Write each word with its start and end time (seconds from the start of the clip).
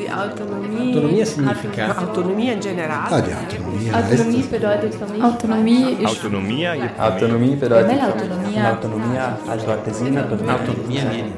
die 0.00 0.10
Autonomie. 0.10 0.90
Autonomia 0.96 1.26
significa? 1.26 1.96
Autonomia 1.98 2.52
in 2.54 2.60
generale. 2.60 3.10
Ah, 3.10 3.20
die 3.20 3.34
Autonomie. 3.34 3.92
Autonomie 3.92 4.42
bedeutet 4.42 4.94
für 4.94 5.06
mich. 5.06 5.22
Autonomie 5.22 5.92
ist. 6.00 6.06
Autonomia 6.06 6.74
je 6.74 6.88
Autonomie 6.98 7.56
bedeutet. 7.56 7.98
L'autonomia. 7.98 8.70
Autonomia 8.70 9.38
also 9.48 9.70
Artesina. 9.70 10.22
Autonomia 10.22 11.02
vieni. 11.10 11.32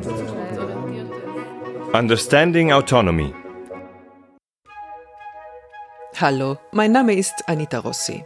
Understanding 1.93 2.73
Autonomy. 2.73 3.35
Hallo, 6.21 6.59
mein 6.73 6.93
Name 6.93 7.15
ist 7.15 7.45
Anita 7.49 7.81
Rossi. 7.81 8.25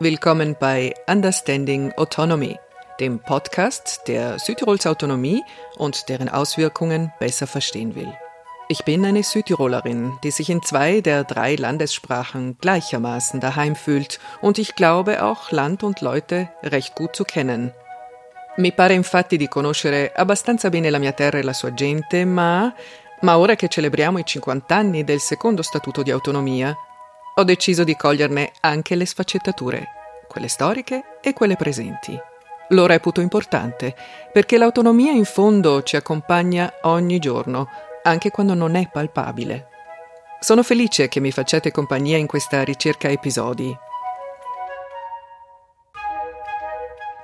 Willkommen 0.00 0.54
bei 0.60 0.94
Understanding 1.08 1.92
Autonomy, 1.96 2.58
dem 3.00 3.18
Podcast, 3.20 4.02
der 4.06 4.38
Südtirols 4.38 4.86
Autonomie 4.86 5.42
und 5.76 6.08
deren 6.08 6.28
Auswirkungen 6.28 7.10
besser 7.18 7.46
verstehen 7.46 7.94
will. 7.94 8.12
Ich 8.70 8.84
bin 8.84 9.06
eine 9.06 9.22
Südtirolerin, 9.22 10.18
die 10.22 10.30
sich 10.30 10.50
in 10.50 10.60
zwei 10.60 11.00
der 11.00 11.24
drei 11.24 11.54
Landessprachen 11.54 12.58
gleichermaßen 12.60 13.40
daheim 13.40 13.74
fühlt 13.74 14.20
und 14.42 14.58
ich 14.58 14.74
glaube 14.74 15.22
auch 15.22 15.50
Land 15.50 15.82
und 15.82 16.02
Leute 16.02 16.50
recht 16.62 16.94
gut 16.94 17.16
zu 17.16 17.24
kennen. 17.24 17.72
Mi 18.58 18.70
pare 18.72 18.92
infatti 18.92 19.38
di 19.38 19.48
conoscere 19.48 20.12
abbastanza 20.14 20.68
bene 20.68 20.90
la 20.90 20.98
mia 20.98 21.12
terra 21.12 21.38
e 21.38 21.42
la 21.42 21.54
sua 21.54 21.72
gente, 21.72 22.26
ma, 22.26 22.70
ma 23.22 23.38
ora 23.38 23.54
che 23.54 23.68
celebriamo 23.68 24.18
i 24.18 24.26
50 24.26 24.76
anni 24.76 25.02
del 25.02 25.20
secondo 25.20 25.62
statuto 25.62 26.02
di 26.02 26.10
autonomia, 26.10 26.76
ho 27.36 27.44
deciso 27.44 27.84
di 27.84 27.96
coglierne 27.96 28.52
anche 28.60 28.96
le 28.96 29.06
sfaccettature, 29.06 29.86
quelle 30.28 30.48
storiche 30.48 31.18
e 31.22 31.32
quelle 31.32 31.56
presenti. 31.56 32.20
Lo 32.72 32.84
reputo 32.84 33.22
importante, 33.22 33.96
perché 34.30 34.58
l'autonomia 34.58 35.12
in 35.12 35.24
fondo 35.24 35.82
ci 35.82 35.96
accompagna 35.96 36.70
ogni 36.82 37.18
giorno, 37.18 37.68
anche 38.08 38.30
quando 38.30 38.54
non 38.54 38.74
è 38.74 38.88
palpabile. 38.90 39.68
Sono 40.40 40.62
felice 40.62 41.08
che 41.08 41.20
mi 41.20 41.32
facciate 41.32 41.70
compagnia 41.70 42.16
in 42.16 42.26
questa 42.26 42.62
ricerca 42.62 43.08
episodi. 43.08 43.76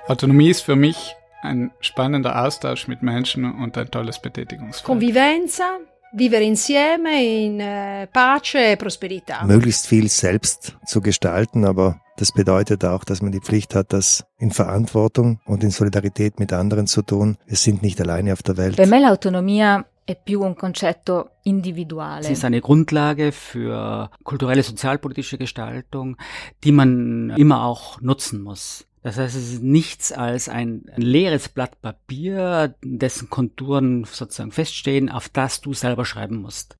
Autonomie 0.07 0.49
ist 0.49 0.63
für 0.63 0.75
mich 0.75 1.15
ein 1.41 1.71
spannender 1.79 2.43
Austausch 2.43 2.87
mit 2.87 3.01
Menschen 3.01 3.45
und 3.45 3.77
ein 3.77 3.89
tolles 3.89 4.19
Betätigungsfeld. 4.19 4.85
Convivenza, 4.85 5.79
vivere 6.13 6.43
insieme 6.43 7.23
in 7.23 7.59
eh, 7.59 8.07
pace 8.11 8.71
e 8.71 8.75
prosperità. 8.75 9.43
Möglichst 9.45 9.87
viel 9.87 10.09
selbst 10.09 10.77
zu 10.85 11.01
gestalten, 11.01 11.65
aber 11.65 12.01
das 12.17 12.31
bedeutet 12.31 12.85
auch, 12.85 13.03
dass 13.03 13.21
man 13.21 13.31
die 13.31 13.41
Pflicht 13.41 13.75
hat, 13.75 13.93
das 13.93 14.25
in 14.37 14.51
Verantwortung 14.51 15.39
und 15.45 15.63
in 15.63 15.71
Solidarität 15.71 16.39
mit 16.39 16.53
anderen 16.53 16.87
zu 16.87 17.01
tun. 17.01 17.37
Wir 17.45 17.57
sind 17.57 17.81
nicht 17.81 17.99
alleine 17.99 18.33
auf 18.33 18.43
der 18.43 18.57
Welt. 18.57 18.75
Per 18.75 18.87
me 18.87 18.99
l'autonomia 18.99 19.85
è 20.05 20.15
più 20.15 20.41
un 20.41 20.55
concetto 20.55 21.37
individuale. 21.43 22.23
Sie 22.23 22.33
ist 22.33 22.45
eine 22.45 22.61
Grundlage 22.61 23.31
für 23.31 24.11
kulturelle, 24.23 24.61
sozialpolitische 24.61 25.37
Gestaltung, 25.37 26.17
die 26.63 26.71
man 26.71 27.31
immer 27.37 27.63
auch 27.63 27.99
nutzen 28.01 28.41
muss. 28.41 28.85
Das 29.01 29.17
heißt, 29.17 29.35
es 29.35 29.53
ist 29.53 29.63
nichts 29.63 30.11
als 30.11 30.49
ein, 30.49 30.85
ein 30.91 31.01
leeres 31.01 31.49
Blatt 31.49 31.81
Papier, 31.81 32.75
dessen 32.83 33.29
Konturen 33.29 34.03
sozusagen 34.03 34.51
feststehen, 34.51 35.09
auf 35.09 35.29
das 35.29 35.61
du 35.61 35.73
selber 35.73 36.05
schreiben 36.05 36.37
musst. 36.37 36.75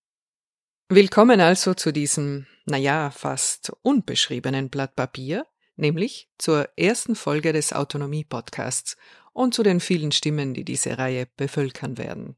Willkommen 0.90 1.40
also 1.40 1.74
zu 1.74 1.92
diesem, 1.92 2.46
naja, 2.66 3.12
fast 3.12 3.74
unbeschriebenen 3.82 4.70
Blatt 4.70 4.96
Papier, 4.96 5.46
nämlich 5.76 6.30
zur 6.38 6.70
ersten 6.78 7.16
Folge 7.16 7.54
des 7.54 7.74
Autonomie-Podcasts 7.74 8.98
und 9.34 9.54
zu 9.54 9.64
den 9.64 9.80
vielen 9.80 10.12
Stimmen, 10.12 10.54
die 10.54 10.64
diese 10.64 10.98
Reihe 10.98 11.28
bevölkern 11.38 11.98
werden. 11.98 12.38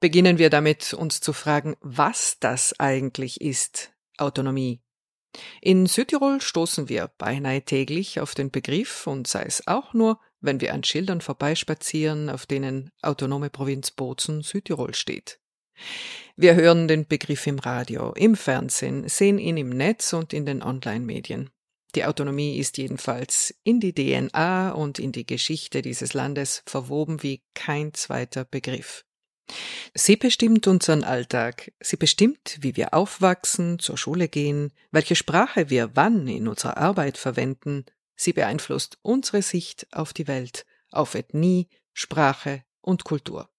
Beginnen 0.00 0.38
wir 0.38 0.50
damit, 0.50 0.92
uns 0.94 1.20
zu 1.20 1.32
fragen, 1.32 1.76
was 1.80 2.38
das 2.38 2.78
eigentlich 2.78 3.40
ist, 3.40 3.92
Autonomie. 4.18 4.80
In 5.60 5.86
Südtirol 5.86 6.40
stoßen 6.40 6.88
wir 6.88 7.10
beinahe 7.18 7.62
täglich 7.62 8.20
auf 8.20 8.34
den 8.34 8.50
Begriff 8.50 9.06
und 9.06 9.26
sei 9.26 9.42
es 9.42 9.66
auch 9.66 9.94
nur, 9.94 10.20
wenn 10.40 10.60
wir 10.60 10.74
an 10.74 10.84
Schildern 10.84 11.20
vorbeispazieren, 11.20 12.28
auf 12.28 12.46
denen 12.46 12.90
autonome 13.02 13.50
Provinz 13.50 13.90
Bozen 13.90 14.42
Südtirol 14.42 14.94
steht. 14.94 15.40
Wir 16.36 16.54
hören 16.54 16.86
den 16.86 17.06
Begriff 17.06 17.46
im 17.46 17.58
Radio, 17.58 18.12
im 18.12 18.36
Fernsehen, 18.36 19.08
sehen 19.08 19.38
ihn 19.38 19.56
im 19.56 19.70
Netz 19.70 20.12
und 20.12 20.32
in 20.32 20.46
den 20.46 20.62
Online-Medien. 20.62 21.50
Die 21.94 22.04
Autonomie 22.04 22.58
ist 22.58 22.76
jedenfalls 22.76 23.54
in 23.62 23.80
die 23.80 23.94
DNA 23.94 24.72
und 24.72 24.98
in 24.98 25.12
die 25.12 25.26
Geschichte 25.26 25.80
dieses 25.80 26.12
Landes 26.12 26.62
verwoben 26.66 27.22
wie 27.22 27.42
kein 27.54 27.94
zweiter 27.94 28.44
Begriff. 28.44 29.04
Sie 29.94 30.16
bestimmt 30.16 30.66
unseren 30.66 31.04
Alltag, 31.04 31.72
sie 31.80 31.96
bestimmt, 31.96 32.58
wie 32.60 32.76
wir 32.76 32.94
aufwachsen, 32.94 33.78
zur 33.78 33.98
Schule 33.98 34.28
gehen, 34.28 34.72
welche 34.90 35.16
Sprache 35.16 35.70
wir 35.70 35.94
wann 35.94 36.26
in 36.26 36.48
unserer 36.48 36.78
Arbeit 36.78 37.18
verwenden, 37.18 37.84
sie 38.16 38.32
beeinflusst 38.32 38.98
unsere 39.02 39.42
Sicht 39.42 39.86
auf 39.92 40.12
die 40.12 40.26
Welt, 40.26 40.64
auf 40.90 41.14
Ethnie, 41.14 41.68
Sprache 41.92 42.64
und 42.80 43.04
Kultur. 43.04 43.50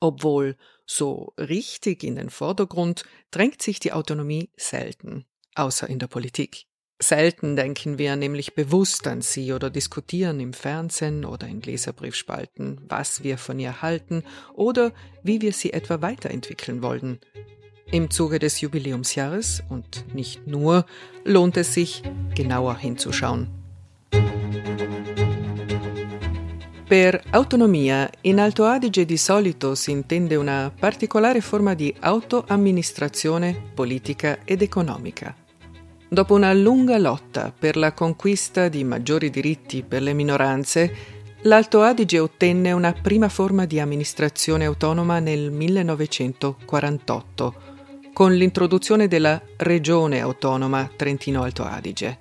Obwohl 0.00 0.56
so 0.84 1.32
richtig 1.38 2.02
in 2.02 2.16
den 2.16 2.30
Vordergrund 2.30 3.04
drängt 3.30 3.62
sich 3.62 3.78
die 3.78 3.92
Autonomie 3.92 4.50
selten, 4.56 5.26
außer 5.54 5.88
in 5.88 6.00
der 6.00 6.08
Politik. 6.08 6.66
Selten 7.00 7.56
denken 7.56 7.98
wir 7.98 8.14
nämlich 8.16 8.54
bewusst 8.54 9.06
an 9.06 9.22
sie 9.22 9.52
oder 9.52 9.70
diskutieren 9.70 10.38
im 10.38 10.52
Fernsehen 10.52 11.24
oder 11.24 11.48
in 11.48 11.60
Leserbriefspalten, 11.60 12.80
was 12.86 13.24
wir 13.24 13.38
von 13.38 13.58
ihr 13.58 13.82
halten 13.82 14.22
oder 14.54 14.92
wie 15.22 15.40
wir 15.40 15.52
sie 15.52 15.72
etwa 15.72 16.00
weiterentwickeln 16.00 16.82
wollen. 16.82 17.18
Im 17.90 18.08
Zuge 18.10 18.38
des 18.38 18.60
Jubiläumsjahres 18.60 19.62
und 19.68 20.14
nicht 20.14 20.46
nur 20.46 20.86
lohnt 21.24 21.56
es 21.56 21.74
sich, 21.74 22.02
genauer 22.34 22.78
hinzuschauen. 22.78 23.48
Per 26.92 27.22
autonomia 27.32 28.10
in 28.22 28.38
Alto 28.38 28.64
Adige 28.64 29.06
di 29.06 29.16
solito 29.16 29.74
si 29.74 29.90
intende 29.90 30.36
una 30.36 30.70
particolare 30.78 31.40
forma 31.40 31.72
di 31.74 31.94
autoamministrazione 32.00 33.70
politica 33.74 34.38
ed 34.44 34.60
economica. 34.60 35.41
Dopo 36.12 36.34
una 36.34 36.52
lunga 36.52 36.98
lotta 36.98 37.54
per 37.58 37.78
la 37.78 37.94
conquista 37.94 38.68
di 38.68 38.84
maggiori 38.84 39.30
diritti 39.30 39.82
per 39.82 40.02
le 40.02 40.12
minoranze, 40.12 40.94
l'Alto 41.44 41.80
Adige 41.80 42.18
ottenne 42.18 42.72
una 42.72 42.92
prima 42.92 43.30
forma 43.30 43.64
di 43.64 43.80
amministrazione 43.80 44.66
autonoma 44.66 45.20
nel 45.20 45.50
1948, 45.50 47.54
con 48.12 48.34
l'introduzione 48.34 49.08
della 49.08 49.40
Regione 49.56 50.20
Autonoma 50.20 50.90
Trentino-Alto 50.94 51.64
Adige. 51.64 52.18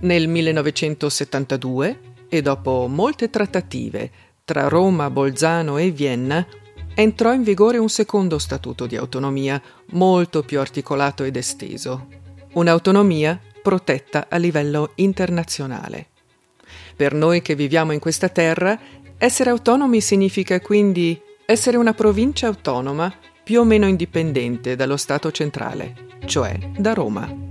Nel 0.00 0.28
1972, 0.28 2.00
e 2.28 2.42
dopo 2.42 2.88
molte 2.88 3.30
trattative 3.30 4.10
tra 4.44 4.68
Roma, 4.68 5.08
Bolzano 5.08 5.78
e 5.78 5.90
Vienna, 5.92 6.46
entrò 6.94 7.32
in 7.32 7.42
vigore 7.42 7.78
un 7.78 7.88
secondo 7.88 8.38
statuto 8.38 8.84
di 8.84 8.96
autonomia, 8.96 9.58
molto 9.92 10.42
più 10.42 10.60
articolato 10.60 11.24
ed 11.24 11.36
esteso, 11.36 12.26
un'autonomia 12.52 13.40
protetta 13.62 14.26
a 14.28 14.36
livello 14.36 14.92
internazionale. 14.96 16.06
Per 16.96 17.14
noi 17.14 17.42
che 17.42 17.54
viviamo 17.54 17.92
in 17.92 18.00
questa 18.00 18.28
terra, 18.28 18.78
essere 19.18 19.50
autonomi 19.50 20.00
significa 20.00 20.60
quindi 20.60 21.20
essere 21.44 21.76
una 21.76 21.94
provincia 21.94 22.46
autonoma 22.46 23.12
più 23.42 23.60
o 23.60 23.64
meno 23.64 23.86
indipendente 23.86 24.76
dallo 24.76 24.96
Stato 24.96 25.30
centrale, 25.30 25.94
cioè 26.26 26.58
da 26.76 26.92
Roma. 26.92 27.46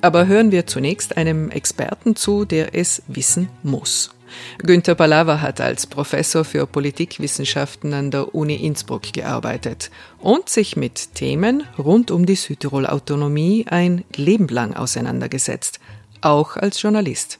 Aber 0.00 0.26
hören 0.28 0.50
wir 0.52 0.66
zunächst 0.66 1.16
einem 1.16 1.50
Experten 1.50 2.14
zu, 2.14 2.44
der 2.44 2.68
es 2.72 3.02
wissen 3.06 3.48
muss. 3.62 4.10
Günter 4.58 4.94
Palawa 4.94 5.40
hat 5.40 5.60
als 5.60 5.86
Professor 5.86 6.44
für 6.44 6.66
Politikwissenschaften 6.66 7.92
an 7.94 8.10
der 8.10 8.34
Uni 8.34 8.56
Innsbruck 8.56 9.12
gearbeitet 9.12 9.90
und 10.18 10.48
sich 10.48 10.76
mit 10.76 11.14
Themen 11.14 11.64
rund 11.78 12.10
um 12.10 12.26
die 12.26 12.34
Südtirol-Autonomie 12.36 13.66
ein 13.68 14.04
Leben 14.14 14.48
lang 14.48 14.74
auseinandergesetzt, 14.74 15.80
auch 16.20 16.56
als 16.56 16.80
Journalist. 16.82 17.38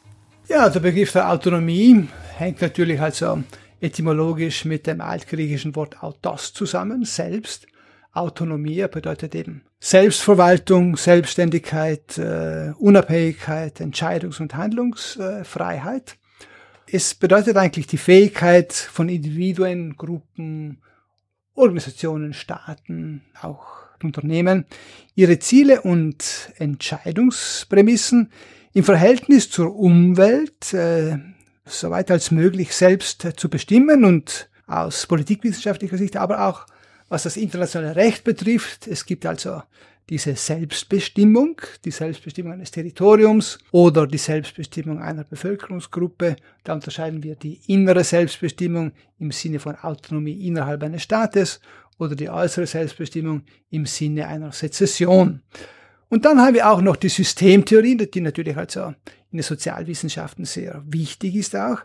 Ja, 0.48 0.68
der 0.70 0.80
Begriff 0.80 1.12
der 1.12 1.30
Autonomie 1.30 2.08
hängt 2.36 2.62
natürlich 2.62 3.00
also 3.00 3.42
etymologisch 3.80 4.64
mit 4.64 4.86
dem 4.86 5.00
altgriechischen 5.00 5.76
Wort 5.76 6.02
autos 6.02 6.52
zusammen, 6.52 7.04
selbst. 7.04 7.66
Autonomie 8.12 8.84
bedeutet 8.90 9.34
eben 9.34 9.62
Selbstverwaltung, 9.80 10.96
Selbstständigkeit, 10.96 12.18
äh, 12.18 12.72
Unabhängigkeit, 12.78 13.80
Entscheidungs- 13.80 14.40
und 14.40 14.56
Handlungsfreiheit. 14.56 16.17
Es 16.90 17.14
bedeutet 17.14 17.56
eigentlich 17.56 17.86
die 17.86 17.98
Fähigkeit 17.98 18.72
von 18.72 19.10
Individuen, 19.10 19.96
Gruppen, 19.96 20.80
Organisationen, 21.54 22.32
Staaten, 22.32 23.22
auch 23.42 23.66
Unternehmen, 24.02 24.64
ihre 25.14 25.38
Ziele 25.38 25.82
und 25.82 26.50
Entscheidungsprämissen 26.56 28.32
im 28.72 28.84
Verhältnis 28.84 29.50
zur 29.50 29.74
Umwelt 29.74 30.72
äh, 30.72 31.18
soweit 31.66 32.10
als 32.10 32.30
möglich 32.30 32.74
selbst 32.74 33.26
zu 33.36 33.50
bestimmen 33.50 34.04
und 34.04 34.48
aus 34.66 35.06
politikwissenschaftlicher 35.06 35.98
Sicht 35.98 36.16
aber 36.16 36.46
auch 36.46 36.66
was 37.10 37.22
das 37.22 37.36
internationale 37.36 37.96
Recht 37.96 38.24
betrifft. 38.24 38.86
Es 38.86 39.06
gibt 39.06 39.24
also 39.26 39.62
diese 40.08 40.34
Selbstbestimmung, 40.34 41.60
die 41.84 41.90
Selbstbestimmung 41.90 42.52
eines 42.52 42.70
Territoriums 42.70 43.58
oder 43.72 44.06
die 44.06 44.18
Selbstbestimmung 44.18 45.00
einer 45.00 45.24
Bevölkerungsgruppe. 45.24 46.36
Da 46.64 46.74
unterscheiden 46.74 47.22
wir 47.22 47.36
die 47.36 47.60
innere 47.66 48.04
Selbstbestimmung 48.04 48.92
im 49.18 49.32
Sinne 49.32 49.58
von 49.58 49.76
Autonomie 49.76 50.46
innerhalb 50.46 50.82
eines 50.82 51.02
Staates 51.02 51.60
oder 51.98 52.14
die 52.14 52.30
äußere 52.30 52.66
Selbstbestimmung 52.66 53.42
im 53.70 53.86
Sinne 53.86 54.26
einer 54.28 54.52
Sezession. 54.52 55.42
Und 56.08 56.24
dann 56.24 56.40
haben 56.40 56.54
wir 56.54 56.70
auch 56.70 56.80
noch 56.80 56.96
die 56.96 57.10
Systemtheorie, 57.10 57.96
die 57.96 58.20
natürlich 58.20 58.56
also 58.56 58.94
in 59.30 59.38
den 59.38 59.42
Sozialwissenschaften 59.42 60.46
sehr 60.46 60.82
wichtig 60.86 61.34
ist 61.34 61.54
auch. 61.54 61.80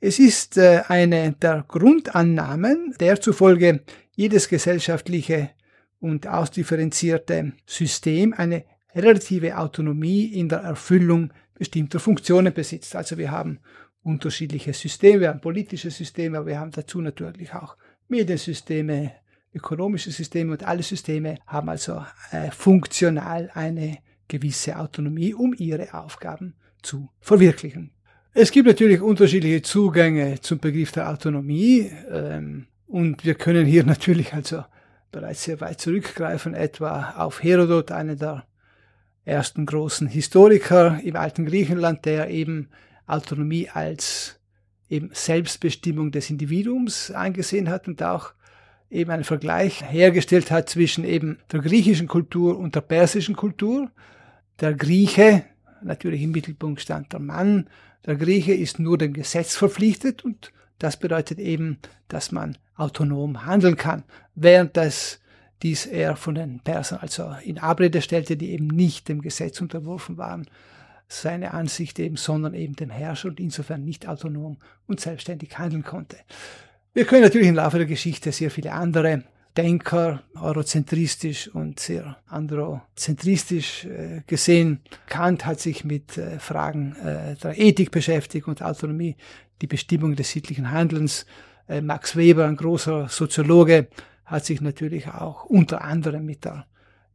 Es 0.00 0.18
ist 0.18 0.58
äh, 0.58 0.82
eine 0.88 1.32
der 1.32 1.64
Grundannahmen, 1.66 2.94
der 3.00 3.22
zufolge 3.22 3.80
jedes 4.14 4.50
gesellschaftliche 4.50 5.50
und 6.04 6.26
ausdifferenzierte 6.26 7.54
System 7.64 8.34
eine 8.34 8.64
relative 8.94 9.56
Autonomie 9.56 10.26
in 10.26 10.50
der 10.50 10.58
Erfüllung 10.58 11.32
bestimmter 11.54 11.98
Funktionen 11.98 12.52
besitzt. 12.52 12.94
Also 12.94 13.16
wir 13.16 13.30
haben 13.30 13.60
unterschiedliche 14.02 14.74
Systeme, 14.74 15.20
wir 15.20 15.28
haben 15.30 15.40
politische 15.40 15.90
Systeme, 15.90 16.36
aber 16.36 16.48
wir 16.48 16.60
haben 16.60 16.72
dazu 16.72 17.00
natürlich 17.00 17.54
auch 17.54 17.78
Mediensysteme, 18.08 19.12
ökonomische 19.54 20.10
Systeme 20.10 20.52
und 20.52 20.62
alle 20.62 20.82
Systeme 20.82 21.38
haben 21.46 21.70
also 21.70 22.04
äh, 22.32 22.50
funktional 22.50 23.50
eine 23.54 23.96
gewisse 24.28 24.78
Autonomie, 24.78 25.32
um 25.32 25.54
ihre 25.56 25.94
Aufgaben 25.94 26.54
zu 26.82 27.08
verwirklichen. 27.20 27.92
Es 28.34 28.50
gibt 28.50 28.66
natürlich 28.66 29.00
unterschiedliche 29.00 29.62
Zugänge 29.62 30.38
zum 30.42 30.58
Begriff 30.58 30.92
der 30.92 31.08
Autonomie 31.08 31.90
ähm, 32.10 32.66
und 32.86 33.24
wir 33.24 33.36
können 33.36 33.64
hier 33.64 33.84
natürlich 33.86 34.34
also 34.34 34.64
bereits 35.14 35.44
sehr 35.44 35.60
weit 35.60 35.80
zurückgreifen, 35.80 36.54
etwa 36.54 37.14
auf 37.16 37.42
Herodot, 37.42 37.92
einer 37.92 38.16
der 38.16 38.44
ersten 39.24 39.64
großen 39.64 40.08
Historiker 40.08 41.00
im 41.02 41.16
alten 41.16 41.46
Griechenland, 41.46 42.04
der 42.04 42.28
eben 42.30 42.68
Autonomie 43.06 43.70
als 43.70 44.40
eben 44.88 45.10
Selbstbestimmung 45.12 46.10
des 46.10 46.30
Individuums 46.30 47.10
angesehen 47.12 47.70
hat 47.70 47.86
und 47.88 48.02
auch 48.02 48.32
eben 48.90 49.10
einen 49.10 49.24
Vergleich 49.24 49.82
hergestellt 49.88 50.50
hat 50.50 50.68
zwischen 50.68 51.04
eben 51.04 51.38
der 51.52 51.60
griechischen 51.60 52.08
Kultur 52.08 52.58
und 52.58 52.74
der 52.74 52.82
persischen 52.82 53.36
Kultur. 53.36 53.90
Der 54.60 54.74
Grieche, 54.74 55.44
natürlich 55.82 56.22
im 56.22 56.32
Mittelpunkt 56.32 56.80
stand 56.80 57.12
der 57.12 57.20
Mann, 57.20 57.68
der 58.04 58.16
Grieche 58.16 58.52
ist 58.52 58.78
nur 58.78 58.98
dem 58.98 59.12
Gesetz 59.14 59.56
verpflichtet 59.56 60.24
und 60.24 60.52
das 60.84 60.98
bedeutet 60.98 61.38
eben, 61.38 61.78
dass 62.08 62.30
man 62.30 62.58
autonom 62.76 63.46
handeln 63.46 63.76
kann, 63.76 64.04
während 64.34 64.76
das 64.76 65.18
dies 65.62 65.86
er 65.86 66.14
von 66.14 66.34
den 66.34 66.60
Persern 66.60 66.98
also 67.00 67.34
in 67.42 67.58
Abrede 67.58 68.02
stellte, 68.02 68.36
die 68.36 68.50
eben 68.50 68.66
nicht 68.66 69.08
dem 69.08 69.22
Gesetz 69.22 69.62
unterworfen 69.62 70.18
waren, 70.18 70.46
seine 71.08 71.54
Ansicht 71.54 71.98
eben, 71.98 72.16
sondern 72.16 72.52
eben 72.52 72.76
dem 72.76 72.90
Herrscher 72.90 73.28
und 73.28 73.40
insofern 73.40 73.82
nicht 73.82 74.06
autonom 74.06 74.58
und 74.86 75.00
selbstständig 75.00 75.58
handeln 75.58 75.84
konnte. 75.84 76.18
Wir 76.92 77.06
können 77.06 77.22
natürlich 77.22 77.48
im 77.48 77.54
Laufe 77.54 77.78
der 77.78 77.86
Geschichte 77.86 78.30
sehr 78.30 78.50
viele 78.50 78.72
andere 78.72 79.24
Denker, 79.56 80.22
eurozentristisch 80.34 81.48
und 81.48 81.78
sehr 81.78 82.18
androzentristisch 82.26 83.84
äh, 83.84 84.22
gesehen. 84.26 84.80
Kant 85.06 85.46
hat 85.46 85.60
sich 85.60 85.84
mit 85.84 86.18
äh, 86.18 86.40
Fragen 86.40 86.96
äh, 86.96 87.36
der 87.36 87.56
Ethik 87.56 87.92
beschäftigt 87.92 88.48
und 88.48 88.62
Autonomie, 88.62 89.16
die 89.64 89.68
Bestimmung 89.68 90.14
des 90.14 90.30
sittlichen 90.30 90.70
Handelns. 90.70 91.24
Äh, 91.66 91.80
Max 91.80 92.16
Weber, 92.16 92.44
ein 92.44 92.56
großer 92.56 93.08
Soziologe, 93.08 93.88
hat 94.26 94.44
sich 94.44 94.60
natürlich 94.60 95.08
auch 95.08 95.46
unter 95.46 95.82
anderem 95.82 96.26
mit 96.26 96.44
der 96.44 96.66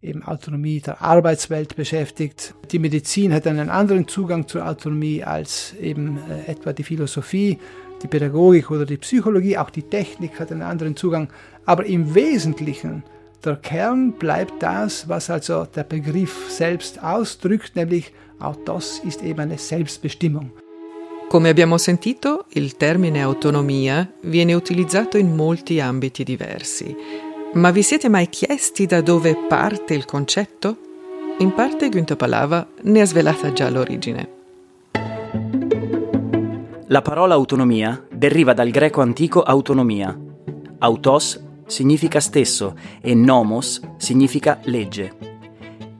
eben 0.02 0.24
Autonomie 0.24 0.80
der 0.80 1.00
Arbeitswelt 1.00 1.76
beschäftigt. 1.76 2.56
Die 2.72 2.80
Medizin 2.80 3.34
hat 3.34 3.46
einen 3.46 3.70
anderen 3.70 4.08
Zugang 4.08 4.48
zur 4.48 4.68
Autonomie 4.68 5.24
als 5.24 5.76
eben 5.80 6.18
äh, 6.18 6.52
etwa 6.52 6.74
die 6.74 6.84
Philosophie, 6.84 7.60
die 8.02 8.08
Pädagogik 8.08 8.72
oder 8.72 8.88
die 8.88 8.98
Psychologie. 8.98 9.58
Auch 9.60 9.70
die 9.70 9.84
Technik 9.84 10.40
hat 10.40 10.52
einen 10.52 10.64
anderen 10.64 10.96
Zugang. 10.96 11.30
Aber 11.66 11.86
im 11.86 12.16
Wesentlichen, 12.16 13.04
der 13.46 13.58
Kern 13.58 14.14
bleibt 14.14 14.64
das, 14.64 15.08
was 15.08 15.30
also 15.30 15.66
der 15.66 15.84
Begriff 15.84 16.50
selbst 16.50 17.04
ausdrückt, 17.04 17.76
nämlich 17.76 18.12
auch 18.40 18.56
das 18.66 19.00
ist 19.06 19.22
eben 19.22 19.42
eine 19.42 19.60
Selbstbestimmung. 19.60 20.52
Come 21.30 21.50
abbiamo 21.50 21.78
sentito, 21.78 22.46
il 22.54 22.76
termine 22.76 23.22
autonomia 23.22 24.12
viene 24.22 24.56
utilizzato 24.56 25.16
in 25.20 25.36
molti 25.36 25.80
ambiti 25.80 26.24
diversi. 26.24 26.96
Ma 27.54 27.70
vi 27.70 27.84
siete 27.84 28.10
mai 28.10 28.30
chiesti 28.30 28.88
da 28.88 29.02
dove 29.02 29.36
parte 29.48 29.94
il 29.94 30.06
concetto? 30.06 30.78
In 31.38 31.54
parte 31.54 31.90
Günther 31.90 32.18
Palava 32.18 32.68
ne 32.82 33.02
ha 33.02 33.06
svelata 33.06 33.54
già 33.54 33.70
l'origine. 33.70 34.30
La 36.88 37.04
parola 37.04 37.36
autonomia 37.36 38.04
deriva 38.12 38.54
dal 38.54 38.72
greco 38.72 39.02
antico 39.02 39.44
autonomia. 39.44 40.18
Autos 40.80 41.40
significa 41.68 42.20
stesso 42.20 42.76
e 43.02 43.14
nomos 43.14 43.80
significa 43.98 44.60
legge. 44.64 45.29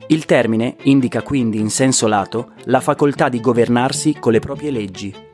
Il 0.10 0.26
termine 0.26 0.76
indica 0.84 1.24
quindi 1.24 1.60
in 1.60 1.72
senso 1.72 2.08
lato 2.08 2.52
la 2.66 2.80
facoltà 2.80 3.30
di 3.30 3.40
governarsi 3.40 4.16
con 4.20 4.32
le 4.32 4.40
proprie 4.40 4.70
leggi 4.70 5.28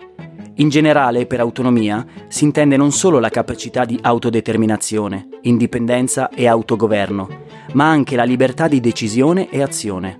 in 0.57 0.69
generale, 0.69 1.25
per 1.25 1.41
autonomia 1.41 2.05
si 2.29 2.45
intende 2.45 2.77
non 2.77 2.93
solo 2.93 3.19
la 3.19 3.29
capacità 3.29 3.83
di 3.83 3.99
autodeterminazione, 4.01 5.27
indipendenza 5.41 6.29
e 6.29 6.47
autogoverno, 6.47 7.27
ma 7.73 7.89
anche 7.89 8.15
la 8.15 8.23
libertà 8.23 8.69
di 8.69 8.79
decisione 8.79 9.49
e 9.49 9.61
azione. 9.61 10.19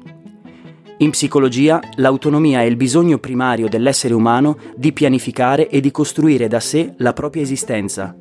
In 0.97 1.11
psicologia, 1.11 1.79
l'autonomia 1.95 2.61
è 2.61 2.63
il 2.65 2.75
bisogno 2.75 3.17
primario 3.17 3.69
dell'essere 3.69 4.13
umano 4.13 4.57
di 4.75 4.91
pianificare 4.91 5.69
e 5.69 5.79
di 5.79 5.91
costruire 5.91 6.47
da 6.49 6.59
sé 6.59 6.93
la 6.97 7.13
propria 7.13 7.41
esistenza. 7.41 8.15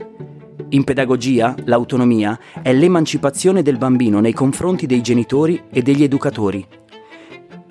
In 0.71 0.85
pedagogia, 0.85 1.55
l'autonomia 1.65 2.39
è 2.62 2.73
l'emancipazione 2.73 3.62
del 3.62 3.77
bambino 3.77 4.21
nei 4.21 4.33
confronti 4.33 4.87
dei 4.87 5.01
genitori 5.01 5.62
e 5.71 5.83
degli 5.83 6.03
educatori. 6.03 6.67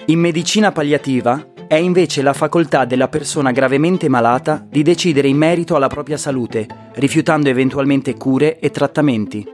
In 0.08 0.20
medicina 0.20 0.72
palliativa, 0.72 1.54
è 1.68 1.76
invece 1.76 2.22
la 2.22 2.34
facoltà 2.34 2.86
della 2.86 3.08
persona 3.08 3.52
gravemente 3.52 4.10
malata 4.10 4.66
di 4.70 4.84
decidere 4.84 5.28
in 5.28 5.38
merito 5.38 5.76
alla 5.76 5.88
propria 5.88 6.18
salute, 6.18 6.68
rifiutando 6.96 7.50
eventualmente 7.50 8.16
cure 8.16 8.60
e 8.60 8.70
trattamenti. 8.70 9.48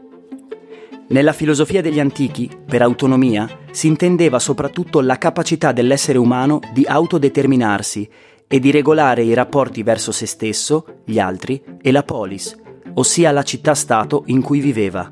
Nella 1.10 1.34
filosofia 1.34 1.82
degli 1.82 2.00
antichi, 2.00 2.50
per 2.66 2.82
autonomia, 2.82 3.48
si 3.72 3.88
intendeva 3.88 4.38
soprattutto 4.38 5.02
la 5.02 5.18
capacità 5.18 5.72
dell'essere 5.72 6.18
umano 6.18 6.60
di 6.74 6.86
autodeterminarsi 6.86 8.10
e 8.48 8.60
di 8.60 8.72
regolare 8.72 9.24
i 9.24 9.34
rapporti 9.34 9.82
verso 9.82 10.12
se 10.12 10.26
stesso, 10.26 11.02
gli 11.06 11.20
altri 11.20 11.64
e 11.82 11.92
la 11.92 12.04
polis, 12.04 12.56
ossia 12.96 13.32
la 13.32 13.44
città-stato 13.44 14.24
in 14.28 14.42
cui 14.42 14.60
viveva. 14.60 15.12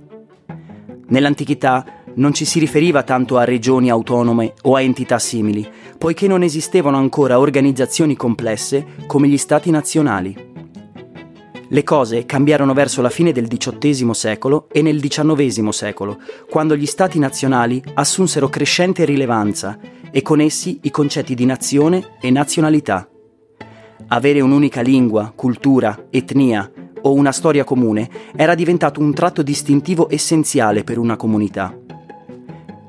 Nell'antichità 1.10 1.86
non 2.16 2.34
ci 2.34 2.46
si 2.46 2.60
riferiva 2.60 3.04
tanto 3.04 3.38
a 3.38 3.44
regioni 3.44 3.90
autonome 3.90 4.54
o 4.64 4.76
a 4.76 4.82
entità 4.82 5.20
simili, 5.20 5.68
poiché 5.98 6.28
non 6.28 6.44
esistevano 6.44 6.98
ancora 6.98 7.40
organizzazioni 7.40 8.16
complesse 8.16 8.86
come 9.06 9.28
gli 9.28 9.38
stati 9.38 9.70
nazionali. 9.70 10.46
Le 11.70 11.84
cose 11.84 12.26
cambiarono 12.26 12.74
verso 12.74 13.02
la 13.02 13.10
fine 13.10 13.34
del 13.34 13.48
XVIII 13.48 14.14
secolo 14.14 14.68
e 14.72 14.82
nel 14.82 15.02
XIX 15.02 15.68
secolo, 15.70 16.18
quando 16.50 16.78
gli 16.78 16.86
stati 16.86 17.20
nazionali 17.20 17.84
assunsero 17.94 18.48
crescente 18.48 19.04
rilevanza 19.04 19.78
e 20.10 20.22
con 20.22 20.40
essi 20.40 20.80
i 20.84 20.92
concetti 20.92 21.36
di 21.36 21.46
nazione 21.46 22.16
e 22.22 22.32
nazionalità. 22.32 23.08
Avere 24.08 24.40
un'unica 24.40 24.80
lingua, 24.82 25.34
cultura, 25.36 26.08
etnia 26.10 26.72
o 27.08 27.14
una 27.14 27.32
storia 27.32 27.64
comune 27.64 28.10
era 28.36 28.54
diventato 28.54 29.00
un 29.00 29.14
tratto 29.14 29.42
distintivo 29.42 30.10
essenziale 30.10 30.84
per 30.84 30.98
una 30.98 31.16
comunità. 31.16 31.76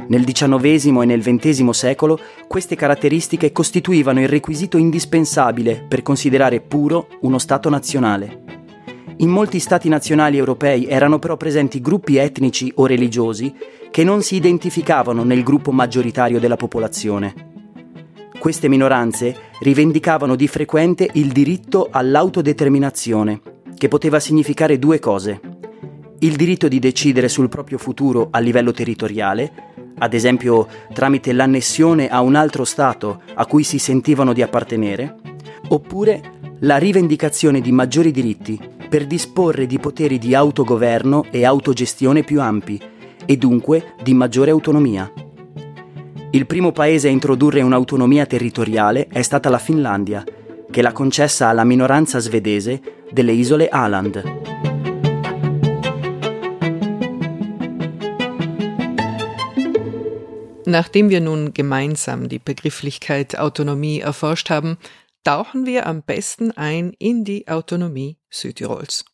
Nel 0.08 0.24
XIX 0.24 1.02
e 1.02 1.04
nel 1.04 1.22
XX 1.22 1.68
secolo 1.70 2.18
queste 2.46 2.74
caratteristiche 2.74 3.52
costituivano 3.52 4.20
il 4.20 4.28
requisito 4.28 4.76
indispensabile 4.76 5.84
per 5.86 6.02
considerare 6.02 6.60
puro 6.60 7.08
uno 7.20 7.38
Stato 7.38 7.68
nazionale. 7.68 8.42
In 9.18 9.28
molti 9.28 9.58
Stati 9.58 9.88
nazionali 9.88 10.36
europei 10.36 10.86
erano 10.86 11.18
però 11.18 11.36
presenti 11.36 11.80
gruppi 11.80 12.16
etnici 12.16 12.72
o 12.76 12.86
religiosi 12.86 13.54
che 13.90 14.02
non 14.02 14.22
si 14.22 14.36
identificavano 14.36 15.24
nel 15.24 15.42
gruppo 15.42 15.72
maggioritario 15.72 16.40
della 16.40 16.56
popolazione. 16.56 17.46
Queste 18.38 18.68
minoranze 18.68 19.36
rivendicavano 19.60 20.36
di 20.36 20.46
frequente 20.46 21.08
il 21.14 21.32
diritto 21.32 21.88
all'autodeterminazione, 21.90 23.40
che 23.78 23.88
poteva 23.88 24.20
significare 24.20 24.78
due 24.78 24.98
cose. 24.98 25.40
Il 26.18 26.36
diritto 26.36 26.68
di 26.68 26.78
decidere 26.78 27.28
sul 27.28 27.48
proprio 27.48 27.78
futuro 27.78 28.28
a 28.30 28.38
livello 28.40 28.72
territoriale 28.72 29.68
ad 29.98 30.14
esempio 30.14 30.66
tramite 30.92 31.32
l'annessione 31.32 32.08
a 32.08 32.20
un 32.20 32.34
altro 32.34 32.64
Stato 32.64 33.22
a 33.34 33.46
cui 33.46 33.64
si 33.64 33.78
sentivano 33.78 34.32
di 34.32 34.42
appartenere, 34.42 35.16
oppure 35.68 36.36
la 36.60 36.76
rivendicazione 36.76 37.60
di 37.60 37.72
maggiori 37.72 38.10
diritti, 38.10 38.58
per 38.88 39.06
disporre 39.06 39.66
di 39.66 39.78
poteri 39.78 40.18
di 40.18 40.34
autogoverno 40.34 41.26
e 41.30 41.44
autogestione 41.44 42.22
più 42.22 42.40
ampi 42.40 42.80
e 43.26 43.36
dunque 43.36 43.94
di 44.02 44.14
maggiore 44.14 44.50
autonomia. 44.50 45.10
Il 46.30 46.46
primo 46.46 46.72
paese 46.72 47.08
a 47.08 47.10
introdurre 47.10 47.60
un'autonomia 47.60 48.24
territoriale 48.24 49.08
è 49.08 49.22
stata 49.22 49.48
la 49.48 49.58
Finlandia, 49.58 50.24
che 50.70 50.82
l'ha 50.82 50.92
concessa 50.92 51.48
alla 51.48 51.64
minoranza 51.64 52.18
svedese 52.18 52.80
delle 53.10 53.32
isole 53.32 53.68
Åland. 53.72 54.22
Nachdem 60.68 61.08
wir 61.08 61.22
nun 61.22 61.54
gemeinsam 61.54 62.28
die 62.28 62.38
Begrifflichkeit 62.38 63.38
Autonomie 63.38 64.00
erforscht 64.00 64.50
haben, 64.50 64.76
tauchen 65.24 65.64
wir 65.64 65.86
am 65.86 66.02
besten 66.02 66.52
ein 66.52 66.92
in 66.98 67.24
die 67.24 67.48
Autonomie 67.48 68.18
Südtirols. 68.28 69.06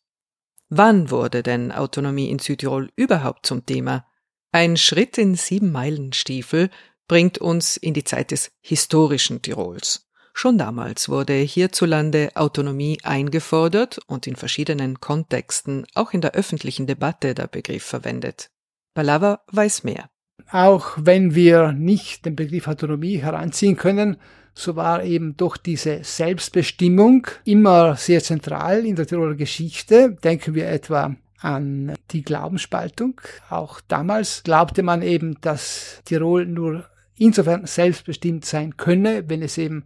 Wann 0.69 1.09
wurde 1.11 1.43
denn 1.43 1.71
Autonomie 1.71 2.29
in 2.29 2.39
Südtirol 2.39 2.91
überhaupt 2.97 3.45
zum 3.45 3.65
Thema? 3.65 4.05
Ein 4.51 4.75
Schritt 4.75 5.17
in 5.17 5.35
sieben 5.35 5.71
Meilenstiefel 5.71 6.69
bringt 7.07 7.37
uns 7.37 7.77
in 7.77 7.93
die 7.93 8.03
Zeit 8.03 8.31
des 8.31 8.51
historischen 8.61 9.41
Tirols. 9.41 10.04
Schon 10.37 10.57
damals 10.57 11.07
wurde 11.07 11.33
hierzulande 11.33 12.29
Autonomie 12.35 12.97
eingefordert 13.03 13.99
und 14.05 14.27
in 14.27 14.35
verschiedenen 14.35 14.99
Kontexten, 14.99 15.85
auch 15.95 16.11
in 16.11 16.19
der 16.19 16.33
öffentlichen 16.33 16.87
Debatte, 16.87 17.33
der 17.33 17.47
Begriff 17.47 17.85
verwendet. 17.85 18.49
Balava 18.93 19.39
weiß 19.53 19.85
mehr. 19.85 20.09
Auch 20.51 20.97
wenn 20.99 21.35
wir 21.35 21.71
nicht 21.71 22.25
den 22.25 22.35
Begriff 22.35 22.67
Autonomie 22.67 23.15
heranziehen 23.15 23.77
können, 23.77 24.17
so 24.53 24.75
war 24.75 25.05
eben 25.05 25.37
doch 25.37 25.55
diese 25.55 26.03
Selbstbestimmung 26.03 27.27
immer 27.45 27.95
sehr 27.95 28.21
zentral 28.21 28.85
in 28.85 28.97
der 28.97 29.07
Tiroler 29.07 29.35
Geschichte. 29.35 30.17
Denken 30.21 30.53
wir 30.53 30.67
etwa 30.67 31.15
an 31.39 31.93
die 32.11 32.23
Glaubensspaltung. 32.23 33.21
Auch 33.49 33.79
damals 33.87 34.43
glaubte 34.43 34.83
man 34.83 35.01
eben, 35.01 35.39
dass 35.39 36.01
Tirol 36.03 36.45
nur 36.45 36.83
insofern 37.17 37.65
selbstbestimmt 37.65 38.43
sein 38.43 38.75
könne, 38.75 39.29
wenn 39.29 39.41
es 39.41 39.57
eben 39.57 39.85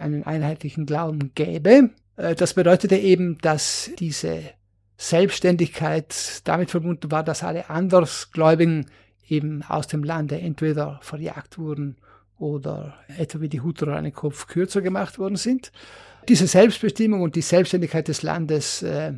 einen 0.00 0.24
einheitlichen 0.24 0.86
Glauben 0.86 1.32
gäbe. 1.34 1.90
Äh, 2.16 2.34
das 2.34 2.54
bedeutete 2.54 2.96
eben, 2.96 3.38
dass 3.38 3.90
diese 3.98 4.42
Selbstständigkeit 4.96 6.42
damit 6.44 6.70
verbunden 6.70 7.10
war, 7.10 7.22
dass 7.22 7.42
alle 7.42 7.70
Andersgläubigen 7.70 8.86
eben 9.28 9.62
aus 9.62 9.86
dem 9.86 10.04
Lande 10.04 10.38
entweder 10.38 11.00
verjagt 11.02 11.58
wurden 11.58 11.96
oder 12.38 12.94
etwa 13.16 13.40
wie 13.40 13.48
die 13.48 13.60
Huturer 13.60 13.96
einen 13.96 14.12
Kopf 14.12 14.46
kürzer 14.46 14.82
gemacht 14.82 15.18
worden 15.18 15.36
sind. 15.36 15.72
Diese 16.28 16.46
Selbstbestimmung 16.46 17.22
und 17.22 17.34
die 17.34 17.42
Selbstständigkeit 17.42 18.08
des 18.08 18.22
Landes 18.22 18.82
äh, 18.82 19.14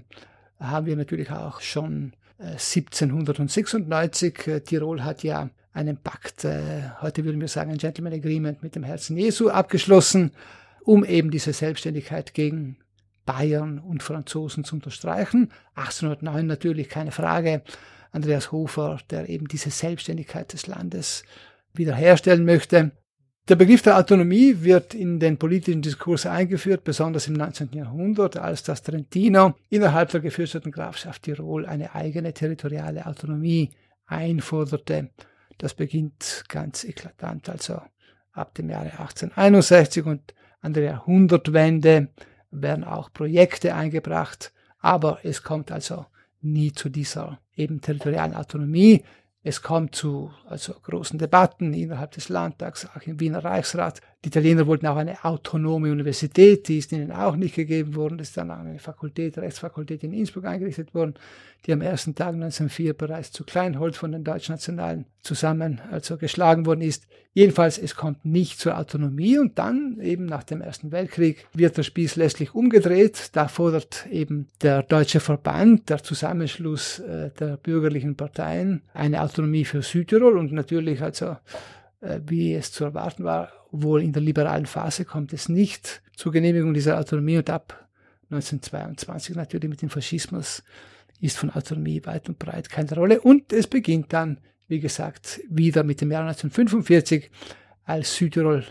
haben 0.60 0.86
wir 0.86 0.96
natürlich 0.96 1.30
auch 1.30 1.60
schon 1.60 2.12
äh, 2.38 2.52
1796. 2.52 4.46
Äh, 4.46 4.60
Tirol 4.60 5.02
hat 5.02 5.22
ja 5.22 5.50
einen 5.72 5.96
Pakt, 5.96 6.44
äh, 6.44 6.82
heute 7.00 7.24
würden 7.24 7.40
wir 7.40 7.48
sagen 7.48 7.70
ein 7.70 7.78
Gentleman 7.78 8.12
Agreement 8.12 8.62
mit 8.62 8.76
dem 8.76 8.82
Herzen 8.82 9.16
Jesu 9.16 9.48
abgeschlossen, 9.48 10.32
um 10.84 11.04
eben 11.04 11.30
diese 11.30 11.52
Selbstständigkeit 11.52 12.34
gegen 12.34 12.76
Bayern 13.24 13.78
und 13.78 14.02
Franzosen 14.02 14.64
zu 14.64 14.76
unterstreichen. 14.76 15.50
1809 15.74 16.46
natürlich 16.46 16.88
keine 16.88 17.12
Frage. 17.12 17.62
Andreas 18.10 18.52
Hofer, 18.52 18.98
der 19.10 19.28
eben 19.28 19.48
diese 19.48 19.70
Selbstständigkeit 19.70 20.52
des 20.52 20.66
Landes 20.66 21.24
wiederherstellen 21.72 22.44
möchte. 22.44 22.92
Der 23.48 23.56
Begriff 23.56 23.82
der 23.82 23.98
Autonomie 23.98 24.58
wird 24.60 24.94
in 24.94 25.18
den 25.18 25.36
politischen 25.36 25.82
Diskurs 25.82 26.26
eingeführt, 26.26 26.84
besonders 26.84 27.26
im 27.26 27.34
19. 27.34 27.70
Jahrhundert, 27.72 28.36
als 28.36 28.62
das 28.62 28.82
Trentino 28.82 29.54
innerhalb 29.68 30.10
der 30.10 30.20
gefürsteten 30.20 30.70
Grafschaft 30.70 31.24
Tirol 31.24 31.66
eine 31.66 31.94
eigene 31.94 32.32
territoriale 32.34 33.04
Autonomie 33.06 33.70
einforderte. 34.06 35.10
Das 35.58 35.74
beginnt 35.74 36.44
ganz 36.48 36.84
eklatant, 36.84 37.48
also 37.48 37.80
ab 38.32 38.54
dem 38.54 38.70
Jahre 38.70 38.92
1861 38.92 40.06
und 40.06 40.34
an 40.62 40.72
der 40.72 40.84
Jahrhundertwende 40.84 42.08
werden 42.50 42.84
auch 42.84 43.12
Projekte 43.12 43.74
eingebracht, 43.74 44.52
aber 44.78 45.18
es 45.22 45.42
kommt 45.42 45.70
also 45.70 46.06
nie 46.40 46.72
zu 46.72 46.88
dieser 46.88 47.38
eben 47.54 47.80
territorialen 47.80 48.34
Autonomie. 48.34 49.04
Es 49.42 49.62
kommt 49.62 49.94
zu 49.94 50.30
also 50.46 50.74
großen 50.74 51.18
Debatten 51.18 51.74
innerhalb 51.74 52.12
des 52.12 52.28
Landtags, 52.28 52.86
auch 52.86 53.02
im 53.02 53.20
Wiener 53.20 53.44
Reichsrat. 53.44 54.00
Die 54.24 54.28
Italiener 54.28 54.68
wollten 54.68 54.86
auch 54.86 54.96
eine 54.96 55.24
autonome 55.24 55.90
Universität, 55.90 56.68
die 56.68 56.78
ist 56.78 56.92
ihnen 56.92 57.10
auch 57.10 57.34
nicht 57.34 57.56
gegeben 57.56 57.96
worden. 57.96 58.20
Es 58.20 58.28
ist 58.28 58.36
dann 58.36 58.52
eine 58.52 58.78
Fakultät, 58.78 59.36
Rechtsfakultät 59.36 60.04
in 60.04 60.12
Innsbruck 60.12 60.44
eingerichtet 60.44 60.94
worden, 60.94 61.14
die 61.66 61.72
am 61.72 61.80
ersten 61.80 62.14
Tag 62.14 62.34
1904 62.34 62.94
bereits 62.94 63.32
zu 63.32 63.42
Kleinholz 63.42 63.96
von 63.96 64.12
den 64.12 64.22
Deutschnationalen 64.22 65.06
zusammen 65.22 65.80
also 65.90 66.18
geschlagen 66.18 66.66
worden 66.66 66.82
ist. 66.82 67.08
Jedenfalls, 67.32 67.78
es 67.78 67.96
kommt 67.96 68.24
nicht 68.24 68.60
zur 68.60 68.78
Autonomie 68.78 69.38
und 69.38 69.58
dann 69.58 69.98
eben 70.00 70.26
nach 70.26 70.44
dem 70.44 70.60
Ersten 70.60 70.92
Weltkrieg 70.92 71.44
wird 71.52 71.76
der 71.76 71.82
Spieß 71.82 72.14
letztlich 72.14 72.54
umgedreht. 72.54 73.30
Da 73.32 73.48
fordert 73.48 74.06
eben 74.08 74.46
der 74.60 74.84
Deutsche 74.84 75.18
Verband, 75.18 75.88
der 75.88 76.00
Zusammenschluss 76.04 77.00
äh, 77.00 77.30
der 77.40 77.56
bürgerlichen 77.56 78.14
Parteien, 78.14 78.82
eine 78.94 79.20
Autonomie 79.20 79.64
für 79.64 79.82
Südtirol 79.82 80.38
und 80.38 80.52
natürlich 80.52 81.02
also 81.02 81.36
äh, 82.02 82.20
wie 82.24 82.54
es 82.54 82.70
zu 82.70 82.84
erwarten 82.84 83.24
war, 83.24 83.50
wohl 83.72 84.02
in 84.02 84.12
der 84.12 84.22
liberalen 84.22 84.66
Phase 84.66 85.04
kommt 85.04 85.32
es 85.32 85.48
nicht 85.48 86.02
zur 86.14 86.30
Genehmigung 86.30 86.74
dieser 86.74 86.98
Autonomie 86.98 87.38
und 87.38 87.50
ab 87.50 87.88
1922 88.30 89.34
natürlich 89.34 89.68
mit 89.68 89.82
dem 89.82 89.90
Faschismus 89.90 90.62
ist 91.20 91.38
von 91.38 91.50
Autonomie 91.50 92.04
weit 92.04 92.28
und 92.28 92.38
breit 92.38 92.70
keine 92.70 92.94
Rolle 92.94 93.20
und 93.20 93.52
es 93.52 93.66
beginnt 93.66 94.12
dann 94.12 94.38
wie 94.72 94.80
gesagt, 94.80 95.42
wieder 95.50 95.84
mit 95.84 96.00
dem 96.00 96.10
Jahr 96.10 96.22
1945, 96.22 97.30
als 97.84 98.16
Südtirol 98.16 98.64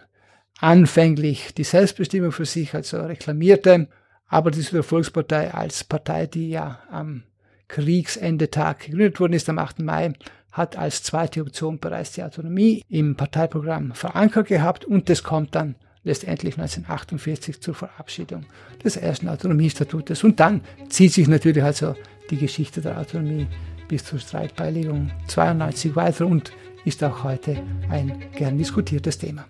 anfänglich 0.59 1.53
die 1.53 1.63
Selbstbestimmung 1.63 2.31
für 2.31 2.45
sich 2.45 2.73
also 2.73 3.01
reklamierte, 3.01 3.87
aber 4.25 4.49
die 4.49 4.61
Südtiroler 4.61 4.83
Volkspartei 4.83 5.53
als 5.53 5.83
Partei, 5.83 6.25
die 6.25 6.49
ja 6.49 6.79
am 6.89 7.21
Kriegsendetag 7.67 8.79
gegründet 8.79 9.19
worden 9.19 9.33
ist, 9.33 9.47
am 9.47 9.59
8. 9.59 9.79
Mai, 9.79 10.13
hat 10.51 10.77
als 10.77 11.03
zweite 11.03 11.41
Option 11.41 11.79
bereits 11.79 12.13
die 12.13 12.23
Autonomie 12.23 12.83
im 12.89 13.15
Parteiprogramm 13.15 13.93
verankert 13.93 14.47
gehabt 14.47 14.85
und 14.85 15.09
es 15.09 15.23
kommt 15.23 15.55
dann 15.55 15.75
letztendlich 16.03 16.57
1948 16.57 17.61
zur 17.61 17.75
Verabschiedung 17.75 18.45
des 18.83 18.97
ersten 18.97 19.29
Autonomiestatutes. 19.29 20.23
Und 20.23 20.39
dann 20.39 20.61
zieht 20.89 21.13
sich 21.13 21.27
natürlich 21.27 21.63
also 21.63 21.95
die 22.29 22.37
Geschichte 22.37 22.81
der 22.81 22.97
Autonomie 22.97 23.47
bis 23.87 24.03
zur 24.05 24.19
Streitbeilegung 24.19 25.11
92 25.27 25.95
weiter 25.95 26.25
und 26.25 26.51
ist 26.85 27.03
auch 27.03 27.23
heute 27.23 27.61
ein 27.89 28.23
gern 28.35 28.57
diskutiertes 28.57 29.17
Thema. 29.17 29.45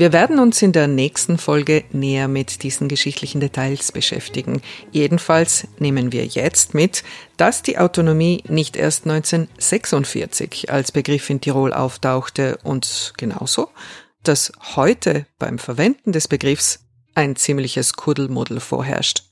Wir 0.00 0.14
werden 0.14 0.38
uns 0.38 0.62
in 0.62 0.72
der 0.72 0.88
nächsten 0.88 1.36
Folge 1.36 1.84
näher 1.92 2.26
mit 2.26 2.62
diesen 2.62 2.88
geschichtlichen 2.88 3.38
Details 3.38 3.92
beschäftigen. 3.92 4.62
Jedenfalls 4.92 5.68
nehmen 5.78 6.10
wir 6.10 6.24
jetzt 6.24 6.72
mit, 6.72 7.04
dass 7.36 7.62
die 7.62 7.76
Autonomie 7.76 8.42
nicht 8.48 8.78
erst 8.78 9.04
1946 9.04 10.72
als 10.72 10.90
Begriff 10.90 11.28
in 11.28 11.42
Tirol 11.42 11.74
auftauchte 11.74 12.56
und 12.62 13.12
genauso, 13.18 13.68
dass 14.22 14.52
heute 14.74 15.26
beim 15.38 15.58
Verwenden 15.58 16.12
des 16.12 16.28
Begriffs 16.28 16.82
ein 17.14 17.36
ziemliches 17.36 17.92
Kuddelmuddel 17.92 18.60
vorherrscht. 18.60 19.24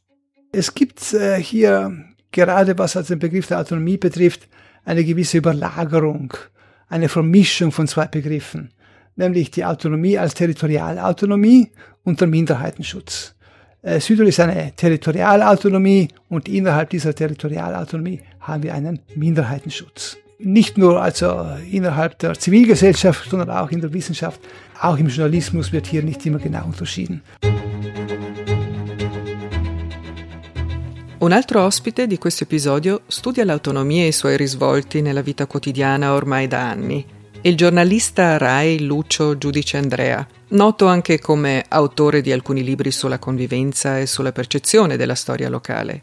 Es 0.52 0.74
gibt 0.74 1.14
äh, 1.14 1.42
hier 1.42 1.98
gerade 2.30 2.76
was 2.76 2.94
also 2.94 3.14
den 3.14 3.20
Begriff 3.20 3.46
der 3.46 3.60
Autonomie 3.60 3.96
betrifft, 3.96 4.46
eine 4.84 5.02
gewisse 5.02 5.38
Überlagerung, 5.38 6.34
eine 6.88 7.08
Vermischung 7.08 7.72
von 7.72 7.88
zwei 7.88 8.06
Begriffen, 8.06 8.74
nämlich 9.18 9.50
die 9.50 9.64
Autonomie 9.64 10.16
als 10.16 10.34
Territorialautonomie 10.34 11.70
und 12.04 12.20
der 12.20 12.28
Minderheitenschutz. 12.28 13.34
Äh, 13.82 14.00
Südtirol 14.00 14.28
ist 14.28 14.40
eine 14.40 14.72
Territorialautonomie 14.74 16.08
und 16.28 16.48
innerhalb 16.48 16.90
dieser 16.90 17.14
Territorialautonomie 17.14 18.20
haben 18.40 18.62
wir 18.62 18.74
einen 18.74 19.00
Minderheitenschutz. 19.14 20.16
Nicht 20.38 20.78
nur 20.78 21.02
also 21.02 21.46
innerhalb 21.70 22.18
der 22.20 22.38
Zivilgesellschaft, 22.38 23.28
sondern 23.28 23.50
auch 23.50 23.70
in 23.70 23.80
der 23.80 23.92
Wissenschaft, 23.92 24.40
auch 24.80 24.96
im 24.96 25.08
Journalismus 25.08 25.72
wird 25.72 25.86
hier 25.86 26.02
nicht 26.02 26.24
immer 26.26 26.38
genau 26.38 26.64
unterschieden. 26.64 27.22
Un 31.20 31.32
altro 31.32 31.64
ospite 31.64 32.06
di 32.06 32.16
questo 32.16 32.44
episodio 32.44 33.00
studia 33.08 33.44
l'autonomia 33.44 34.04
e 34.04 34.08
i 34.08 34.12
suoi 34.12 34.36
risvolti 34.36 35.02
nella 35.02 35.22
vita 35.22 35.46
quotidiana 35.48 36.14
ormai 36.14 36.46
da 36.46 36.70
anni. 36.70 37.17
Il 37.42 37.56
giornalista 37.56 38.36
Rai 38.36 38.84
Lucio 38.84 39.38
Giudice 39.38 39.76
Andrea, 39.76 40.26
noto 40.48 40.86
anche 40.86 41.20
come 41.20 41.64
autore 41.68 42.20
di 42.20 42.32
alcuni 42.32 42.64
libri 42.64 42.90
sulla 42.90 43.20
convivenza 43.20 44.00
e 44.00 44.06
sulla 44.06 44.32
percezione 44.32 44.96
della 44.96 45.14
storia 45.14 45.48
locale. 45.48 46.02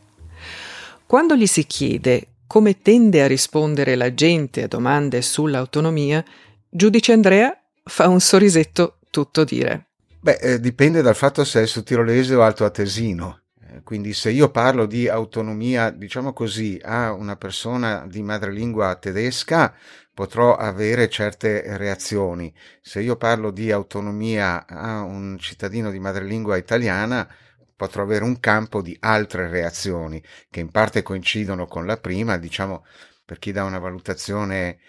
Quando 1.06 1.36
gli 1.36 1.46
si 1.46 1.66
chiede 1.66 2.28
come 2.48 2.82
tende 2.82 3.22
a 3.22 3.28
rispondere 3.28 3.96
la 3.96 4.14
gente 4.14 4.64
a 4.64 4.68
domande 4.68 5.22
sull'autonomia, 5.22 6.24
Giudice 6.70 7.12
Andrea 7.12 7.56
fa 7.84 8.08
un 8.08 8.22
sorrisetto 8.22 9.00
tutto 9.10 9.44
dire. 9.44 9.88
Beh, 10.22 10.38
eh, 10.42 10.60
dipende 10.62 11.02
dal 11.02 11.16
fatto 11.16 11.44
se 11.44 11.64
è 11.64 11.66
sudtirolese 11.66 12.34
o 12.34 12.44
altoatesino. 12.44 13.42
Eh, 13.62 13.84
quindi 13.84 14.14
se 14.14 14.32
io 14.32 14.50
parlo 14.50 14.86
di 14.86 15.10
autonomia, 15.10 15.90
diciamo 15.90 16.32
così, 16.32 16.80
a 16.82 17.12
una 17.12 17.36
persona 17.36 18.06
di 18.08 18.24
madrelingua 18.24 18.96
tedesca, 18.96 19.74
potrò 20.16 20.56
avere 20.56 21.10
certe 21.10 21.78
reazioni. 21.78 22.52
Se 22.82 23.02
io 23.02 23.18
parlo 23.18 23.52
di 23.52 23.70
autonomia 23.70 24.66
a 24.66 25.02
un 25.02 25.38
cittadino 25.38 25.92
di 25.92 26.00
madrelingua 26.00 26.56
italiana, 26.56 27.28
potrò 27.76 28.04
avere 28.04 28.24
un 28.24 28.40
campo 28.40 28.82
di 28.82 28.96
altre 29.02 29.50
reazioni 29.50 30.24
che 30.50 30.62
in 30.62 30.72
parte 30.72 31.04
coincidono 31.04 31.68
con 31.68 31.86
la 31.86 31.98
prima, 31.98 32.38
diciamo 32.38 32.86
per 33.26 33.40
chi 33.40 33.52
dà 33.52 33.66
una 33.66 33.80
valutazione 33.80 34.80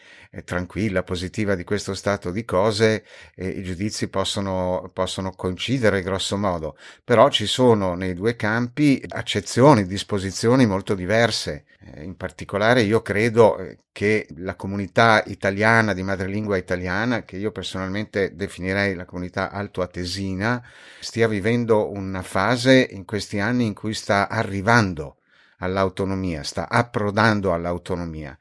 tranquilla, 0.45 1.03
positiva 1.03 1.55
di 1.55 1.65
questo 1.65 1.95
stato 1.95 2.31
di 2.31 2.45
cose, 2.45 3.05
eh, 3.35 3.49
i 3.49 3.63
giudizi 3.63 4.09
possono, 4.09 4.91
possono 4.93 5.33
coincidere 5.33 6.03
grosso 6.03 6.37
modo, 6.37 6.77
però 7.05 7.29
ci 7.29 7.47
sono 7.47 7.95
nei 7.95 8.15
due 8.15 8.37
campi 8.37 9.03
accezioni, 9.09 9.87
disposizioni 9.87 10.67
molto 10.67 10.95
diverse. 10.95 11.65
Eh, 11.81 12.03
in 12.03 12.17
particolare 12.17 12.83
io 12.83 13.03
credo 13.03 13.59
eh, 13.59 13.79
che 13.93 14.27
la 14.37 14.57
comunità 14.57 15.23
italiana 15.27 15.95
di 15.95 16.03
madrelingua 16.03 16.57
italiana, 16.57 17.23
che 17.25 17.37
io 17.37 17.51
personalmente 17.51 18.35
definirei 18.35 18.95
la 18.95 19.05
comunità 19.05 19.51
altoatesina, 19.51 20.63
stia 21.01 21.29
vivendo 21.29 21.91
una 21.91 22.23
fase 22.23 22.89
in 22.91 23.05
questi 23.05 23.39
anni 23.39 23.67
in 23.67 23.75
cui 23.75 23.95
sta 23.95 24.29
arrivando 24.29 25.17
all'autonomia, 25.59 26.43
sta 26.43 26.69
approdando 26.69 27.53
all'autonomia. 27.53 28.37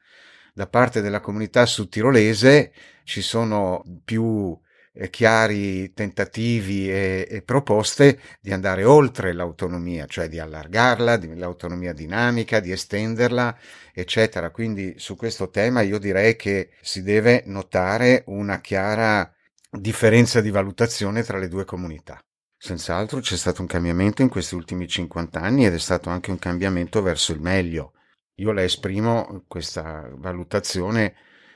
Da 0.56 0.66
parte 0.66 1.02
della 1.02 1.20
comunità 1.20 1.66
sudtirolese 1.66 2.72
ci 3.04 3.20
sono 3.20 3.84
più 4.02 4.58
eh, 4.94 5.10
chiari 5.10 5.92
tentativi 5.92 6.90
e, 6.90 7.28
e, 7.28 7.42
proposte 7.42 8.18
di 8.40 8.54
andare 8.54 8.82
oltre 8.82 9.34
l'autonomia, 9.34 10.06
cioè 10.06 10.30
di 10.30 10.38
allargarla, 10.38 11.18
di, 11.18 11.36
l'autonomia 11.36 11.92
dinamica, 11.92 12.60
di 12.60 12.72
estenderla, 12.72 13.54
eccetera. 13.92 14.48
Quindi 14.48 14.94
su 14.96 15.14
questo 15.14 15.50
tema 15.50 15.82
io 15.82 15.98
direi 15.98 16.36
che 16.36 16.70
si 16.80 17.02
deve 17.02 17.42
notare 17.44 18.22
una 18.28 18.62
chiara 18.62 19.30
differenza 19.70 20.40
di 20.40 20.48
valutazione 20.48 21.22
tra 21.22 21.36
le 21.36 21.48
due 21.48 21.66
comunità. 21.66 22.18
Senz'altro 22.56 23.20
c'è 23.20 23.36
stato 23.36 23.60
un 23.60 23.68
cambiamento 23.68 24.22
in 24.22 24.30
questi 24.30 24.54
ultimi 24.54 24.88
50 24.88 25.38
anni 25.38 25.66
ed 25.66 25.74
è 25.74 25.78
stato 25.78 26.08
anche 26.08 26.30
un 26.30 26.38
cambiamento 26.38 27.02
verso 27.02 27.32
il 27.32 27.42
meglio. 27.42 27.92
Io 28.38 28.52
la 28.52 28.62
esprimo 28.62 29.44
questa 29.48 30.10
valutazione 30.12 31.14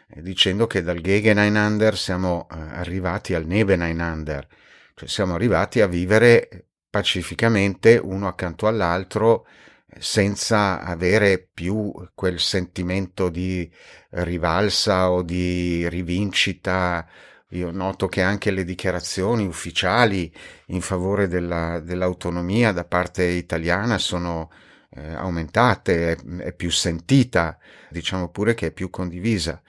eh, 0.09 0.23
dicendo 0.23 0.67
che 0.67 0.83
dal 0.83 1.01
Gegeneinander 1.01 1.95
siamo 1.97 2.49
eh, 2.51 2.57
arrivati 2.57 3.35
al 3.35 3.45
Nebeneinander, 3.45 4.47
cioè 4.95 5.07
siamo 5.07 5.35
arrivati 5.35 5.83
a 5.83 5.87
vivere 5.87 6.69
pacificamente 6.89 7.99
uno 8.03 8.29
accanto 8.29 8.67
all'altro 8.67 9.47
eh, 9.89 10.01
senza 10.01 10.81
avere 10.81 11.47
più 11.53 11.93
quel 12.15 12.41
sentimento 12.41 13.29
di 13.29 13.71
rivalsa 14.11 15.11
o 15.11 15.23
di 15.23 15.87
rivincita. 15.87 17.07
Io 17.51 17.71
noto 17.73 18.09
che 18.09 18.23
anche 18.23 18.51
le 18.51 18.65
dichiarazioni 18.65 19.45
ufficiali 19.45 20.33
in 20.69 20.81
favore 20.81 21.29
della, 21.29 21.81
dell'autonomia 21.81 22.73
da 22.73 22.85
parte 22.85 23.25
italiana 23.25 23.99
sono 23.99 24.51
eh, 25.01 25.15
aumentate, 25.15 26.13
è, 26.13 26.17
è, 26.43 26.53
più 26.53 26.71
sentita, 26.71 27.59
diciamo 27.89 28.29
pure 28.29 28.55
che 28.55 28.69
è 28.69 28.73
più 28.73 28.91
condivisa. 28.91 29.61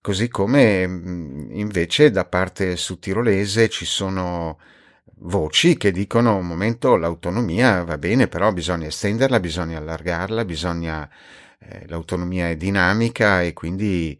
Così 0.00 0.28
come 0.28 0.86
mm, 0.86 1.50
invece 1.52 2.10
da 2.10 2.24
parte 2.24 2.76
sudtirolese 2.76 3.68
ci 3.68 3.84
sono 3.84 4.58
voci 5.18 5.76
che 5.76 5.90
dicono 5.90 6.36
un 6.36 6.46
momento 6.46 6.96
l'autonomia 6.96 7.84
va 7.84 7.98
bene, 7.98 8.28
però 8.28 8.52
bisogna 8.52 8.86
estenderla, 8.86 9.40
bisogna 9.40 9.78
allargarla, 9.78 10.44
bisogna 10.44 11.08
eh, 11.58 11.84
l'autonomia 11.88 12.48
è 12.48 12.56
dinamica 12.56 13.42
e 13.42 13.52
quindi 13.52 14.18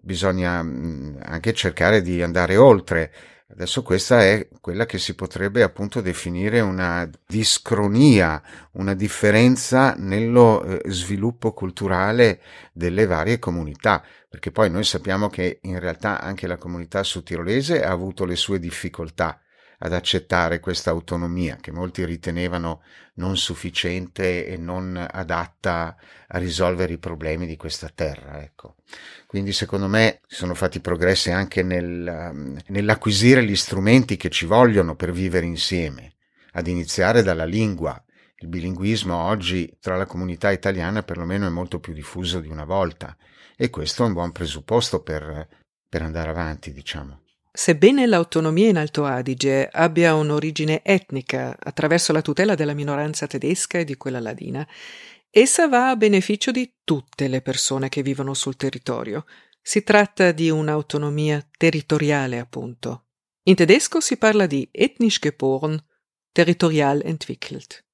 bisogna 0.00 0.62
mm, 0.62 1.16
anche 1.22 1.52
cercare 1.52 2.02
di 2.02 2.22
andare 2.22 2.56
oltre. 2.56 3.12
Adesso 3.50 3.82
questa 3.82 4.20
è 4.20 4.46
quella 4.60 4.84
che 4.84 4.98
si 4.98 5.14
potrebbe 5.14 5.62
appunto 5.62 6.02
definire 6.02 6.60
una 6.60 7.08
discronia, 7.26 8.42
una 8.72 8.92
differenza 8.92 9.94
nello 9.96 10.62
eh, 10.62 10.82
sviluppo 10.90 11.54
culturale 11.54 12.42
delle 12.74 13.06
varie 13.06 13.38
comunità, 13.38 14.04
perché 14.28 14.50
poi 14.50 14.68
noi 14.70 14.84
sappiamo 14.84 15.30
che 15.30 15.60
in 15.62 15.78
realtà 15.78 16.20
anche 16.20 16.46
la 16.46 16.58
comunità 16.58 17.02
sudtirolese 17.02 17.82
ha 17.82 17.90
avuto 17.90 18.26
le 18.26 18.36
sue 18.36 18.58
difficoltà 18.58 19.40
ad 19.78 19.92
accettare 19.92 20.60
questa 20.60 20.90
autonomia 20.90 21.56
che 21.60 21.70
molti 21.70 22.04
ritenevano 22.04 22.82
non 23.14 23.36
sufficiente 23.36 24.46
e 24.46 24.56
non 24.56 24.96
adatta 25.10 25.96
a 26.26 26.38
risolvere 26.38 26.94
i 26.94 26.98
problemi 26.98 27.46
di 27.46 27.56
questa 27.56 27.90
terra. 27.94 28.42
Ecco. 28.42 28.76
Quindi 29.26 29.52
secondo 29.52 29.86
me 29.86 30.20
sono 30.26 30.54
fatti 30.54 30.80
progressi 30.80 31.30
anche 31.30 31.62
nel, 31.62 32.30
um, 32.32 32.58
nell'acquisire 32.68 33.44
gli 33.44 33.56
strumenti 33.56 34.16
che 34.16 34.30
ci 34.30 34.46
vogliono 34.46 34.96
per 34.96 35.12
vivere 35.12 35.46
insieme, 35.46 36.14
ad 36.52 36.66
iniziare 36.66 37.22
dalla 37.22 37.44
lingua. 37.44 38.02
Il 38.40 38.48
bilinguismo 38.48 39.16
oggi 39.16 39.76
tra 39.80 39.96
la 39.96 40.06
comunità 40.06 40.50
italiana 40.50 41.02
perlomeno 41.02 41.46
è 41.46 41.50
molto 41.50 41.80
più 41.80 41.92
diffuso 41.92 42.40
di 42.40 42.48
una 42.48 42.64
volta 42.64 43.16
e 43.56 43.70
questo 43.70 44.04
è 44.04 44.06
un 44.06 44.12
buon 44.12 44.30
presupposto 44.30 45.02
per, 45.02 45.48
per 45.88 46.02
andare 46.02 46.30
avanti, 46.30 46.72
diciamo. 46.72 47.22
Sebbene 47.58 48.06
l'autonomia 48.06 48.68
in 48.68 48.76
Alto 48.76 49.04
Adige 49.04 49.68
abbia 49.68 50.14
un'origine 50.14 50.80
etnica 50.84 51.56
attraverso 51.58 52.12
la 52.12 52.22
tutela 52.22 52.54
della 52.54 52.72
minoranza 52.72 53.26
tedesca 53.26 53.78
e 53.78 53.84
di 53.84 53.96
quella 53.96 54.20
ladina, 54.20 54.64
essa 55.28 55.66
va 55.66 55.90
a 55.90 55.96
beneficio 55.96 56.52
di 56.52 56.72
tutte 56.84 57.26
le 57.26 57.42
persone 57.42 57.88
che 57.88 58.02
vivono 58.02 58.32
sul 58.32 58.54
territorio. 58.54 59.26
Si 59.60 59.82
tratta 59.82 60.30
di 60.30 60.50
un'autonomia 60.50 61.44
territoriale, 61.58 62.38
appunto. 62.38 63.06
In 63.48 63.56
tedesco 63.56 63.98
si 64.00 64.18
parla 64.18 64.46
di 64.46 64.68
ethnisch 64.70 65.18
geboren, 65.18 65.84
territorial 66.30 67.02
entwickelt. 67.04 67.84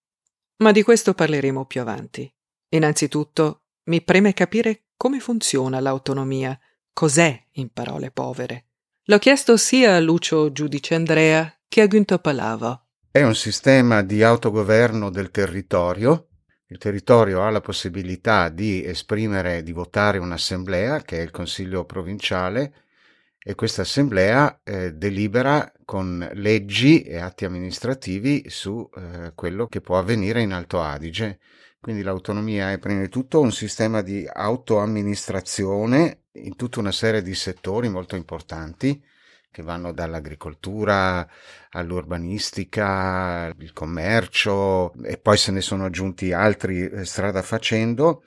Ma 0.59 0.73
di 0.73 0.83
questo 0.83 1.15
parleremo 1.15 1.65
più 1.65 1.81
avanti. 1.81 2.31
Innanzitutto, 2.69 3.63
mi 3.85 4.03
preme 4.03 4.35
capire 4.35 4.89
come 4.95 5.21
funziona 5.21 5.81
l'autonomia, 5.81 6.61
cos'è, 6.93 7.47
in 7.53 7.73
parole 7.73 8.11
povere. 8.11 8.67
L'ho 9.09 9.19
chiesto 9.19 9.59
sia 9.59 9.97
a 9.97 10.01
Lucio 10.01 10.51
Giudice 10.51 10.95
Andrea 10.95 11.55
che 11.69 11.83
a 11.83 11.87
Günther 11.87 12.21
Palava. 12.21 12.83
È 13.11 13.23
un 13.23 13.35
sistema 13.35 14.01
di 14.01 14.23
autogoverno 14.23 15.11
del 15.11 15.31
territorio. 15.31 16.29
Il 16.69 16.79
territorio 16.79 17.43
ha 17.43 17.51
la 17.51 17.61
possibilità 17.61 18.49
di 18.49 18.83
esprimere, 18.83 19.63
di 19.63 19.73
votare 19.73 20.17
un'assemblea, 20.17 21.03
che 21.03 21.19
è 21.19 21.21
il 21.21 21.31
Consiglio 21.31 21.85
provinciale, 21.85 22.73
e 23.39 23.55
questa 23.55 23.83
assemblea 23.83 24.63
eh, 24.65 24.95
delibera 24.95 25.71
con 25.85 26.27
leggi 26.33 27.03
e 27.03 27.19
atti 27.19 27.45
amministrativi 27.45 28.45
su 28.49 28.89
eh, 28.97 29.33
quello 29.35 29.67
che 29.67 29.83
può 29.83 29.99
avvenire 29.99 30.41
in 30.41 30.55
Alto 30.55 30.81
Adige. 30.81 31.41
Quindi 31.79 32.01
l'autonomia 32.01 32.73
è 32.73 32.79
prima 32.79 33.03
di 33.03 33.11
tutto 33.11 33.41
un 33.41 33.53
sistema 33.53 34.01
di 34.01 34.27
autoamministrazione 34.27 36.24
in 36.35 36.57
tutta 36.57 36.81
una 36.81 36.93
serie 36.93 37.23
di 37.23 37.35
settori 37.35 37.89
molto 37.89 38.17
importanti 38.17 39.03
che 39.51 39.63
vanno 39.63 39.93
dall'agricoltura 39.93 41.29
all'urbanistica, 41.71 43.55
il 43.57 43.73
commercio 43.73 44.93
e 45.05 45.17
poi 45.17 45.37
se 45.37 45.53
ne 45.53 45.61
sono 45.61 45.85
aggiunti 45.85 46.33
altri 46.33 46.89
eh, 46.89 47.05
strada 47.05 47.41
facendo. 47.41 48.25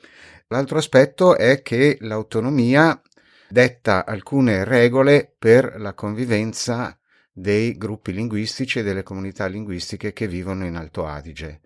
L'altro 0.47 0.77
aspetto 0.77 1.35
è 1.35 1.61
che 1.61 1.97
l'autonomia 1.99 3.01
detta 3.49 4.05
alcune 4.05 4.63
regole 4.63 5.35
per 5.37 5.75
la 5.77 5.93
convivenza 5.93 6.97
dei 7.29 7.75
gruppi 7.75 8.13
linguistici 8.13 8.79
e 8.79 8.83
delle 8.83 9.03
comunità 9.03 9.47
linguistiche 9.47 10.13
che 10.13 10.29
vivono 10.29 10.65
in 10.65 10.77
Alto 10.77 11.05
Adige. 11.05 11.59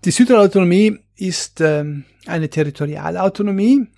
Die 0.00 0.12
Südtirol-Autonomie 0.12 1.06
ist 1.14 1.62
eine 1.62 2.48
Territorialautonomie 2.48 3.90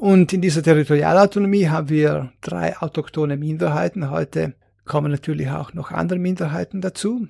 und 0.00 0.32
in 0.32 0.40
dieser 0.40 0.62
Territorialautonomie 0.62 1.68
haben 1.68 1.90
wir 1.90 2.32
drei 2.40 2.74
autochtone 2.78 3.36
Minderheiten. 3.36 4.10
Heute 4.10 4.54
kommen 4.86 5.12
natürlich 5.12 5.50
auch 5.50 5.74
noch 5.74 5.90
andere 5.90 6.18
Minderheiten 6.18 6.80
dazu. 6.80 7.28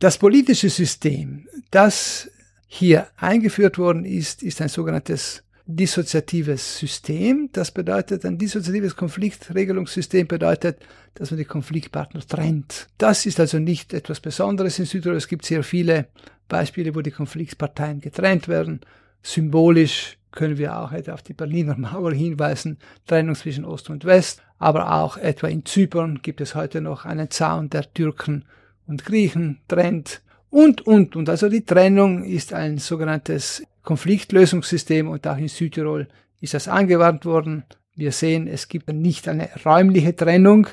Das 0.00 0.18
politische 0.18 0.68
System, 0.68 1.48
das 1.70 2.30
hier 2.66 3.06
eingeführt 3.16 3.78
worden 3.78 4.04
ist, 4.04 4.42
ist 4.42 4.60
ein 4.60 4.68
sogenanntes 4.68 5.44
dissoziatives 5.64 6.78
System. 6.78 7.48
Das 7.52 7.70
bedeutet, 7.70 8.26
ein 8.26 8.36
dissoziatives 8.36 8.96
Konfliktregelungssystem 8.96 10.28
bedeutet, 10.28 10.78
dass 11.14 11.30
man 11.30 11.38
die 11.38 11.46
Konfliktpartner 11.46 12.20
trennt. 12.20 12.88
Das 12.98 13.24
ist 13.24 13.40
also 13.40 13.58
nicht 13.58 13.94
etwas 13.94 14.20
Besonderes 14.20 14.78
in 14.78 14.84
Südtirol. 14.84 15.16
Es 15.16 15.26
gibt 15.26 15.46
sehr 15.46 15.62
viele 15.62 16.08
Beispiele, 16.48 16.94
wo 16.94 17.00
die 17.00 17.12
Konfliktparteien 17.12 18.02
getrennt 18.02 18.46
werden. 18.46 18.80
Symbolisch 19.22 20.18
können 20.32 20.58
wir 20.58 20.78
auch 20.78 20.92
etwa 20.92 21.14
auf 21.14 21.22
die 21.22 21.34
Berliner 21.34 21.76
Mauer 21.76 22.12
hinweisen, 22.12 22.78
Trennung 23.06 23.34
zwischen 23.34 23.64
Ost 23.64 23.90
und 23.90 24.04
West, 24.04 24.42
aber 24.58 24.92
auch 24.94 25.16
etwa 25.16 25.48
in 25.48 25.64
Zypern 25.64 26.20
gibt 26.22 26.40
es 26.40 26.54
heute 26.54 26.80
noch 26.80 27.04
einen 27.04 27.30
Zaun 27.30 27.70
der 27.70 27.92
Türken 27.92 28.44
und 28.86 29.04
Griechen 29.04 29.60
trennt 29.68 30.22
und, 30.50 30.86
und, 30.86 31.16
und. 31.16 31.28
Also 31.28 31.48
die 31.48 31.64
Trennung 31.64 32.24
ist 32.24 32.52
ein 32.52 32.78
sogenanntes 32.78 33.62
Konfliktlösungssystem 33.82 35.08
und 35.08 35.26
auch 35.26 35.38
in 35.38 35.48
Südtirol 35.48 36.08
ist 36.40 36.54
das 36.54 36.68
angewandt 36.68 37.24
worden. 37.24 37.64
Wir 37.94 38.12
sehen, 38.12 38.46
es 38.46 38.68
gibt 38.68 38.92
nicht 38.92 39.28
eine 39.28 39.48
räumliche 39.64 40.14
Trennung, 40.14 40.66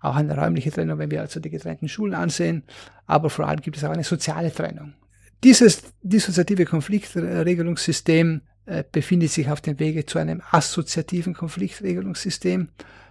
auch 0.00 0.16
eine 0.16 0.36
räumliche 0.36 0.70
Trennung, 0.70 0.98
wenn 0.98 1.10
wir 1.10 1.20
also 1.20 1.40
die 1.40 1.50
getrennten 1.50 1.88
Schulen 1.88 2.14
ansehen, 2.14 2.64
aber 3.06 3.30
vor 3.30 3.46
allem 3.46 3.60
gibt 3.60 3.76
es 3.76 3.84
auch 3.84 3.90
eine 3.90 4.04
soziale 4.04 4.52
Trennung. 4.52 4.94
Dieses 5.44 5.82
dissoziative 6.02 6.64
Konfliktregelungssystem 6.64 8.42
befindet 8.90 9.30
sich 9.30 9.48
auf 9.48 9.60
dem 9.60 9.78
Wege 9.78 10.06
zu 10.06 10.18
einem 10.18 10.42
assoziativen 10.50 11.34
Konfliktregelungssystem, 11.34 12.68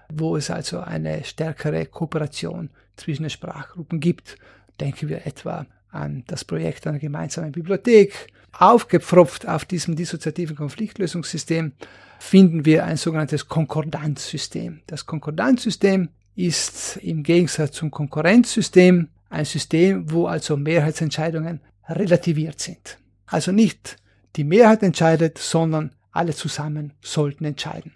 wo 0.09 0.35
es 0.35 0.49
also 0.49 0.79
eine 0.79 1.23
stärkere 1.23 1.85
Kooperation 1.85 2.69
zwischen 2.97 3.23
den 3.23 3.29
Sprachgruppen 3.29 3.99
gibt. 3.99 4.37
Denken 4.79 5.09
wir 5.09 5.25
etwa 5.25 5.65
an 5.89 6.23
das 6.27 6.43
Projekt 6.43 6.85
einer 6.87 6.99
gemeinsamen 6.99 7.51
Bibliothek. 7.51 8.27
Aufgepfropft 8.51 9.47
auf 9.47 9.65
diesem 9.65 9.95
dissoziativen 9.95 10.55
Konfliktlösungssystem 10.55 11.73
finden 12.19 12.65
wir 12.65 12.85
ein 12.85 12.97
sogenanntes 12.97 13.47
Konkordanzsystem. 13.47 14.81
Das 14.87 15.05
Konkordanzsystem 15.05 16.09
ist 16.35 16.97
im 16.97 17.23
Gegensatz 17.23 17.71
zum 17.73 17.91
Konkurrenzsystem 17.91 19.09
ein 19.29 19.45
System, 19.45 20.11
wo 20.11 20.27
also 20.27 20.55
Mehrheitsentscheidungen 20.57 21.59
relativiert 21.89 22.59
sind. 22.59 22.97
Also 23.25 23.51
nicht 23.51 23.97
die 24.35 24.43
Mehrheit 24.43 24.83
entscheidet, 24.83 25.37
sondern 25.37 25.91
alle 26.11 26.33
zusammen 26.33 26.93
sollten 27.01 27.45
entscheiden. 27.45 27.93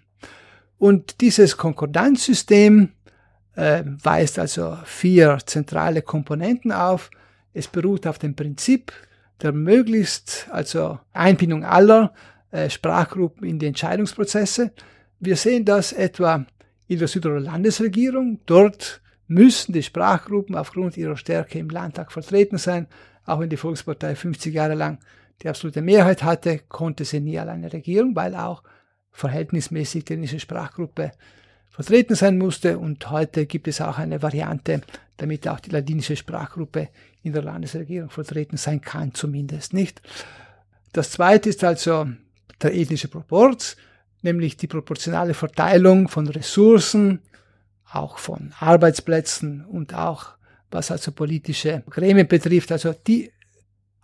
Und 0.78 1.20
dieses 1.20 1.56
Konkordanzsystem 1.56 2.90
äh, 3.54 3.82
weist 4.02 4.38
also 4.38 4.78
vier 4.84 5.38
zentrale 5.44 6.02
Komponenten 6.02 6.72
auf. 6.72 7.10
Es 7.52 7.68
beruht 7.68 8.06
auf 8.06 8.18
dem 8.18 8.34
Prinzip 8.34 8.92
der 9.42 9.52
möglichst, 9.52 10.48
also 10.50 10.98
Einbindung 11.12 11.64
aller 11.64 12.12
äh, 12.50 12.68
Sprachgruppen 12.68 13.46
in 13.46 13.58
die 13.58 13.66
Entscheidungsprozesse. 13.66 14.72
Wir 15.18 15.36
sehen 15.36 15.64
das 15.64 15.92
etwa 15.92 16.44
in 16.88 16.98
der 16.98 17.08
Südtiroler 17.08 17.40
Landesregierung. 17.40 18.40
Dort 18.46 19.00
müssen 19.28 19.72
die 19.72 19.82
Sprachgruppen 19.82 20.56
aufgrund 20.56 20.96
ihrer 20.96 21.16
Stärke 21.16 21.58
im 21.58 21.70
Landtag 21.70 22.12
vertreten 22.12 22.58
sein. 22.58 22.86
Auch 23.24 23.40
wenn 23.40 23.50
die 23.50 23.56
Volkspartei 23.56 24.14
50 24.14 24.54
Jahre 24.54 24.74
lang 24.74 24.98
die 25.42 25.48
absolute 25.48 25.82
Mehrheit 25.82 26.22
hatte, 26.22 26.60
konnte 26.68 27.04
sie 27.04 27.20
nie 27.20 27.38
alleine 27.38 27.72
regieren, 27.72 28.14
weil 28.14 28.34
auch 28.34 28.62
verhältnismäßig 29.10 30.04
die 30.04 30.14
dänische 30.14 30.40
Sprachgruppe 30.40 31.12
vertreten 31.70 32.14
sein 32.14 32.38
musste. 32.38 32.78
Und 32.78 33.10
heute 33.10 33.46
gibt 33.46 33.68
es 33.68 33.80
auch 33.80 33.98
eine 33.98 34.22
Variante, 34.22 34.82
damit 35.16 35.48
auch 35.48 35.60
die 35.60 35.70
ladinische 35.70 36.16
Sprachgruppe 36.16 36.88
in 37.22 37.32
der 37.32 37.42
Landesregierung 37.42 38.10
vertreten 38.10 38.56
sein 38.56 38.80
kann, 38.80 39.14
zumindest 39.14 39.72
nicht. 39.72 40.02
Das 40.92 41.10
zweite 41.10 41.48
ist 41.48 41.64
also 41.64 42.08
der 42.60 42.74
ethnische 42.74 43.08
Proporz, 43.08 43.76
nämlich 44.22 44.56
die 44.56 44.66
proportionale 44.66 45.34
Verteilung 45.34 46.08
von 46.08 46.28
Ressourcen, 46.28 47.20
auch 47.92 48.18
von 48.18 48.52
Arbeitsplätzen 48.58 49.64
und 49.64 49.94
auch 49.94 50.34
was 50.70 50.90
also 50.90 51.12
politische 51.12 51.82
Gremien 51.88 52.28
betrifft, 52.28 52.70
also 52.70 52.92
die 52.92 53.32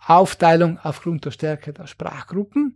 Aufteilung 0.07 0.79
aufgrund 0.81 1.25
der 1.25 1.31
Stärke 1.31 1.73
der 1.73 1.87
Sprachgruppen. 1.87 2.75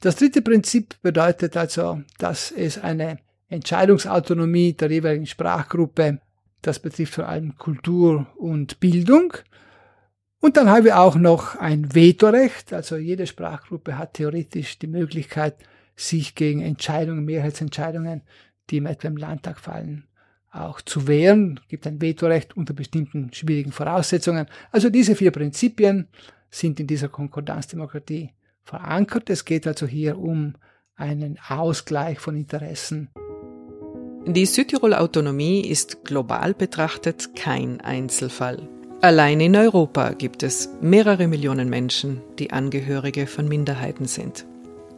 Das 0.00 0.16
dritte 0.16 0.42
Prinzip 0.42 1.00
bedeutet 1.02 1.56
also, 1.56 2.02
dass 2.18 2.50
es 2.50 2.78
eine 2.78 3.18
Entscheidungsautonomie 3.48 4.72
der 4.72 4.90
jeweiligen 4.90 5.26
Sprachgruppe, 5.26 6.20
das 6.62 6.78
betrifft 6.78 7.14
vor 7.14 7.28
allem 7.28 7.56
Kultur 7.58 8.26
und 8.36 8.80
Bildung. 8.80 9.34
Und 10.40 10.56
dann 10.56 10.70
haben 10.70 10.84
wir 10.84 10.98
auch 10.98 11.14
noch 11.14 11.56
ein 11.56 11.94
Vetorecht, 11.94 12.72
also 12.72 12.96
jede 12.96 13.26
Sprachgruppe 13.26 13.98
hat 13.98 14.14
theoretisch 14.14 14.78
die 14.78 14.88
Möglichkeit, 14.88 15.56
sich 15.94 16.34
gegen 16.34 16.62
Entscheidungen, 16.62 17.24
Mehrheitsentscheidungen, 17.24 18.22
die 18.70 18.78
im 18.78 18.86
etwa 18.86 19.08
im 19.08 19.18
Landtag 19.18 19.60
fallen, 19.60 20.08
auch 20.50 20.80
zu 20.80 21.06
wehren. 21.06 21.60
Es 21.62 21.68
gibt 21.68 21.86
ein 21.86 22.00
Vetorecht 22.00 22.56
unter 22.56 22.74
bestimmten 22.74 23.32
schwierigen 23.32 23.72
Voraussetzungen. 23.72 24.46
Also 24.70 24.90
diese 24.90 25.14
vier 25.14 25.30
Prinzipien 25.30 26.08
sind 26.52 26.78
in 26.78 26.86
dieser 26.86 27.08
Konkordanzdemokratie 27.08 28.30
verankert. 28.62 29.28
Es 29.30 29.44
geht 29.44 29.66
also 29.66 29.86
hier 29.86 30.18
um 30.18 30.54
einen 30.94 31.38
Ausgleich 31.48 32.20
von 32.20 32.36
Interessen. 32.36 33.10
Die 34.26 34.46
Südtiroler 34.46 35.00
Autonomie 35.00 35.62
ist 35.62 36.04
global 36.04 36.54
betrachtet 36.54 37.34
kein 37.34 37.80
Einzelfall. 37.80 38.68
Allein 39.00 39.40
in 39.40 39.56
Europa 39.56 40.12
gibt 40.12 40.44
es 40.44 40.68
mehrere 40.80 41.26
Millionen 41.26 41.68
Menschen, 41.68 42.20
die 42.38 42.52
Angehörige 42.52 43.26
von 43.26 43.48
Minderheiten 43.48 44.06
sind. 44.06 44.46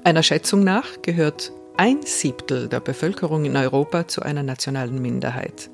Einer 0.02 0.22
Schätzung 0.22 0.62
nach 0.62 1.00
gehört 1.00 1.52
ein 1.78 2.02
Siebtel 2.02 2.68
der 2.68 2.80
Bevölkerung 2.80 3.46
in 3.46 3.56
Europa 3.56 4.06
zu 4.06 4.20
einer 4.20 4.42
nationalen 4.42 5.00
Minderheit. 5.00 5.70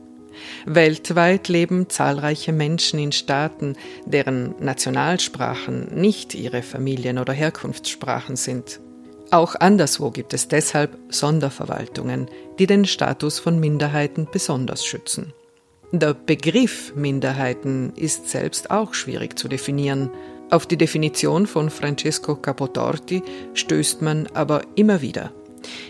Weltweit 0.67 1.49
leben 1.49 1.89
zahlreiche 1.89 2.53
Menschen 2.53 2.99
in 2.99 3.13
Staaten, 3.13 3.77
deren 4.07 4.55
Nationalsprachen 4.61 5.95
nicht 5.95 6.35
ihre 6.35 6.63
Familien- 6.63 7.19
oder 7.19 7.33
Herkunftssprachen 7.33 8.37
sind. 8.37 8.81
Auch 9.31 9.55
anderswo 9.55 10.11
gibt 10.11 10.35
es 10.35 10.49
deshalb 10.49 10.99
Sonderverwaltungen, 11.09 12.29
die 12.59 12.67
den 12.67 12.85
Status 12.85 13.39
von 13.39 13.61
Minderheiten 13.61 14.27
besonders 14.31 14.85
schützen. 14.85 15.33
Der 15.93 16.15
Begriff 16.15 16.95
Minderheiten 16.95 17.93
ist 17.97 18.29
selbst 18.29 18.71
auch 18.71 18.95
schwierig 18.95 19.39
zu 19.39 19.49
definieren. 19.49 20.11
Auf 20.51 20.67
die 20.67 20.77
Definition 20.77 21.47
von 21.47 21.71
Francesco 21.71 22.35
Capotorti 22.37 23.23
stößt 23.55 24.03
man 24.03 24.27
aber 24.35 24.63
immer 24.75 25.01
wieder. 25.01 25.33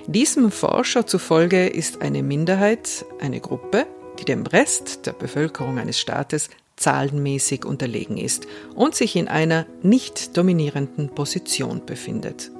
Diesem 0.07 0.51
Forscher 0.51 1.07
zufolge 1.07 1.67
ist 1.67 2.03
eine 2.03 2.23
Minderheit 2.23 3.05
eine 3.21 3.41
Gruppe, 3.41 3.87
die 4.21 4.25
dem 4.27 4.47
Rest 4.47 5.07
der 5.07 5.13
Bevölkerung 5.13 5.79
eines 5.79 5.99
Staates 5.99 6.51
zahlenmäßig 6.77 7.65
unterlegen 7.65 8.17
ist 8.17 8.47
und 8.75 8.95
sich 8.95 9.17
in 9.17 9.29
einer 9.29 9.67
nicht 9.83 10.37
dominierenden 10.37 11.11
Position 11.15 11.83
befindet. 11.85 12.51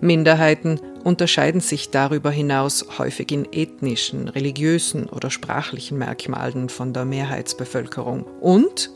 Minderheiten 0.00 0.80
unterscheiden 1.02 1.60
sich 1.60 1.90
darüber 1.90 2.30
hinaus 2.30 2.86
häufig 2.98 3.32
in 3.32 3.52
ethnischen, 3.52 4.28
religiösen 4.28 5.08
oder 5.08 5.30
sprachlichen 5.30 5.98
Merkmalen 5.98 6.68
von 6.68 6.92
der 6.92 7.04
Mehrheitsbevölkerung 7.04 8.22
und 8.40 8.90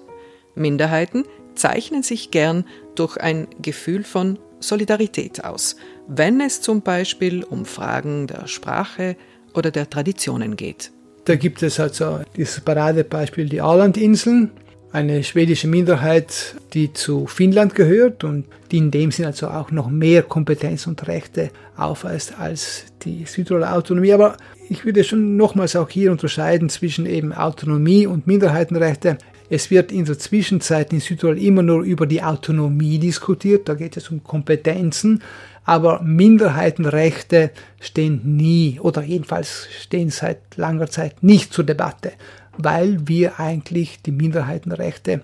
Minderheiten 0.55 1.25
zeichnen 1.55 2.03
sich 2.03 2.31
gern 2.31 2.65
durch 2.95 3.17
ein 3.17 3.49
Gefühl 3.61 4.05
von 4.05 4.39
Solidarität 4.61 5.45
aus, 5.45 5.77
wenn 6.07 6.41
es 6.41 6.61
zum 6.61 6.83
Beispiel 6.83 7.43
um 7.43 7.65
Fragen 7.65 8.29
der 8.29 8.47
Sprache 8.47 9.17
oder 9.55 9.73
der 9.73 9.91
Traditionen 9.91 10.57
geht. 10.57 10.93
Da 11.25 11.37
gibt 11.37 11.63
es 11.63 11.79
also 11.79 12.21
dieses 12.37 12.61
Paradebeispiel 12.61 13.49
die 13.49 13.61
Ålandinseln, 13.61 14.51
eine 14.91 15.23
schwedische 15.23 15.69
Minderheit, 15.69 16.57
die 16.75 16.93
zu 16.93 17.27
Finnland 17.27 17.75
gehört 17.75 18.25
und 18.25 18.45
die 18.71 18.79
in 18.79 18.91
dem 18.91 19.11
Sinne 19.11 19.29
also 19.29 19.49
auch 19.49 19.71
noch 19.71 19.89
mehr 19.89 20.23
Kompetenz 20.23 20.87
und 20.87 21.07
Rechte 21.07 21.51
aufweist 21.77 22.39
als 22.39 22.87
die 23.03 23.25
Südtiroler 23.25 23.75
Autonomie. 23.75 24.13
Aber 24.13 24.37
ich 24.69 24.85
würde 24.85 25.05
schon 25.05 25.37
nochmals 25.37 25.77
auch 25.77 25.89
hier 25.89 26.11
unterscheiden 26.11 26.69
zwischen 26.69 27.07
eben 27.07 27.33
Autonomie 27.33 28.07
und 28.07 28.27
Minderheitenrechte. 28.27 29.17
Es 29.49 29.71
wird 29.71 29.93
in 29.93 30.05
der 30.05 30.19
Zwischenzeit 30.19 30.93
in 30.93 31.01
Südtirol 31.01 31.39
immer 31.39 31.63
nur 31.63 31.83
über 31.83 32.07
die 32.07 32.23
Autonomie 32.23 32.99
diskutiert, 32.99 33.69
da 33.69 33.75
geht 33.75 33.97
es 33.97 34.11
um 34.11 34.25
Kompetenzen, 34.25 35.23
aber 35.65 36.03
Minderheitenrechte 36.03 37.51
stehen 37.81 38.37
nie 38.37 38.81
oder 38.81 39.03
jedenfalls 39.03 39.69
stehen 39.81 40.11
seit 40.11 40.57
langer 40.57 40.89
Zeit 40.89 41.23
nicht 41.23 41.53
zur 41.53 41.65
Debatte, 41.65 42.13
weil 42.57 43.07
wir 43.07 43.39
eigentlich 43.39 44.03
die 44.03 44.13
Minderheitenrechte 44.13 45.23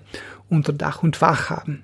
unter 0.49 0.73
Dach 0.73 1.03
und 1.03 1.17
Fach 1.17 1.49
haben. 1.49 1.83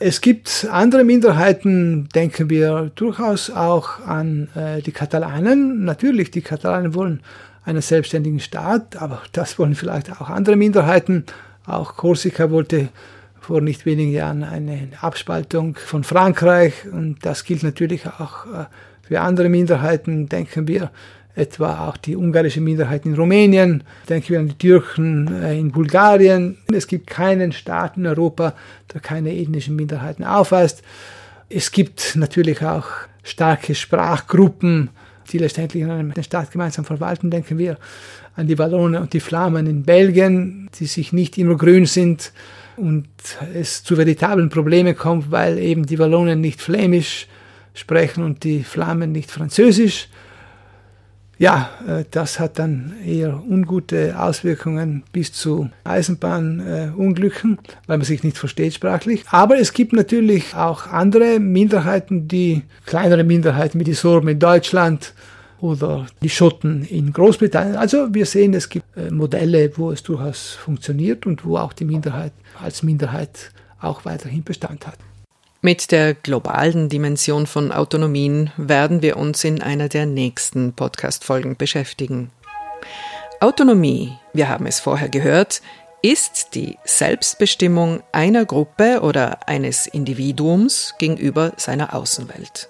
Es 0.00 0.20
gibt 0.20 0.66
andere 0.70 1.04
Minderheiten, 1.04 2.08
denken 2.14 2.50
wir 2.50 2.90
durchaus 2.94 3.48
auch 3.48 4.00
an 4.00 4.48
äh, 4.54 4.82
die 4.82 4.92
Katalanen. 4.92 5.84
Natürlich, 5.84 6.32
die 6.32 6.42
Katalanen 6.42 6.94
wollen 6.94 7.20
einen 7.64 7.80
selbstständigen 7.80 8.40
Staat, 8.40 9.00
aber 9.00 9.22
das 9.32 9.58
wollen 9.58 9.74
vielleicht 9.74 10.20
auch 10.20 10.28
andere 10.28 10.56
Minderheiten. 10.56 11.24
Auch 11.64 11.96
Korsika 11.96 12.50
wollte 12.50 12.88
vor 13.44 13.60
nicht 13.60 13.84
wenigen 13.84 14.10
Jahren 14.10 14.42
eine 14.42 14.88
Abspaltung 15.02 15.76
von 15.76 16.02
Frankreich 16.02 16.72
und 16.90 17.18
das 17.22 17.44
gilt 17.44 17.62
natürlich 17.62 18.06
auch 18.06 18.46
äh, 18.46 18.64
für 19.02 19.20
andere 19.20 19.50
Minderheiten. 19.50 20.30
Denken 20.30 20.66
wir 20.66 20.90
etwa 21.34 21.86
auch 21.86 21.98
die 21.98 22.16
ungarische 22.16 22.62
Minderheit 22.62 23.04
in 23.04 23.14
Rumänien, 23.14 23.84
denken 24.08 24.28
wir 24.30 24.38
an 24.38 24.48
die 24.48 24.56
Türken 24.56 25.42
äh, 25.42 25.58
in 25.58 25.72
Bulgarien. 25.72 26.56
Es 26.72 26.86
gibt 26.86 27.06
keinen 27.06 27.52
Staat 27.52 27.98
in 27.98 28.06
Europa, 28.06 28.54
der 28.94 29.02
keine 29.02 29.34
ethnischen 29.34 29.76
Minderheiten 29.76 30.24
aufweist. 30.24 30.82
Es 31.50 31.70
gibt 31.70 32.16
natürlich 32.16 32.62
auch 32.62 32.86
starke 33.22 33.74
Sprachgruppen, 33.74 34.88
die 35.30 35.38
letztendlich 35.38 35.84
an 35.84 35.90
einen 35.90 36.22
Staat 36.22 36.50
gemeinsam 36.50 36.86
verwalten. 36.86 37.30
Denken 37.30 37.58
wir 37.58 37.76
an 38.36 38.46
die 38.46 38.58
Wallonen 38.58 39.02
und 39.02 39.12
die 39.12 39.20
Flamen 39.20 39.66
in 39.66 39.82
Belgien, 39.82 40.70
die 40.78 40.86
sich 40.86 41.12
nicht 41.12 41.36
immer 41.36 41.56
grün 41.56 41.84
sind 41.84 42.32
und 42.76 43.08
es 43.54 43.82
zu 43.84 43.96
veritablen 43.96 44.48
Problemen 44.48 44.96
kommt, 44.96 45.30
weil 45.30 45.58
eben 45.58 45.86
die 45.86 45.98
Wallonen 45.98 46.40
nicht 46.40 46.60
flämisch 46.60 47.28
sprechen 47.74 48.22
und 48.24 48.44
die 48.44 48.62
Flamen 48.62 49.12
nicht 49.12 49.30
französisch 49.30 50.08
ja, 51.38 51.70
äh, 51.86 52.04
das 52.10 52.38
hat 52.38 52.58
dann 52.58 52.94
eher 53.04 53.42
ungute 53.48 54.18
Auswirkungen 54.18 55.02
bis 55.12 55.32
zu 55.32 55.68
Eisenbahnunglücken, 55.82 57.58
weil 57.86 57.98
man 57.98 58.04
sich 58.04 58.22
nicht 58.22 58.38
versteht 58.38 58.74
sprachlich. 58.74 59.24
Aber 59.30 59.58
es 59.58 59.72
gibt 59.72 59.92
natürlich 59.92 60.54
auch 60.54 60.86
andere 60.86 61.40
Minderheiten, 61.40 62.28
die 62.28 62.62
kleinere 62.86 63.24
Minderheiten 63.24 63.80
wie 63.80 63.84
die 63.84 63.94
Sorben 63.94 64.28
in 64.28 64.38
Deutschland 64.38 65.12
oder 65.60 66.06
die 66.22 66.30
Schotten 66.30 66.84
in 66.84 67.12
Großbritannien. 67.12 67.76
Also 67.76 68.12
wir 68.14 68.26
sehen, 68.26 68.54
es 68.54 68.68
gibt 68.68 68.84
äh, 68.96 69.10
Modelle, 69.10 69.76
wo 69.76 69.90
es 69.90 70.02
durchaus 70.02 70.50
funktioniert 70.52 71.26
und 71.26 71.44
wo 71.44 71.56
auch 71.56 71.72
die 71.72 71.84
Minderheit 71.84 72.32
als 72.62 72.82
Minderheit 72.82 73.50
auch 73.80 74.04
weiterhin 74.04 74.44
Bestand 74.44 74.86
hat. 74.86 74.98
Mit 75.62 75.92
der 75.92 76.12
globalen 76.12 76.90
Dimension 76.90 77.46
von 77.46 77.72
Autonomien 77.72 78.50
werden 78.58 79.00
wir 79.00 79.16
uns 79.16 79.44
in 79.44 79.62
einer 79.62 79.88
der 79.88 80.04
nächsten 80.04 80.74
Podcast-Folgen 80.74 81.56
beschäftigen. 81.56 82.30
Autonomie, 83.40 84.12
wir 84.34 84.48
haben 84.50 84.66
es 84.66 84.80
vorher 84.80 85.08
gehört, 85.08 85.62
ist 86.02 86.54
die 86.54 86.76
Selbstbestimmung 86.84 88.02
einer 88.12 88.44
Gruppe 88.44 89.00
oder 89.00 89.48
eines 89.48 89.86
Individuums 89.86 90.94
gegenüber 90.98 91.52
seiner 91.56 91.94
Außenwelt. 91.94 92.68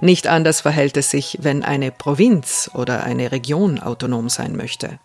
Nicht 0.00 0.26
anders 0.26 0.60
verhält 0.60 0.96
es 0.96 1.10
sich, 1.10 1.38
wenn 1.40 1.64
eine 1.64 1.90
Provinz 1.90 2.70
oder 2.74 3.04
eine 3.04 3.32
Region 3.32 3.78
autonom 3.78 4.28
sein 4.28 4.56
möchte. 4.56 4.98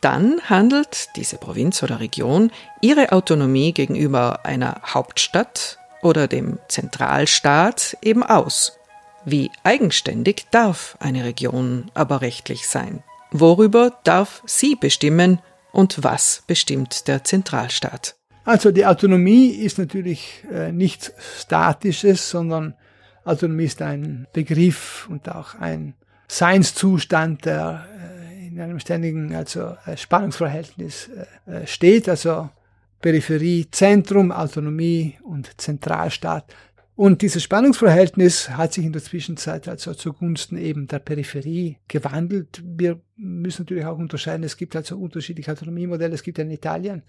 Dann 0.00 0.40
handelt 0.48 1.10
diese 1.16 1.36
Provinz 1.36 1.82
oder 1.82 2.00
Region 2.00 2.50
ihre 2.80 3.12
Autonomie 3.12 3.72
gegenüber 3.72 4.44
einer 4.44 4.80
Hauptstadt 4.84 5.78
oder 6.02 6.28
dem 6.28 6.58
Zentralstaat 6.68 7.96
eben 8.02 8.22
aus. 8.22 8.78
Wie 9.24 9.50
eigenständig 9.64 10.46
darf 10.50 10.96
eine 11.00 11.24
Region 11.24 11.90
aber 11.94 12.20
rechtlich 12.20 12.68
sein? 12.68 13.02
Worüber 13.30 13.98
darf 14.04 14.42
sie 14.46 14.74
bestimmen 14.74 15.40
und 15.72 16.02
was 16.02 16.44
bestimmt 16.46 17.08
der 17.08 17.24
Zentralstaat? 17.24 18.16
Also 18.44 18.70
die 18.70 18.86
Autonomie 18.86 19.48
ist 19.48 19.78
natürlich 19.78 20.42
äh, 20.50 20.72
nichts 20.72 21.12
Statisches, 21.38 22.30
sondern 22.30 22.74
Autonomie 23.28 23.64
ist 23.64 23.82
ein 23.82 24.26
Begriff 24.32 25.06
und 25.10 25.28
auch 25.28 25.54
ein 25.54 25.94
Seinszustand, 26.28 27.44
der 27.44 27.86
äh, 28.40 28.48
in 28.48 28.60
einem 28.60 28.80
ständigen 28.80 29.34
also, 29.34 29.76
äh, 29.86 29.96
Spannungsverhältnis 29.96 31.10
steht. 31.64 32.08
Also 32.08 32.50
Peripherie, 33.00 33.68
Zentrum, 33.70 34.32
Autonomie 34.32 35.18
und 35.22 35.60
Zentralstaat. 35.60 36.52
Und 36.96 37.22
dieses 37.22 37.44
Spannungsverhältnis 37.44 38.50
hat 38.50 38.72
sich 38.72 38.84
in 38.84 38.92
der 38.92 39.04
Zwischenzeit 39.04 39.68
also 39.68 39.94
zugunsten 39.94 40.58
eben 40.58 40.88
der 40.88 40.98
Peripherie 40.98 41.76
gewandelt. 41.86 42.60
Wir 42.64 43.00
müssen 43.14 43.62
natürlich 43.62 43.84
auch 43.84 43.98
unterscheiden, 43.98 44.42
es 44.42 44.56
gibt 44.56 44.74
also 44.74 44.98
unterschiedliche 44.98 45.52
Autonomiemodelle. 45.52 46.14
Es 46.14 46.24
gibt 46.24 46.40
in 46.40 46.50
Italien 46.50 47.04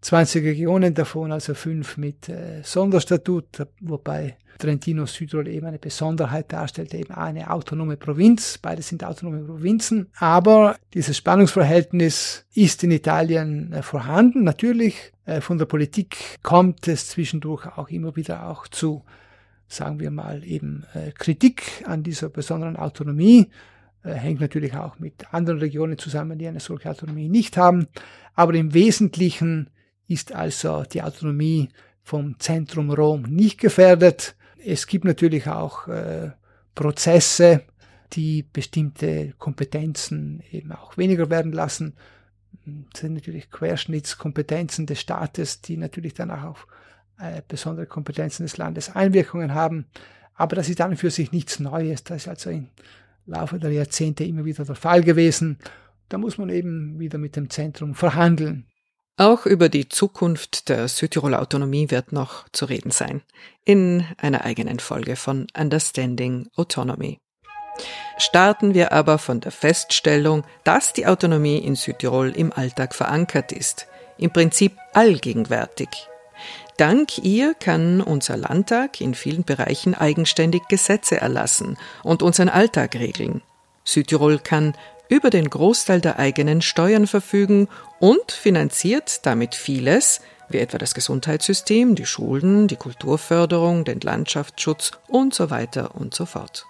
20 0.00 0.44
Regionen 0.44 0.94
davon, 0.94 1.32
also 1.32 1.54
fünf 1.54 1.96
mit 1.96 2.28
äh, 2.28 2.62
Sonderstatut, 2.62 3.66
wobei 3.80 4.36
Trentino 4.58 5.06
Südtirol 5.06 5.48
eben 5.48 5.66
eine 5.66 5.78
Besonderheit 5.78 6.52
darstellt, 6.52 6.92
eben 6.92 7.14
eine 7.14 7.50
autonome 7.50 7.96
Provinz. 7.96 8.58
Beide 8.58 8.82
sind 8.82 9.04
autonome 9.04 9.44
Provinzen. 9.44 10.08
Aber 10.18 10.76
dieses 10.94 11.16
Spannungsverhältnis 11.16 12.44
ist 12.54 12.82
in 12.84 12.90
Italien 12.90 13.72
äh, 13.72 13.82
vorhanden. 13.82 14.44
Natürlich, 14.44 15.12
äh, 15.24 15.40
von 15.40 15.58
der 15.58 15.66
Politik 15.66 16.38
kommt 16.42 16.86
es 16.88 17.08
zwischendurch 17.08 17.66
auch 17.66 17.88
immer 17.88 18.16
wieder 18.16 18.48
auch 18.48 18.66
zu, 18.68 19.04
sagen 19.68 20.00
wir 20.00 20.10
mal, 20.10 20.44
eben 20.44 20.84
äh, 20.94 21.12
Kritik 21.12 21.84
an 21.86 22.02
dieser 22.02 22.28
besonderen 22.28 22.76
Autonomie 22.76 23.50
äh, 24.02 24.14
hängt 24.14 24.40
natürlich 24.40 24.74
auch 24.74 24.98
mit 24.98 25.32
anderen 25.32 25.60
Regionen 25.60 25.98
zusammen, 25.98 26.38
die 26.38 26.48
eine 26.48 26.60
solche 26.60 26.90
Autonomie 26.90 27.28
nicht 27.28 27.56
haben. 27.56 27.86
Aber 28.34 28.54
im 28.54 28.74
Wesentlichen 28.74 29.70
ist 30.08 30.34
also 30.34 30.82
die 30.82 31.02
Autonomie 31.02 31.68
vom 32.02 32.40
Zentrum 32.40 32.90
Rom 32.90 33.22
nicht 33.22 33.60
gefährdet. 33.60 34.34
Es 34.64 34.86
gibt 34.86 35.04
natürlich 35.04 35.46
auch 35.46 35.86
äh, 35.88 36.32
Prozesse, 36.74 37.62
die 38.14 38.42
bestimmte 38.42 39.34
Kompetenzen 39.38 40.42
eben 40.50 40.72
auch 40.72 40.96
weniger 40.96 41.28
werden 41.30 41.52
lassen. 41.52 41.94
Das 42.64 43.02
sind 43.02 43.14
natürlich 43.14 43.50
Querschnittskompetenzen 43.50 44.86
des 44.86 45.00
Staates, 45.00 45.60
die 45.60 45.76
natürlich 45.76 46.14
dann 46.14 46.30
auch 46.30 46.44
auf 46.44 46.66
äh, 47.18 47.42
besondere 47.46 47.86
Kompetenzen 47.86 48.44
des 48.44 48.56
Landes 48.56 48.94
Einwirkungen 48.94 49.54
haben. 49.54 49.86
Aber 50.34 50.56
das 50.56 50.68
ist 50.68 50.80
dann 50.80 50.96
für 50.96 51.10
sich 51.10 51.32
nichts 51.32 51.58
Neues. 51.58 52.04
Das 52.04 52.18
ist 52.18 52.28
also 52.28 52.50
im 52.50 52.68
Laufe 53.26 53.58
der 53.58 53.72
Jahrzehnte 53.72 54.24
immer 54.24 54.44
wieder 54.44 54.64
der 54.64 54.76
Fall 54.76 55.02
gewesen. 55.02 55.58
Da 56.08 56.16
muss 56.16 56.38
man 56.38 56.48
eben 56.48 56.98
wieder 56.98 57.18
mit 57.18 57.36
dem 57.36 57.50
Zentrum 57.50 57.94
verhandeln. 57.94 58.67
Auch 59.18 59.46
über 59.46 59.68
die 59.68 59.88
Zukunft 59.88 60.68
der 60.68 60.86
Südtiroler 60.86 61.42
Autonomie 61.42 61.90
wird 61.90 62.12
noch 62.12 62.48
zu 62.52 62.66
reden 62.66 62.92
sein, 62.92 63.22
in 63.64 64.06
einer 64.16 64.44
eigenen 64.44 64.78
Folge 64.78 65.16
von 65.16 65.48
Understanding 65.58 66.46
Autonomy. 66.54 67.18
Starten 68.16 68.74
wir 68.74 68.92
aber 68.92 69.18
von 69.18 69.40
der 69.40 69.50
Feststellung, 69.50 70.44
dass 70.62 70.92
die 70.92 71.08
Autonomie 71.08 71.58
in 71.58 71.74
Südtirol 71.74 72.30
im 72.30 72.52
Alltag 72.52 72.94
verankert 72.94 73.50
ist, 73.50 73.88
im 74.18 74.32
Prinzip 74.32 74.76
allgegenwärtig. 74.92 75.88
Dank 76.76 77.18
ihr 77.18 77.54
kann 77.54 78.00
unser 78.00 78.36
Landtag 78.36 79.00
in 79.00 79.14
vielen 79.14 79.42
Bereichen 79.42 79.96
eigenständig 79.96 80.68
Gesetze 80.68 81.20
erlassen 81.20 81.76
und 82.04 82.22
unseren 82.22 82.48
Alltag 82.48 82.94
regeln. 82.94 83.42
Südtirol 83.82 84.38
kann 84.38 84.74
über 85.08 85.30
den 85.30 85.48
Großteil 85.48 86.00
der 86.00 86.18
eigenen 86.18 86.62
Steuern 86.62 87.06
verfügen 87.06 87.68
und 87.98 88.32
finanziert 88.32 89.26
damit 89.26 89.54
vieles, 89.54 90.20
wie 90.48 90.58
etwa 90.58 90.78
das 90.78 90.94
Gesundheitssystem, 90.94 91.94
die 91.94 92.06
Schulen, 92.06 92.68
die 92.68 92.76
Kulturförderung, 92.76 93.84
den 93.84 94.00
Landschaftsschutz 94.00 94.92
und 95.08 95.34
so 95.34 95.50
weiter 95.50 95.94
und 95.94 96.14
so 96.14 96.26
fort. 96.26 96.66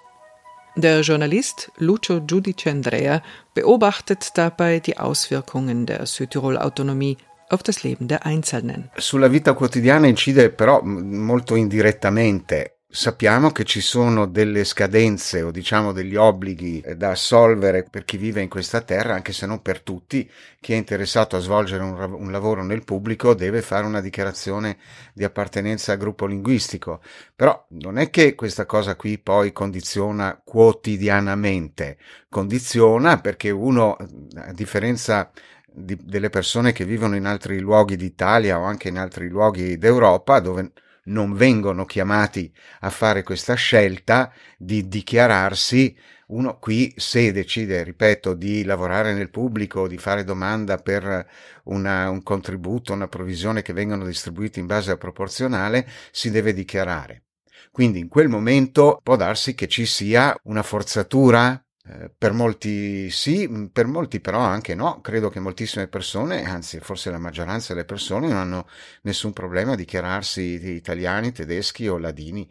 Der 0.76 1.00
Journalist 1.00 1.72
Lucio 1.78 2.20
Giudice 2.20 2.70
Andrea 2.70 3.22
beobachtet 3.54 4.30
dabei 4.34 4.78
die 4.78 4.96
Auswirkungen 4.96 5.86
der 5.86 6.06
Südtirol-Autonomie 6.06 7.16
auf 7.50 7.62
das 7.62 7.82
Leben 7.82 8.08
der 8.08 8.26
Einzelnen. 8.26 8.90
Sulla 8.96 9.32
vita 9.32 9.54
quotidiana 9.54 10.06
incide 10.06 10.50
però 10.50 10.80
molto 10.82 11.56
indirettamente 11.56 12.77
Sappiamo 12.90 13.50
che 13.50 13.64
ci 13.64 13.82
sono 13.82 14.24
delle 14.24 14.64
scadenze 14.64 15.42
o 15.42 15.50
diciamo 15.50 15.92
degli 15.92 16.16
obblighi 16.16 16.80
eh, 16.80 16.96
da 16.96 17.10
assolvere 17.10 17.82
per 17.82 18.06
chi 18.06 18.16
vive 18.16 18.40
in 18.40 18.48
questa 18.48 18.80
terra, 18.80 19.12
anche 19.12 19.34
se 19.34 19.44
non 19.44 19.60
per 19.60 19.82
tutti. 19.82 20.28
Chi 20.58 20.72
è 20.72 20.76
interessato 20.76 21.36
a 21.36 21.40
svolgere 21.40 21.82
un, 21.82 22.16
un, 22.18 22.30
lavoro 22.30 22.64
nel 22.64 22.84
pubblico 22.84 23.34
deve 23.34 23.60
fare 23.60 23.84
una 23.84 24.00
dichiarazione 24.00 24.78
di 25.12 25.22
appartenenza 25.22 25.92
al 25.92 25.98
gruppo 25.98 26.24
linguistico. 26.24 27.02
Però 27.36 27.66
non 27.72 27.98
è 27.98 28.08
che 28.08 28.34
questa 28.34 28.64
cosa 28.64 28.96
qui 28.96 29.18
poi 29.18 29.52
condiziona 29.52 30.40
quotidianamente, 30.42 31.98
condiziona 32.30 33.20
perché 33.20 33.50
uno, 33.50 33.98
a 34.34 34.52
differenza 34.54 35.30
di, 35.66 35.94
delle 36.02 36.30
persone 36.30 36.72
che 36.72 36.86
vivono 36.86 37.16
in 37.16 37.26
altri 37.26 37.58
luoghi 37.58 37.96
d'Italia 37.96 38.58
o 38.58 38.62
anche 38.62 38.88
in 38.88 38.96
altri 38.96 39.28
luoghi 39.28 39.76
d'Europa, 39.76 40.40
dove 40.40 40.72
non 41.08 41.34
vengono 41.34 41.84
chiamati 41.84 42.52
a 42.80 42.90
fare 42.90 43.22
questa 43.22 43.54
scelta 43.54 44.32
di 44.56 44.88
dichiararsi 44.88 45.96
uno 46.28 46.58
qui 46.58 46.92
se 46.96 47.32
decide, 47.32 47.82
ripeto, 47.82 48.34
di 48.34 48.64
lavorare 48.64 49.14
nel 49.14 49.30
pubblico, 49.30 49.88
di 49.88 49.96
fare 49.96 50.24
domanda 50.24 50.76
per 50.76 51.26
una, 51.64 52.10
un 52.10 52.22
contributo, 52.22 52.92
una 52.92 53.08
provvisione 53.08 53.62
che 53.62 53.72
vengono 53.72 54.04
distribuiti 54.04 54.60
in 54.60 54.66
base 54.66 54.90
a 54.90 54.96
proporzionale, 54.96 55.88
si 56.10 56.30
deve 56.30 56.52
dichiarare. 56.52 57.24
Quindi 57.70 58.00
in 58.00 58.08
quel 58.08 58.28
momento 58.28 59.00
può 59.02 59.16
darsi 59.16 59.54
che 59.54 59.68
ci 59.68 59.86
sia 59.86 60.36
una 60.44 60.62
forzatura 60.62 61.62
eh, 61.90 62.10
per 62.16 62.32
molti 62.32 63.10
sì, 63.10 63.46
mm, 63.48 63.66
per 63.66 63.86
molti 63.86 64.20
però 64.20 64.38
anche 64.40 64.74
no. 64.74 65.00
Credo 65.00 65.28
che 65.30 65.40
moltissime 65.40 65.88
persone, 65.88 66.44
anzi 66.44 66.78
forse 66.80 67.10
la 67.10 67.18
maggioranza 67.18 67.72
delle 67.74 67.84
persone, 67.86 68.28
non 68.28 68.36
hanno 68.36 68.68
nessun 69.02 69.32
problema 69.32 69.72
a 69.72 69.76
dichiararsi 69.76 70.42
italiani, 70.74 71.32
tedeschi 71.32 71.88
o 71.88 71.98
ladini 71.98 72.48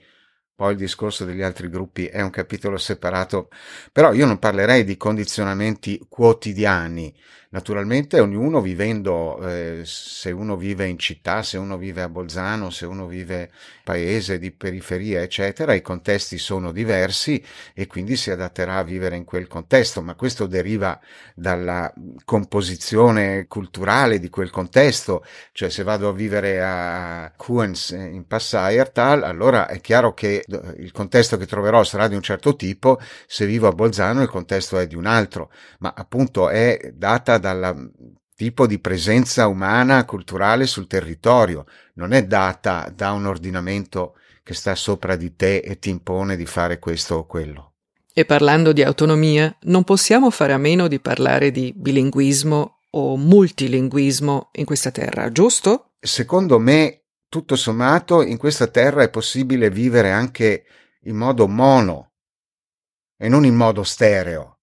poi 0.56 0.72
il 0.72 0.78
discorso 0.78 1.24
degli 1.24 1.42
altri 1.44 1.70
gruppi 1.70 2.08
è 2.08 2.22
un 2.22 2.32
capitolo 2.32 2.78
separato, 2.78 3.50
però 3.92 4.12
io 4.14 4.26
non 4.26 4.40
parlerei 4.40 4.84
di 4.84 4.98
condizionamenti 4.98 6.04
quotidiani, 6.10 7.16
Naturalmente 7.50 8.20
ognuno 8.20 8.60
vivendo, 8.60 9.40
eh, 9.48 9.82
se 9.86 10.32
uno 10.32 10.58
vive 10.58 10.86
in 10.86 11.00
città, 11.00 11.44
se 11.44 11.58
uno 11.58 11.78
vive 11.78 12.02
a 12.02 12.10
Bolzano, 12.10 12.70
se 12.70 12.86
uno 12.86 13.08
vive 13.08 13.52
paese 13.86 14.38
di 14.38 14.52
periferia, 14.52 15.22
eccetera, 15.22 15.74
i 15.74 15.82
contesti 15.82 16.38
sono 16.38 16.74
diversi 16.74 17.42
e 17.74 17.88
quindi 17.88 18.18
si 18.18 18.32
adatterà 18.32 18.76
a 18.76 18.84
vivere 18.84 19.16
in 19.16 19.24
quel 19.24 19.48
contesto, 19.48 20.02
ma 20.02 20.16
questo 20.16 20.46
deriva 20.46 21.00
dalla 21.34 21.94
composizione 22.26 23.48
culturale 23.48 24.20
di 24.20 24.30
quel 24.30 24.50
contesto, 24.50 25.24
cioè 25.54 25.70
se 25.70 25.84
vado 25.84 26.10
a 26.10 26.14
vivere 26.14 26.62
a 26.62 27.32
Kuens 27.38 27.92
in 27.92 28.26
Passaiertal, 28.28 29.24
allora 29.24 29.68
è 29.68 29.80
chiaro 29.80 30.14
che 30.14 30.44
il 30.80 30.92
contesto 30.92 31.38
che 31.38 31.46
troverò 31.46 31.82
sarà 31.86 32.10
di 32.10 32.16
un 32.16 32.22
certo 32.22 32.58
tipo, 32.58 33.00
se 33.26 33.46
vivo 33.46 33.68
a 33.68 33.72
Bolzano 33.72 34.22
il 34.22 34.30
contesto 34.30 34.78
è 34.78 34.86
di 34.86 34.96
un 34.96 35.06
altro, 35.06 35.50
ma 35.80 35.94
appunto 35.96 36.50
è 36.50 36.92
data 36.94 37.37
dal 37.38 37.92
tipo 38.36 38.68
di 38.68 38.80
presenza 38.80 39.48
umana 39.48 40.06
culturale 40.06 40.68
sul 40.68 40.88
territorio, 40.88 41.66
non 41.96 42.12
è 42.14 42.26
data 42.26 42.92
da 42.96 43.12
un 43.12 43.26
ordinamento 43.26 44.16
che 44.44 44.54
sta 44.54 44.76
sopra 44.76 45.16
di 45.16 45.36
te 45.36 45.58
e 45.58 45.80
ti 45.80 45.90
impone 45.90 46.36
di 46.36 46.46
fare 46.46 46.80
questo 46.80 47.16
o 47.16 47.26
quello. 47.26 47.74
E 48.14 48.26
parlando 48.26 48.74
di 48.74 48.84
autonomia, 48.84 49.56
non 49.64 49.84
possiamo 49.84 50.30
fare 50.30 50.54
a 50.54 50.58
meno 50.58 50.88
di 50.88 51.00
parlare 51.00 51.52
di 51.52 51.74
bilinguismo 51.76 52.80
o 52.92 53.18
multilinguismo 53.18 54.50
in 54.54 54.66
questa 54.66 54.92
terra, 54.92 55.32
giusto? 55.32 55.94
Secondo 56.00 56.60
me, 56.60 57.04
tutto 57.28 57.56
sommato, 57.56 58.22
in 58.22 58.38
questa 58.38 58.68
terra 58.68 59.04
è 59.04 59.10
possibile 59.10 59.70
vivere 59.70 60.12
anche 60.12 60.66
in 61.02 61.16
modo 61.16 61.48
mono 61.48 62.14
e 63.18 63.28
non 63.30 63.46
in 63.46 63.56
modo 63.56 63.84
stereo. 63.84 64.60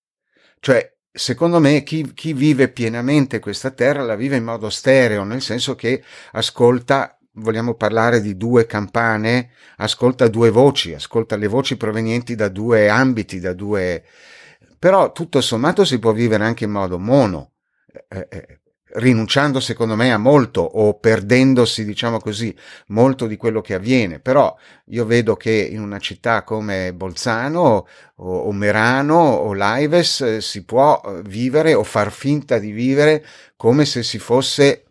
Cioè, 0.60 0.93
secondo 1.16 1.60
me 1.60 1.84
chi, 1.84 2.12
chi, 2.12 2.32
vive 2.32 2.68
pienamente 2.68 3.38
questa 3.38 3.70
terra 3.70 4.02
la 4.02 4.16
vive 4.16 4.36
in 4.36 4.42
modo 4.42 4.68
stereo, 4.68 5.22
nel 5.22 5.42
senso 5.42 5.76
che 5.76 6.02
ascolta, 6.32 7.16
vogliamo 7.34 7.74
parlare 7.74 8.20
di 8.20 8.36
due 8.36 8.66
campane, 8.66 9.50
ascolta 9.76 10.26
due 10.26 10.50
voci, 10.50 10.92
ascolta 10.92 11.36
le 11.36 11.46
voci 11.46 11.76
provenienti 11.76 12.34
da 12.34 12.48
due 12.48 12.88
ambiti, 12.88 13.38
da 13.38 13.52
due... 13.52 14.02
però 14.76 15.12
tutto 15.12 15.40
sommato 15.40 15.84
si 15.84 16.00
può 16.00 16.12
vivere 16.12 16.44
anche 16.44 16.64
in 16.64 16.72
modo 16.72 16.98
mono. 16.98 17.52
Eh, 18.08 18.26
eh, 18.28 18.58
rinunciando 18.94 19.60
secondo 19.60 19.96
me 19.96 20.12
a 20.12 20.18
molto 20.18 20.60
o 20.60 20.94
perdendosi, 20.94 21.84
diciamo 21.84 22.18
così, 22.18 22.54
molto 22.88 23.26
di 23.26 23.36
quello 23.36 23.60
che 23.60 23.74
avviene. 23.74 24.20
Però 24.20 24.54
io 24.86 25.04
vedo 25.06 25.36
che 25.36 25.52
in 25.52 25.80
una 25.80 25.98
città 25.98 26.42
come 26.42 26.92
Bolzano 26.92 27.86
o, 28.16 28.36
o 28.36 28.52
Merano 28.52 29.16
o 29.16 29.54
Laives 29.54 30.20
eh, 30.20 30.40
si 30.40 30.64
può 30.64 31.00
eh, 31.04 31.22
vivere 31.22 31.74
o 31.74 31.82
far 31.82 32.12
finta 32.12 32.58
di 32.58 32.70
vivere 32.70 33.24
come 33.56 33.84
se 33.84 34.02
si 34.02 34.18
fosse 34.18 34.84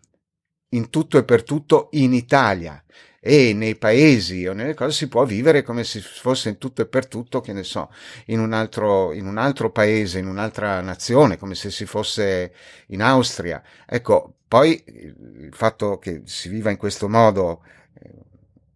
in 0.69 0.89
tutto 0.89 1.17
e 1.17 1.23
per 1.23 1.43
tutto 1.43 1.89
in 1.91 2.13
Italia 2.13 2.83
e 3.25 3.53
nei 3.53 3.77
paesi 3.77 4.45
o 4.47 4.51
nelle 4.51 4.73
cose 4.73 4.91
si 4.91 5.07
può 5.07 5.23
vivere 5.23 5.61
come 5.61 5.85
se 5.85 6.01
fosse 6.01 6.49
in 6.49 6.57
tutto 6.57 6.81
e 6.81 6.87
per 6.87 7.07
tutto, 7.07 7.39
che 7.39 7.53
ne 7.53 7.63
so, 7.63 7.89
in 8.25 8.41
un 8.41 8.51
altro, 8.51 9.13
in 9.13 9.27
un 9.27 9.37
altro 9.37 9.71
paese, 9.71 10.19
in 10.19 10.27
un'altra 10.27 10.81
nazione, 10.81 11.37
come 11.37 11.55
se 11.55 11.71
si 11.71 11.85
fosse 11.85 12.53
in 12.87 13.01
Austria. 13.01 13.63
Ecco, 13.87 14.33
poi 14.45 14.83
il 14.85 15.53
fatto 15.53 15.99
che 15.99 16.23
si 16.25 16.49
viva 16.49 16.69
in 16.69 16.75
questo 16.75 17.07
modo, 17.07 17.63
eh, 17.93 18.09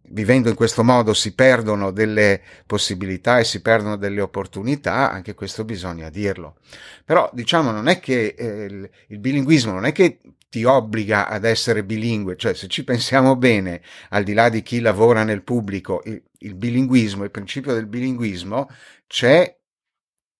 vivendo 0.08 0.48
in 0.48 0.54
questo 0.54 0.82
modo 0.82 1.12
si 1.12 1.34
perdono 1.34 1.90
delle 1.90 2.40
possibilità 2.64 3.38
e 3.38 3.44
si 3.44 3.60
perdono 3.60 3.96
delle 3.96 4.22
opportunità, 4.22 5.10
anche 5.10 5.34
questo 5.34 5.66
bisogna 5.66 6.08
dirlo. 6.08 6.56
Però 7.04 7.28
diciamo 7.34 7.70
non 7.70 7.86
è 7.86 8.00
che 8.00 8.34
eh, 8.34 8.64
il, 8.64 8.90
il 9.08 9.18
bilinguismo 9.18 9.72
non 9.72 9.84
è 9.84 9.92
che 9.92 10.20
ti 10.48 10.64
obbliga 10.64 11.28
ad 11.28 11.44
essere 11.44 11.84
bilingue, 11.84 12.36
cioè 12.36 12.54
se 12.54 12.68
ci 12.68 12.84
pensiamo 12.84 13.36
bene, 13.36 13.82
al 14.10 14.24
di 14.24 14.32
là 14.32 14.48
di 14.48 14.62
chi 14.62 14.80
lavora 14.80 15.24
nel 15.24 15.42
pubblico, 15.42 16.02
il, 16.04 16.22
il 16.38 16.54
bilinguismo, 16.54 17.24
il 17.24 17.30
principio 17.30 17.74
del 17.74 17.86
bilinguismo 17.86 18.68
c'è 19.06 19.56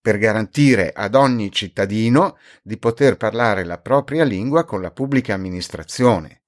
per 0.01 0.19
garantire 0.19 0.93
ad 0.95 1.15
ogni 1.15 1.53
cittadino 1.53 2.39
di 2.63 2.79
poter 2.79 3.17
parlare 3.17 3.65
la 3.65 3.79
propria 3.79 4.25
lingua 4.25 4.65
con 4.65 4.81
la 4.81 4.91
pubblica 4.91 5.35
amministrazione. 5.35 6.43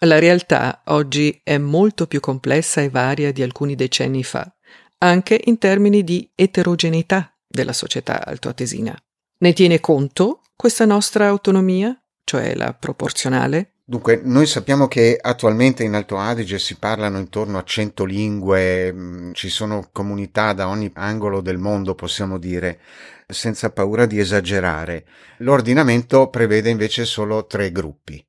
La 0.00 0.18
realtà 0.18 0.82
oggi 0.86 1.40
è 1.42 1.56
molto 1.56 2.06
più 2.06 2.20
complessa 2.20 2.82
e 2.82 2.90
varia 2.90 3.32
di 3.32 3.42
alcuni 3.42 3.74
decenni 3.74 4.22
fa, 4.22 4.54
anche 4.98 5.40
in 5.44 5.56
termini 5.56 6.04
di 6.04 6.30
eterogeneità 6.34 7.34
della 7.46 7.72
società 7.72 8.22
altoatesina. 8.26 8.94
Ne 9.38 9.52
tiene 9.54 9.80
conto 9.80 10.42
questa 10.54 10.84
nostra 10.84 11.28
autonomia? 11.28 11.98
Cioè 12.26 12.54
la 12.56 12.74
proporzionale? 12.74 13.70
Dunque, 13.84 14.20
noi 14.20 14.46
sappiamo 14.46 14.88
che 14.88 15.16
attualmente 15.18 15.84
in 15.84 15.94
Alto 15.94 16.18
Adige 16.18 16.58
si 16.58 16.76
parlano 16.76 17.18
intorno 17.18 17.56
a 17.56 17.62
100 17.62 18.04
lingue, 18.04 18.92
mm, 18.92 19.32
ci 19.32 19.48
sono 19.48 19.88
comunità 19.92 20.52
da 20.52 20.66
ogni 20.66 20.90
angolo 20.94 21.40
del 21.40 21.58
mondo, 21.58 21.94
possiamo 21.94 22.36
dire, 22.36 22.80
senza 23.28 23.70
paura 23.70 24.04
di 24.06 24.18
esagerare. 24.18 25.06
L'ordinamento 25.38 26.28
prevede 26.28 26.68
invece 26.68 27.04
solo 27.04 27.46
tre 27.46 27.70
gruppi. 27.70 28.20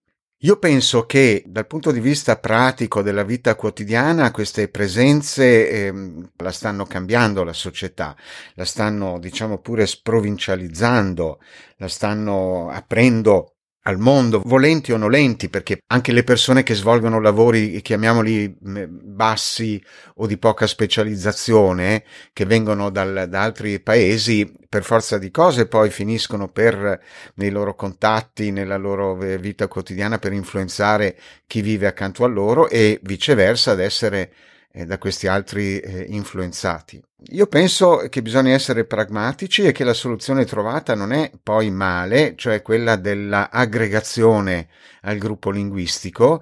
Io 0.42 0.60
penso 0.60 1.08
che 1.08 1.42
dal 1.48 1.66
punto 1.66 1.90
di 1.90 2.00
vista 2.00 2.38
pratico 2.38 3.02
della 3.02 3.24
vita 3.24 3.56
quotidiana 3.56 4.30
queste 4.30 4.68
presenze 4.68 5.68
eh, 5.70 5.94
la 6.38 6.52
stanno 6.52 6.86
cambiando 6.86 7.44
la 7.44 7.54
società, 7.54 8.16
la 8.54 8.66
stanno 8.66 9.18
diciamo 9.18 9.58
pure 9.58 9.88
sprovincializzando, 9.88 11.40
la 11.78 11.88
stanno 11.88 12.70
aprendo 12.70 13.57
al 13.88 13.98
mondo, 14.00 14.42
volenti 14.44 14.92
o 14.92 14.98
nolenti, 14.98 15.48
perché 15.48 15.80
anche 15.88 16.12
le 16.12 16.26
persone 16.26 16.62
che 16.62 16.76
svolgono 16.76 17.22
lavori, 17.22 17.82
chiamiamoli 17.82 18.54
bassi 18.60 19.82
o 20.16 20.28
di 20.28 20.38
poca 20.38 20.68
specializzazione, 20.68 22.04
che 22.34 22.46
vengono 22.46 22.90
dal, 22.90 23.28
da 23.30 23.42
altri 23.42 23.80
paesi, 23.80 24.52
per 24.68 24.84
forza 24.84 25.18
di 25.18 25.32
cose 25.32 25.68
poi 25.68 25.90
finiscono 25.90 26.50
per, 26.50 27.00
nei 27.36 27.50
loro 27.50 27.76
contatti, 27.76 28.52
nella 28.52 28.76
loro 28.76 29.16
vita 29.16 29.70
quotidiana, 29.70 30.18
per 30.18 30.34
influenzare 30.34 31.18
chi 31.48 31.62
vive 31.62 31.88
accanto 31.88 32.26
a 32.26 32.28
loro 32.28 32.68
e 32.68 33.00
viceversa 33.04 33.72
ad 33.72 33.80
essere 33.80 34.34
eh, 34.72 34.86
da 34.86 34.98
questi 34.98 35.28
altri 35.28 35.80
eh, 35.80 36.06
influenzati. 36.10 37.02
Io 37.32 37.48
penso 37.48 38.08
che 38.10 38.22
bisogna 38.22 38.54
essere 38.54 38.86
pragmatici 38.86 39.64
e 39.64 39.72
che 39.72 39.84
la 39.84 39.94
soluzione 39.94 40.46
trovata 40.46 40.94
non 40.94 41.12
è 41.12 41.32
poi 41.42 41.72
male, 41.72 42.36
cioè 42.36 42.62
quella 42.62 42.96
dell'aggregazione 42.96 44.68
al 45.02 45.18
gruppo 45.18 45.50
linguistico. 45.50 46.42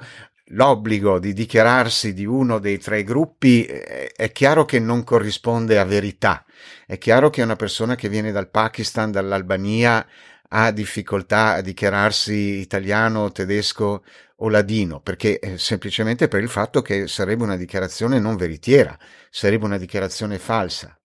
L'obbligo 0.50 1.18
di 1.18 1.34
dichiararsi 1.34 2.14
di 2.14 2.26
uno 2.26 2.60
dei 2.60 2.78
tre 2.78 3.04
gruppi 3.04 3.66
eh, 3.66 4.12
è 4.16 4.32
chiaro 4.32 4.66
che 4.66 4.80
non 4.80 5.04
corrisponde 5.04 5.80
a 5.80 5.86
verità. 5.86 6.46
È 6.86 6.98
chiaro 6.98 7.30
che 7.30 7.42
una 7.42 7.56
persona 7.56 7.96
che 7.96 8.10
viene 8.10 8.32
dal 8.32 8.50
Pakistan, 8.50 9.12
dall'Albania, 9.12 10.06
ha 10.50 10.72
difficoltà 10.72 11.54
a 11.54 11.62
dichiararsi 11.62 12.60
italiano, 12.60 13.32
tedesco 13.32 14.04
o 14.38 14.50
ladino, 14.50 15.00
perché 15.02 15.40
eh, 15.40 15.58
semplicemente 15.58 16.28
per 16.28 16.42
il 16.42 16.50
fatto 16.50 16.82
che 16.82 17.08
sarebbe 17.08 17.44
una 17.44 17.56
dichiarazione 17.56 18.20
non 18.20 18.36
veritiera, 18.36 18.98
sarebbe 19.30 19.66
una 19.66 19.78
dichiarazione 19.78 20.40
falsa. 20.40 21.00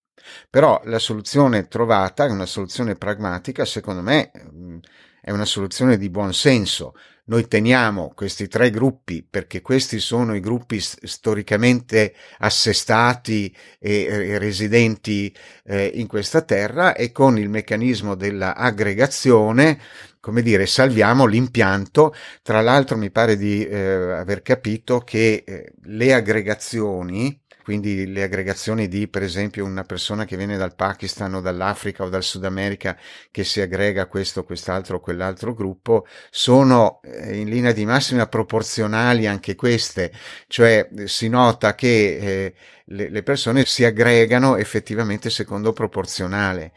Però 0.48 0.80
la 0.84 0.98
soluzione 0.98 1.68
trovata 1.68 2.26
è 2.26 2.30
una 2.30 2.46
soluzione 2.46 2.96
pragmatica, 2.96 3.64
secondo 3.64 4.02
me 4.02 4.30
mm, 4.52 4.78
è 5.20 5.30
una 5.30 5.44
soluzione 5.44 5.96
di 5.96 6.10
buon 6.10 6.32
senso. 6.32 6.94
Noi 7.26 7.46
teniamo 7.46 8.12
questi 8.14 8.48
tre 8.48 8.70
gruppi 8.70 9.22
perché 9.28 9.60
questi 9.60 10.00
sono 10.00 10.34
i 10.34 10.40
gruppi 10.40 10.80
storicamente 10.80 12.14
assestati 12.38 13.54
e, 13.78 14.38
residenti 14.38 15.34
eh, 15.64 15.92
in 15.94 16.06
questa 16.06 16.42
terra 16.42 16.94
e 16.94 17.12
con 17.12 17.38
il 17.38 17.48
meccanismo 17.48 18.14
dell'aggregazione 18.14 19.78
come 20.20 20.42
dire, 20.42 20.66
salviamo 20.66 21.24
l'impianto. 21.24 22.14
Tra 22.42 22.60
l'altro 22.60 22.96
mi 22.98 23.10
pare 23.10 23.36
di 23.36 23.66
eh, 23.66 23.78
aver 23.78 24.42
capito 24.42 24.98
che 24.98 25.42
eh, 25.46 25.72
le 25.84 26.12
aggregazioni 26.12 27.39
quindi 27.70 28.04
le 28.12 28.24
aggregazioni 28.24 28.88
di 28.88 29.06
per 29.06 29.22
esempio 29.22 29.64
una 29.64 29.84
persona 29.84 30.24
che 30.24 30.36
viene 30.36 30.56
dal 30.56 30.74
Pakistan 30.74 31.34
o 31.34 31.40
dall'Africa 31.40 32.02
o 32.02 32.08
dal 32.08 32.24
Sud 32.24 32.44
America 32.44 32.98
che 33.30 33.44
si 33.44 33.60
aggrega 33.60 34.02
a 34.02 34.06
questo, 34.06 34.42
quest'altro 34.42 34.96
o 34.96 35.00
quell'altro 35.00 35.54
gruppo 35.54 36.04
sono 36.30 37.00
eh, 37.04 37.36
in 37.36 37.48
linea 37.48 37.70
di 37.70 37.84
massima 37.86 38.26
proporzionali 38.26 39.28
anche 39.28 39.54
queste, 39.54 40.10
cioè 40.48 40.88
si 41.04 41.28
nota 41.28 41.76
che 41.76 42.16
eh, 42.16 42.54
le, 42.86 43.08
le 43.08 43.22
persone 43.22 43.64
si 43.64 43.84
aggregano 43.84 44.56
effettivamente 44.56 45.30
secondo 45.30 45.72
proporzionale. 45.72 46.72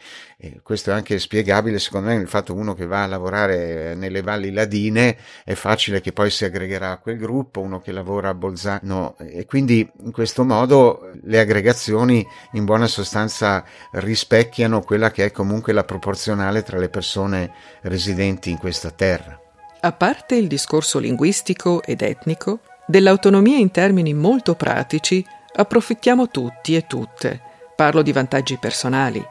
E 0.45 0.59
questo 0.61 0.89
è 0.89 0.93
anche 0.93 1.19
spiegabile 1.19 1.79
secondo 1.79 2.09
me 2.09 2.17
nel 2.17 2.27
fatto 2.27 2.53
uno 2.53 2.73
che 2.73 2.85
va 2.85 3.03
a 3.03 3.07
lavorare 3.07 3.95
nelle 3.95 4.21
valli 4.21 4.51
ladine 4.51 5.15
è 5.45 5.53
facile 5.53 6.01
che 6.01 6.11
poi 6.11 6.29
si 6.29 6.43
aggregherà 6.43 6.91
a 6.91 6.97
quel 6.97 7.17
gruppo, 7.17 7.61
uno 7.61 7.79
che 7.79 7.93
lavora 7.93 8.27
a 8.27 8.33
Bolzano 8.33 9.15
e 9.19 9.45
quindi 9.45 9.89
in 10.01 10.11
questo 10.11 10.43
modo 10.43 11.11
le 11.21 11.39
aggregazioni 11.39 12.27
in 12.51 12.65
buona 12.65 12.87
sostanza 12.87 13.63
rispecchiano 13.91 14.81
quella 14.81 15.11
che 15.11 15.23
è 15.23 15.31
comunque 15.31 15.71
la 15.71 15.85
proporzionale 15.85 16.61
tra 16.61 16.77
le 16.77 16.89
persone 16.89 17.53
residenti 17.83 18.49
in 18.49 18.57
questa 18.57 18.91
terra. 18.91 19.39
A 19.79 19.91
parte 19.93 20.35
il 20.35 20.47
discorso 20.47 20.99
linguistico 20.99 21.81
ed 21.81 22.01
etnico, 22.01 22.59
dell'autonomia 22.85 23.59
in 23.59 23.71
termini 23.71 24.13
molto 24.13 24.55
pratici 24.55 25.25
approfittiamo 25.55 26.27
tutti 26.27 26.75
e 26.75 26.85
tutte. 26.85 27.39
Parlo 27.77 28.01
di 28.01 28.11
vantaggi 28.11 28.57
personali, 28.57 29.25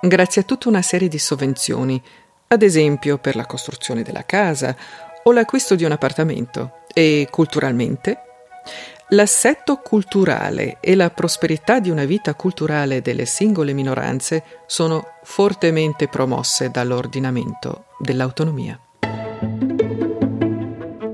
grazie 0.00 0.42
a 0.42 0.44
tutta 0.44 0.68
una 0.68 0.82
serie 0.82 1.08
di 1.08 1.18
sovvenzioni, 1.18 2.00
ad 2.48 2.62
esempio 2.62 3.18
per 3.18 3.36
la 3.36 3.46
costruzione 3.46 4.02
della 4.02 4.24
casa 4.24 4.76
o 5.22 5.32
l'acquisto 5.32 5.74
di 5.74 5.84
un 5.84 5.92
appartamento. 5.92 6.84
E 6.92 7.28
culturalmente? 7.30 8.20
L'assetto 9.10 9.76
culturale 9.76 10.78
e 10.80 10.96
la 10.96 11.10
prosperità 11.10 11.78
di 11.78 11.90
una 11.90 12.04
vita 12.04 12.34
culturale 12.34 13.02
delle 13.02 13.24
singole 13.24 13.72
minoranze 13.72 14.42
sono 14.66 15.04
fortemente 15.22 16.08
promosse 16.08 16.70
dall'ordinamento 16.70 17.84
dell'autonomia. 17.98 18.80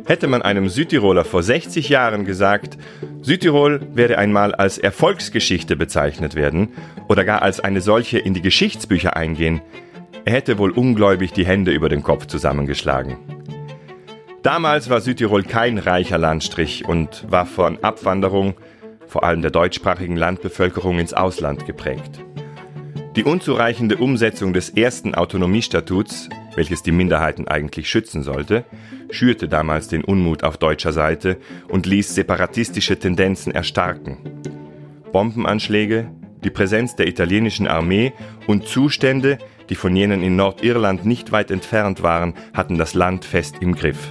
Hätte 0.05 0.27
man 0.27 0.43
einem 0.43 0.69
Südtiroler 0.69 1.25
vor 1.25 1.43
60 1.43 1.89
Jahren 1.89 2.25
gesagt, 2.25 2.77
Südtirol 3.23 3.81
werde 3.95 4.19
einmal 4.19 4.55
als 4.55 4.79
Erfolgsgeschichte 4.79 5.77
bezeichnet 5.77 6.35
werden 6.35 6.71
oder 7.09 7.25
gar 7.25 7.43
als 7.43 7.61
eine 7.61 7.81
solche 7.81 8.19
in 8.19 8.35
die 8.35 8.43
Geschichtsbücher 8.43 9.17
eingehen, 9.17 9.61
er 10.25 10.35
hätte 10.35 10.59
wohl 10.59 10.71
ungläubig 10.71 11.33
die 11.33 11.47
Hände 11.47 11.73
über 11.73 11.89
den 11.89 12.03
Kopf 12.03 12.27
zusammengeschlagen. 12.27 13.17
Damals 14.43 14.91
war 14.91 15.01
Südtirol 15.01 15.45
kein 15.45 15.79
reicher 15.79 16.19
Landstrich 16.19 16.85
und 16.89 17.25
war 17.31 17.47
von 17.47 17.83
Abwanderung, 17.83 18.55
vor 19.07 19.23
allem 19.23 19.43
der 19.43 19.53
deutschsprachigen 19.53 20.17
Landbevölkerung, 20.17 20.99
ins 20.99 21.15
Ausland 21.15 21.65
geprägt. 21.67 22.21
Die 23.15 23.25
unzureichende 23.25 23.99
Umsetzung 23.99 24.55
des 24.55 24.71
ersten 24.71 25.15
Autonomiestatuts, 25.15 26.31
welches 26.55 26.83
die 26.83 26.93
Minderheiten 26.93 27.47
eigentlich 27.47 27.91
schützen 27.91 28.23
sollte, 28.23 28.65
schürte 29.11 29.49
damals 29.49 29.89
den 29.89 30.03
Unmut 30.03 30.45
auf 30.45 30.57
deutscher 30.57 30.95
Seite 30.95 31.37
und 31.69 31.85
ließ 31.85 32.15
separatistische 32.15 32.99
Tendenzen 32.99 33.53
erstarken. 33.53 34.17
Bombenanschläge, 35.13 36.11
die 36.43 36.49
Präsenz 36.49 36.97
der 36.97 37.07
italienischen 37.07 37.67
Armee 37.67 38.15
und 38.47 38.67
Zustände, 38.67 39.37
die 39.69 39.75
von 39.75 39.95
jenen 39.95 40.23
in 40.23 40.37
Nordirland 40.37 41.05
nicht 41.05 41.33
weit 41.33 41.51
entfernt 41.51 42.03
waren, 42.03 42.33
hatten 42.55 42.79
das 42.79 42.95
Land 42.95 43.27
fest 43.27 43.57
im 43.61 43.75
Griff. 43.75 44.11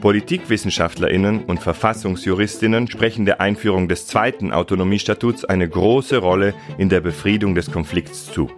Politikwissenschaftlerinnen 0.00 1.44
und 1.44 1.60
Verfassungsjuristinnen 1.60 2.88
sprechen 2.88 3.26
der 3.26 3.40
Einführung 3.40 3.86
des 3.86 4.06
zweiten 4.06 4.50
Autonomiestatuts 4.50 5.44
eine 5.44 5.68
große 5.68 6.18
Rolle 6.18 6.54
in 6.78 6.88
der 6.88 7.00
Befriedung 7.00 7.54
des 7.54 7.70
Konflikts 7.70 8.32
zu. 8.32 8.50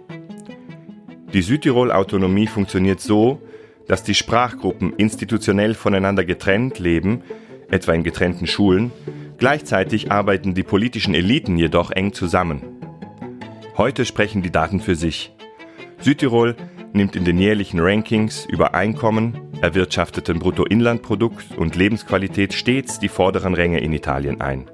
Die 1.33 1.41
Südtirol-Autonomie 1.41 2.47
funktioniert 2.47 3.01
so, 3.01 3.41
dass 3.87 4.03
die 4.03 4.15
Sprachgruppen 4.15 4.93
institutionell 4.93 5.73
voneinander 5.73 6.23
getrennt 6.23 6.79
leben, 6.79 7.23
etwa 7.69 7.91
in 7.93 8.03
getrennten 8.03 8.47
Schulen, 8.47 8.91
gleichzeitig 9.37 10.11
arbeiten 10.11 10.53
die 10.53 10.63
politischen 10.63 11.13
Eliten 11.13 11.57
jedoch 11.57 11.91
eng 11.91 12.13
zusammen. 12.13 12.61
Heute 13.75 14.05
sprechen 14.05 14.43
die 14.43 14.51
Daten 14.51 14.79
für 14.79 14.95
sich. 14.95 15.33
Südtirol 15.99 16.55
nimmt 16.93 17.15
in 17.15 17.25
den 17.25 17.37
jährlichen 17.37 17.79
Rankings 17.79 18.45
über 18.45 18.75
Einkommen, 18.75 19.42
erwirtschafteten 19.63 20.39
Bruttoinlandprodukt 20.39 21.57
und 21.57 21.77
Lebensqualität 21.77 22.53
stets 22.53 22.99
die 22.99 23.07
vorderen 23.07 23.53
Ränge 23.53 23.79
in 23.79 23.93
Italien 23.93 24.41
ein. 24.41 24.69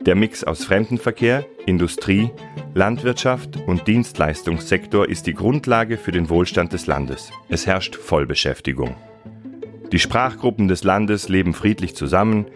Der 0.00 0.16
Mix 0.16 0.42
aus 0.42 0.64
Fremdenverkehr, 0.64 1.46
Industrie, 1.66 2.30
Landwirtschaft 2.74 3.56
und 3.68 3.86
Dienstleistungssektor 3.86 5.08
ist 5.08 5.28
die 5.28 5.34
Grundlage 5.34 5.98
für 5.98 6.10
den 6.10 6.30
Wohlstand 6.30 6.72
des 6.72 6.88
Landes. 6.88 7.30
Es 7.48 7.68
herrscht 7.68 7.94
Vollbeschäftigung. 7.94 8.96
Die 9.92 10.00
Sprachgruppen 10.00 10.66
des 10.66 10.82
Landes 10.82 11.28
leben 11.28 11.54
friedlich 11.54 11.94
zusammen 11.94 12.46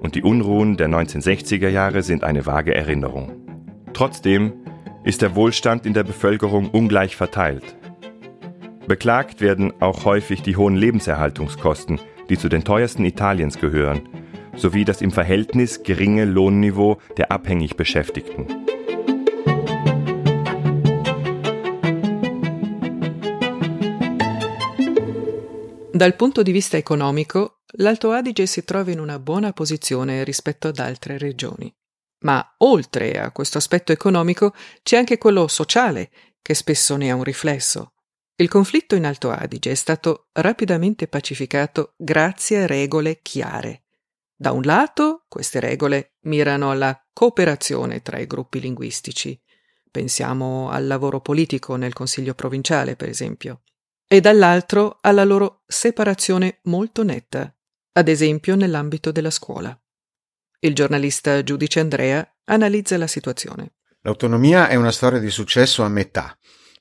und 0.00 0.14
die 0.14 0.22
Unruhen 0.22 0.76
der 0.76 0.88
1960er 0.88 1.68
Jahre 1.68 2.02
sind 2.02 2.22
eine 2.22 2.46
vage 2.46 2.72
Erinnerung. 2.72 3.32
Trotzdem 3.94 4.52
ist 5.02 5.22
der 5.22 5.34
Wohlstand 5.34 5.86
in 5.86 5.94
der 5.94 6.04
Bevölkerung 6.04 6.70
ungleich 6.70 7.16
verteilt. 7.16 7.76
Beklagt 8.86 9.40
werden 9.40 9.72
auch 9.80 10.04
häufig 10.04 10.42
die 10.42 10.56
hohen 10.56 10.74
Lebenserhaltungskosten, 10.74 12.00
die 12.28 12.38
zu 12.38 12.48
den 12.48 12.64
teuersten 12.64 13.04
Italiens 13.04 13.58
gehören, 13.58 14.08
sowie 14.56 14.84
das 14.84 15.00
im 15.00 15.10
Verhältnis 15.10 15.82
geringe 15.82 16.24
Lohnniveau 16.24 16.98
der 17.16 17.30
abhängig 17.30 17.76
Beschäftigten. 17.76 18.46
Dal 25.92 26.14
punto 26.14 26.42
di 26.42 26.52
vista 26.52 26.78
economico, 26.78 27.58
l'Alto 27.72 28.12
Adige 28.12 28.46
si 28.46 28.64
trova 28.64 28.90
in 28.90 29.00
una 29.00 29.18
buona 29.18 29.52
posizione 29.52 30.24
rispetto 30.24 30.68
ad 30.68 30.78
altre 30.78 31.18
regioni. 31.18 31.70
Ma 32.22 32.54
oltre 32.58 33.20
a 33.20 33.30
questo 33.32 33.58
aspetto 33.58 33.92
economico 33.92 34.54
c'è 34.82 34.96
anche 34.96 35.18
quello 35.18 35.46
sociale, 35.46 36.10
che 36.40 36.54
spesso 36.54 36.96
ne 36.96 37.10
ha 37.10 37.14
un 37.14 37.22
riflesso. 37.22 37.92
Il 38.40 38.48
conflitto 38.48 38.94
in 38.94 39.04
Alto 39.04 39.28
Adige 39.28 39.72
è 39.72 39.74
stato 39.74 40.28
rapidamente 40.32 41.08
pacificato 41.08 41.92
grazie 41.98 42.62
a 42.62 42.66
regole 42.66 43.20
chiare. 43.20 43.82
Da 44.34 44.52
un 44.52 44.62
lato, 44.62 45.26
queste 45.28 45.60
regole 45.60 46.14
mirano 46.20 46.70
alla 46.70 46.98
cooperazione 47.12 48.00
tra 48.00 48.18
i 48.18 48.26
gruppi 48.26 48.58
linguistici. 48.58 49.38
Pensiamo 49.90 50.70
al 50.70 50.86
lavoro 50.86 51.20
politico 51.20 51.76
nel 51.76 51.92
Consiglio 51.92 52.32
provinciale, 52.32 52.96
per 52.96 53.10
esempio. 53.10 53.60
E 54.08 54.22
dall'altro 54.22 54.96
alla 55.02 55.24
loro 55.24 55.60
separazione 55.66 56.60
molto 56.62 57.02
netta, 57.02 57.54
ad 57.92 58.08
esempio 58.08 58.56
nell'ambito 58.56 59.12
della 59.12 59.30
scuola. 59.30 59.78
Il 60.60 60.74
giornalista 60.74 61.42
giudice 61.42 61.80
Andrea 61.80 62.26
analizza 62.44 62.96
la 62.96 63.06
situazione. 63.06 63.74
L'autonomia 64.00 64.68
è 64.68 64.76
una 64.76 64.92
storia 64.92 65.18
di 65.18 65.28
successo 65.28 65.82
a 65.82 65.88
metà 65.88 66.34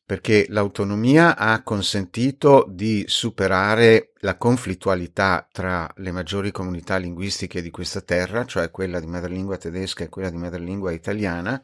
perché 0.10 0.47
l'autonomia 0.49 1.38
ha 1.38 1.62
consentito 1.62 2.66
di 2.68 3.03
superare 3.05 4.14
la 4.22 4.38
conflittualità 4.38 5.47
tra 5.51 5.88
le 5.97 6.12
maggiori 6.12 6.49
comunità 6.49 6.97
linguistiche 6.97 7.62
di 7.62 7.70
questa 7.70 8.01
terra, 8.01 8.43
cioè 8.43 8.72
quella 8.72 8.99
di 8.99 9.05
madrelingua 9.05 9.57
tedesca 9.57 10.03
e 10.03 10.10
quella 10.10 10.32
di 10.32 10.38
madrelingua 10.38 10.91
italiana, 10.93 11.64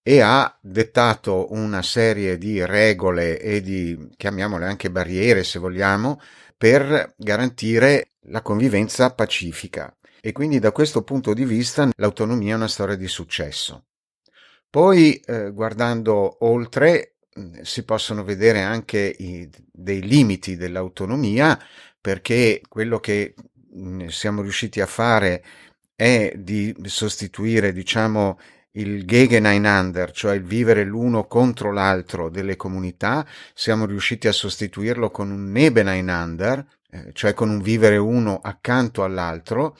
e 0.00 0.20
ha 0.20 0.56
dettato 0.62 1.52
una 1.52 1.82
serie 1.82 2.38
di 2.38 2.64
regole 2.64 3.40
e 3.40 3.60
di, 3.60 4.08
chiamiamole 4.16 4.64
anche 4.64 4.92
barriere 4.92 5.42
se 5.42 5.58
vogliamo, 5.58 6.20
per 6.56 7.12
garantire 7.16 8.10
la 8.26 8.40
convivenza 8.40 9.12
pacifica. 9.12 9.92
E 10.20 10.30
quindi 10.30 10.60
da 10.60 10.70
questo 10.70 11.02
punto 11.02 11.34
di 11.34 11.44
vista 11.44 11.90
l'autonomia 11.96 12.52
è 12.52 12.56
una 12.56 12.68
storia 12.68 12.94
di 12.94 13.08
successo. 13.08 13.86
Poi, 14.70 15.16
eh, 15.16 15.50
guardando 15.50 16.44
oltre, 16.46 17.14
si 17.62 17.84
possono 17.84 18.24
vedere 18.24 18.62
anche 18.62 19.14
i, 19.18 19.48
dei 19.70 20.02
limiti 20.02 20.56
dell'autonomia 20.56 21.58
perché 22.00 22.60
quello 22.68 23.00
che 23.00 23.34
siamo 24.08 24.42
riusciti 24.42 24.80
a 24.80 24.86
fare 24.86 25.42
è 25.94 26.32
di 26.36 26.74
sostituire, 26.84 27.72
diciamo, 27.72 28.38
il 28.72 29.04
Gegeneinander, 29.04 30.12
cioè 30.12 30.36
il 30.36 30.44
vivere 30.44 30.84
l'uno 30.84 31.26
contro 31.26 31.72
l'altro 31.72 32.28
delle 32.28 32.56
comunità, 32.56 33.26
siamo 33.52 33.84
riusciti 33.86 34.28
a 34.28 34.32
sostituirlo 34.32 35.10
con 35.10 35.30
un 35.30 35.50
Nebeneinander, 35.50 36.64
eh, 36.90 37.10
cioè 37.12 37.34
con 37.34 37.50
un 37.50 37.60
vivere 37.60 37.96
uno 37.96 38.38
accanto 38.40 39.02
all'altro. 39.02 39.76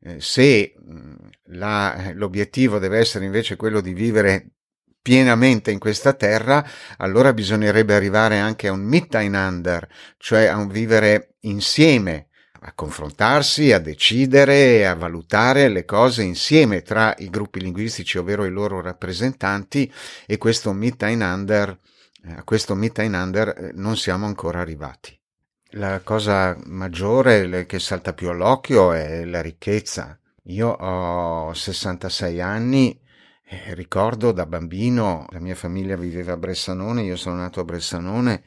Eh, 0.00 0.20
se 0.20 0.74
la, 1.44 2.12
l'obiettivo 2.14 2.78
deve 2.78 2.98
essere 2.98 3.24
invece 3.24 3.56
quello 3.56 3.80
di 3.80 3.94
vivere 3.94 4.50
pienamente 5.02 5.72
in 5.72 5.80
questa 5.80 6.12
terra, 6.12 6.64
allora 6.98 7.32
bisognerebbe 7.32 7.94
arrivare 7.94 8.38
anche 8.38 8.68
a 8.68 8.72
un 8.72 8.82
Miteinander, 8.82 9.88
cioè 10.16 10.44
a 10.46 10.56
un 10.56 10.68
vivere 10.68 11.34
insieme, 11.40 12.28
a 12.60 12.72
confrontarsi, 12.72 13.72
a 13.72 13.80
decidere, 13.80 14.86
a 14.86 14.94
valutare 14.94 15.68
le 15.68 15.84
cose 15.84 16.22
insieme 16.22 16.82
tra 16.82 17.12
i 17.18 17.28
gruppi 17.28 17.60
linguistici, 17.60 18.18
ovvero 18.18 18.44
i 18.44 18.50
loro 18.50 18.80
rappresentanti, 18.80 19.92
e 20.24 20.38
questo 20.38 20.72
Miteinander, 20.72 21.76
eh, 22.24 22.32
a 22.34 22.44
questo 22.44 22.76
Miteinander 22.76 23.48
eh, 23.48 23.70
non 23.74 23.96
siamo 23.96 24.26
ancora 24.26 24.60
arrivati. 24.60 25.18
La 25.76 26.00
cosa 26.04 26.56
maggiore 26.66 27.66
che 27.66 27.80
salta 27.80 28.12
più 28.12 28.28
all'occhio 28.28 28.92
è 28.92 29.24
la 29.24 29.40
ricchezza 29.40 30.18
Io 30.44 30.68
ho 30.68 31.54
66 31.54 32.40
anni, 32.42 33.00
eh, 33.52 33.74
ricordo 33.74 34.32
da 34.32 34.46
bambino, 34.46 35.26
la 35.30 35.38
mia 35.38 35.54
famiglia 35.54 35.94
viveva 35.94 36.32
a 36.32 36.36
Bressanone, 36.38 37.02
io 37.02 37.16
sono 37.16 37.36
nato 37.36 37.60
a 37.60 37.64
Bressanone, 37.64 38.42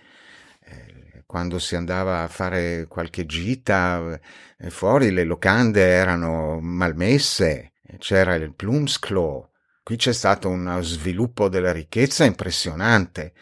eh, 0.62 1.24
quando 1.28 1.60
si 1.60 1.76
andava 1.76 2.24
a 2.24 2.28
fare 2.28 2.88
qualche 2.88 3.28
gita 3.28 4.20
eh, 4.58 4.70
fuori 4.72 5.12
le 5.12 5.24
locande 5.24 5.82
erano 5.82 6.60
malmesse, 6.60 7.74
c'era 8.00 8.34
il 8.34 8.54
Plumsklo, 8.56 9.52
qui 9.84 9.96
c'è 9.96 10.12
stato 10.12 10.50
uno 10.50 10.82
sviluppo 10.82 11.50
della 11.50 11.72
ricchezza 11.72 12.26
impressionante. 12.26 13.34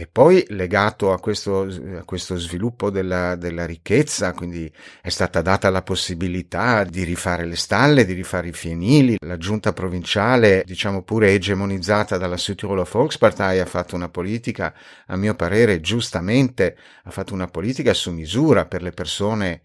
E 0.00 0.06
poi 0.06 0.44
legato 0.50 1.12
a 1.12 1.18
questo, 1.18 1.62
a 1.62 2.04
questo 2.04 2.36
sviluppo 2.36 2.88
della, 2.88 3.34
della, 3.34 3.66
ricchezza, 3.66 4.32
quindi 4.32 4.72
è 5.02 5.08
stata 5.08 5.42
data 5.42 5.70
la 5.70 5.82
possibilità 5.82 6.84
di 6.84 7.02
rifare 7.02 7.44
le 7.44 7.56
stalle, 7.56 8.04
di 8.04 8.12
rifare 8.12 8.46
i 8.46 8.52
fienili. 8.52 9.16
La 9.18 9.38
giunta 9.38 9.72
provinciale, 9.72 10.62
diciamo 10.64 11.02
pure 11.02 11.32
egemonizzata 11.32 12.16
dalla 12.16 12.36
Südtiroler 12.36 12.88
Volkspartei, 12.88 13.58
ha 13.58 13.66
fatto 13.66 13.96
una 13.96 14.08
politica, 14.08 14.72
a 15.06 15.16
mio 15.16 15.34
parere 15.34 15.80
giustamente, 15.80 16.76
ha 17.02 17.10
fatto 17.10 17.34
una 17.34 17.48
politica 17.48 17.92
su 17.92 18.12
misura 18.12 18.66
per 18.66 18.82
le 18.82 18.92
persone 18.92 19.62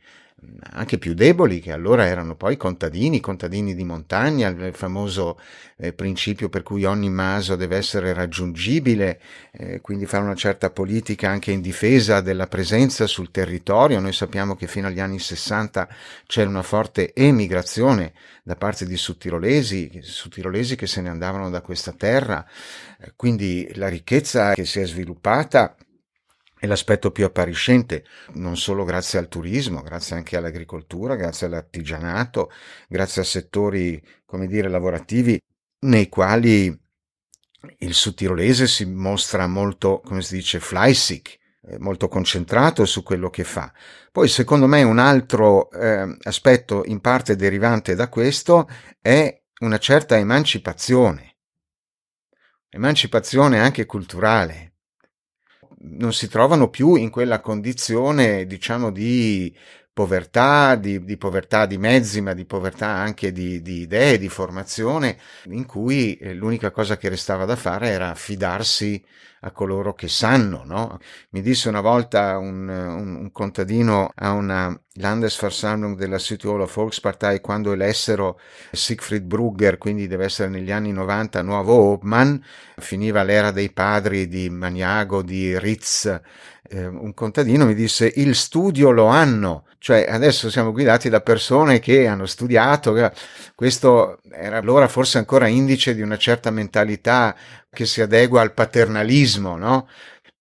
anche 0.71 0.97
più 0.97 1.13
deboli, 1.13 1.59
che 1.59 1.71
allora 1.71 2.05
erano 2.05 2.35
poi 2.35 2.57
contadini, 2.57 3.19
contadini 3.19 3.75
di 3.75 3.83
montagna, 3.83 4.47
il 4.47 4.73
famoso 4.73 5.39
eh, 5.77 5.93
principio 5.93 6.49
per 6.49 6.63
cui 6.63 6.85
ogni 6.85 7.09
maso 7.09 7.55
deve 7.55 7.77
essere 7.77 8.13
raggiungibile, 8.13 9.19
eh, 9.51 9.81
quindi 9.81 10.05
fare 10.05 10.23
una 10.23 10.35
certa 10.35 10.69
politica 10.69 11.29
anche 11.29 11.51
in 11.51 11.61
difesa 11.61 12.21
della 12.21 12.47
presenza 12.47 13.07
sul 13.07 13.31
territorio. 13.31 13.99
Noi 13.99 14.13
sappiamo 14.13 14.55
che 14.55 14.67
fino 14.67 14.87
agli 14.87 14.99
anni 14.99 15.19
60 15.19 15.87
c'era 16.25 16.49
una 16.49 16.63
forte 16.63 17.13
emigrazione 17.13 18.13
da 18.43 18.55
parte 18.55 18.85
di 18.85 18.97
sudtirolesi, 18.97 19.99
sudtirolesi 20.01 20.75
che 20.75 20.87
se 20.87 21.01
ne 21.01 21.09
andavano 21.09 21.49
da 21.49 21.61
questa 21.61 21.91
terra, 21.91 22.45
eh, 22.99 23.13
quindi 23.15 23.69
la 23.75 23.87
ricchezza 23.87 24.53
che 24.53 24.65
si 24.65 24.79
è 24.79 24.85
sviluppata 24.85 25.75
è 26.63 26.65
l'aspetto 26.65 27.11
più 27.11 27.25
appariscente, 27.25 28.05
non 28.35 28.55
solo 28.55 28.85
grazie 28.85 29.19
al 29.19 29.27
turismo, 29.27 29.81
grazie 29.81 30.15
anche 30.15 30.37
all'agricoltura, 30.37 31.17
grazie 31.17 31.47
all'artigianato, 31.47 32.49
grazie 32.87 33.21
a 33.21 33.25
settori, 33.25 34.01
come 34.23 34.47
dire, 34.47 34.69
lavorativi 34.69 35.37
nei 35.79 36.07
quali 36.07 36.67
il 37.79 37.93
sudtirolese 37.93 38.65
si 38.67 38.85
mostra 38.85 39.45
molto, 39.45 39.99
come 40.05 40.21
si 40.21 40.35
dice, 40.35 40.61
fleißig, 40.61 41.27
eh, 41.63 41.79
molto 41.79 42.07
concentrato 42.07 42.85
su 42.85 43.03
quello 43.03 43.29
che 43.29 43.43
fa. 43.43 43.69
Poi, 44.09 44.29
secondo 44.29 44.65
me, 44.65 44.83
un 44.83 44.99
altro 44.99 45.69
eh, 45.69 46.17
aspetto 46.21 46.83
in 46.85 47.01
parte 47.01 47.35
derivante 47.35 47.93
da 47.93 48.07
questo 48.07 48.69
è 49.01 49.37
una 49.59 49.79
certa 49.79 50.17
emancipazione, 50.17 51.39
emancipazione 52.69 53.59
anche 53.59 53.85
culturale, 53.85 54.72
non 55.83 56.13
si 56.13 56.27
trovano 56.27 56.69
più 56.69 56.95
in 56.95 57.09
quella 57.09 57.41
condizione, 57.41 58.45
diciamo, 58.45 58.91
di 58.91 59.53
povertà, 59.93 60.75
di, 60.75 61.03
di, 61.03 61.17
povertà 61.17 61.67
di 61.67 61.77
mezzi, 61.77 62.19
ma 62.19 62.33
di 62.33 62.45
povertà 62.45 62.87
anche 62.87 63.31
di, 63.31 63.61
di, 63.61 63.81
idee, 63.81 64.17
di 64.17 64.27
formazione, 64.27 65.17
in 65.45 65.65
cui 65.65 66.15
eh, 66.17 66.33
l'unica 66.33 66.71
cosa 66.71 66.97
che 66.97 67.09
restava 67.09 67.45
da 67.45 67.55
fare 67.55 67.89
era 67.89 68.09
affidarsi 68.09 69.01
a 69.41 69.51
coloro 69.51 69.93
che 69.93 70.07
sanno. 70.07 70.63
No? 70.65 70.99
Mi 71.29 71.41
disse 71.41 71.69
una 71.69 71.81
volta 71.81 72.37
un, 72.37 72.67
un, 72.67 73.15
un 73.15 73.31
contadino 73.31 74.11
a 74.15 74.31
una 74.31 74.77
Landesversammlung 74.95 75.97
della 75.97 76.19
Südtiroler 76.19 76.67
Volkspartei 76.67 77.41
quando 77.41 77.71
elessero 77.71 78.39
Siegfried 78.71 79.23
Brugger, 79.23 79.77
quindi 79.77 80.07
deve 80.07 80.25
essere 80.25 80.49
negli 80.49 80.71
anni 80.71 80.91
90, 80.91 81.41
nuovo 81.41 81.73
Obmann, 81.93 82.35
finiva 82.77 83.23
l'era 83.23 83.51
dei 83.51 83.71
padri 83.71 84.27
di 84.27 84.49
Maniago, 84.49 85.21
di 85.21 85.57
Ritz, 85.57 86.21
eh, 86.69 86.85
un 86.85 87.13
contadino 87.13 87.65
mi 87.65 87.73
disse 87.73 88.11
il 88.15 88.35
studio 88.35 88.91
lo 88.91 89.07
hanno, 89.07 89.65
cioè 89.79 90.05
adesso 90.09 90.49
siamo 90.49 90.71
guidati 90.71 91.09
da 91.09 91.21
persone 91.21 91.79
che 91.79 92.07
hanno 92.07 92.25
studiato, 92.25 93.11
questo 93.55 94.19
era 94.31 94.57
allora 94.57 94.87
forse 94.87 95.17
ancora 95.17 95.47
indice 95.47 95.93
di 95.93 96.01
una 96.01 96.17
certa 96.17 96.51
mentalità 96.51 97.35
che 97.69 97.85
si 97.85 98.01
adegua 98.01 98.41
al 98.41 98.53
paternalismo, 98.53 99.57
no? 99.57 99.87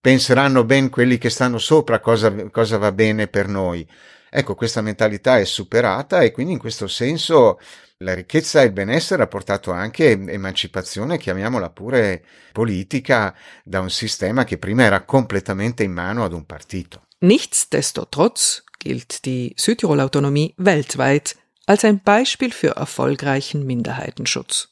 Penseranno 0.01 0.65
ben 0.65 0.91
quelli 0.91 1.19
che 1.19 1.31
stanno 1.31 1.59
sopra 1.59 2.01
cosa, 2.01 2.33
cosa 2.51 2.77
va 2.79 2.93
bene 2.93 3.29
per 3.29 3.49
noi. 3.49 3.87
Ecco, 4.35 4.55
questa 4.55 4.81
mentalità 4.81 5.39
è 5.39 5.45
superata 5.45 6.23
e 6.23 6.31
quindi 6.31 6.55
in 6.55 6.59
questo 6.59 6.89
senso 6.89 7.61
la 7.99 8.15
ricchezza 8.15 8.63
e 8.63 8.65
il 8.65 8.73
benessere 8.73 9.23
ha 9.23 9.27
portato 9.27 9.73
anche 9.73 10.11
emancipazione, 10.13 11.19
chiamiamola 11.19 11.69
pure 11.69 12.25
politica, 12.51 13.37
da 13.63 13.81
un 13.81 13.91
sistema 13.91 14.45
che 14.45 14.57
prima 14.57 14.85
era 14.85 15.03
completamente 15.03 15.83
in 15.83 15.93
mano 15.93 16.25
ad 16.25 16.33
un 16.33 16.47
partito. 16.47 17.03
Nichtsdestotrotz 17.19 18.65
gilt 18.79 19.21
die 19.21 19.53
Südtirol-Autonomie 19.55 20.55
weltweit 20.57 21.37
als 21.67 21.85
ein 21.85 22.01
Beispiel 22.03 22.53
für 22.53 22.75
erfolgreichen 22.75 23.67
Minderheitenschutz. 23.67 24.71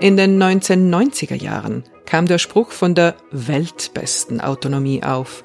In 0.00 0.16
den 0.16 0.42
1990er 0.42 1.36
Jahren 1.36 1.84
kam 2.04 2.26
der 2.26 2.38
Spruch 2.38 2.72
von 2.72 2.96
der 2.96 3.14
weltbesten 3.30 4.40
Autonomie 4.40 5.04
auf, 5.04 5.44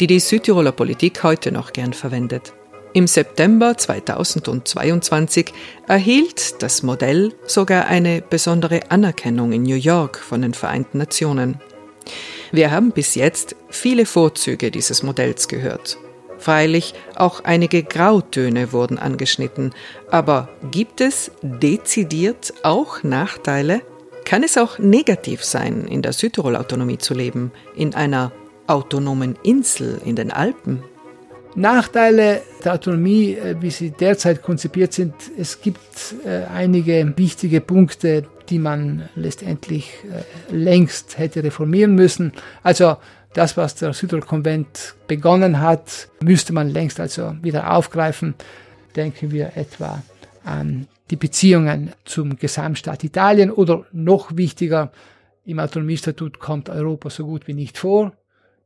die 0.00 0.06
die 0.06 0.20
Südtiroler 0.20 0.72
Politik 0.72 1.22
heute 1.22 1.50
noch 1.50 1.72
gern 1.72 1.94
verwendet. 1.94 2.52
Im 2.94 3.06
September 3.06 3.76
2022 3.76 5.52
erhielt 5.86 6.62
das 6.62 6.82
Modell 6.82 7.34
sogar 7.44 7.86
eine 7.86 8.22
besondere 8.22 8.90
Anerkennung 8.90 9.52
in 9.52 9.62
New 9.62 9.76
York 9.76 10.18
von 10.18 10.40
den 10.40 10.54
Vereinten 10.54 10.98
Nationen. 10.98 11.60
Wir 12.50 12.70
haben 12.70 12.92
bis 12.92 13.14
jetzt 13.14 13.54
viele 13.68 14.06
Vorzüge 14.06 14.70
dieses 14.70 15.02
Modells 15.02 15.48
gehört. 15.48 15.98
Freilich 16.38 16.94
auch 17.14 17.44
einige 17.44 17.82
Grautöne 17.82 18.72
wurden 18.72 18.98
angeschnitten, 18.98 19.74
aber 20.10 20.48
gibt 20.70 21.00
es 21.02 21.30
dezidiert 21.42 22.54
auch 22.62 23.02
Nachteile? 23.02 23.82
Kann 24.24 24.42
es 24.42 24.56
auch 24.56 24.78
negativ 24.78 25.44
sein, 25.44 25.86
in 25.86 26.00
der 26.00 26.12
Südtirol-Autonomie 26.12 26.98
zu 26.98 27.12
leben, 27.12 27.52
in 27.74 27.94
einer 27.94 28.32
autonomen 28.66 29.36
Insel 29.42 30.00
in 30.04 30.16
den 30.16 30.30
Alpen? 30.30 30.82
Nachteile 31.54 32.42
der 32.64 32.74
Autonomie, 32.74 33.34
äh, 33.34 33.56
wie 33.60 33.70
sie 33.70 33.90
derzeit 33.90 34.42
konzipiert 34.42 34.92
sind, 34.92 35.14
es 35.36 35.60
gibt 35.60 36.14
äh, 36.24 36.44
einige 36.44 37.12
wichtige 37.16 37.60
Punkte, 37.60 38.24
die 38.48 38.58
man 38.58 39.08
letztendlich 39.14 39.92
äh, 40.04 40.54
längst 40.54 41.18
hätte 41.18 41.42
reformieren 41.42 41.94
müssen. 41.94 42.32
Also 42.62 42.96
das, 43.34 43.56
was 43.56 43.74
der 43.74 43.92
Südtirol-Konvent 43.92 44.94
begonnen 45.06 45.60
hat, 45.60 46.08
müsste 46.20 46.52
man 46.52 46.68
längst 46.68 47.00
also 47.00 47.34
wieder 47.42 47.72
aufgreifen. 47.72 48.34
Denken 48.96 49.30
wir 49.30 49.52
etwa 49.56 50.02
an 50.44 50.86
die 51.10 51.16
Beziehungen 51.16 51.92
zum 52.04 52.36
Gesamtstaat 52.36 53.04
Italien 53.04 53.50
oder 53.50 53.86
noch 53.92 54.36
wichtiger, 54.36 54.92
im 55.44 55.60
Autonomiestatut 55.60 56.38
kommt 56.40 56.68
Europa 56.68 57.08
so 57.08 57.24
gut 57.24 57.46
wie 57.46 57.54
nicht 57.54 57.78
vor. 57.78 58.12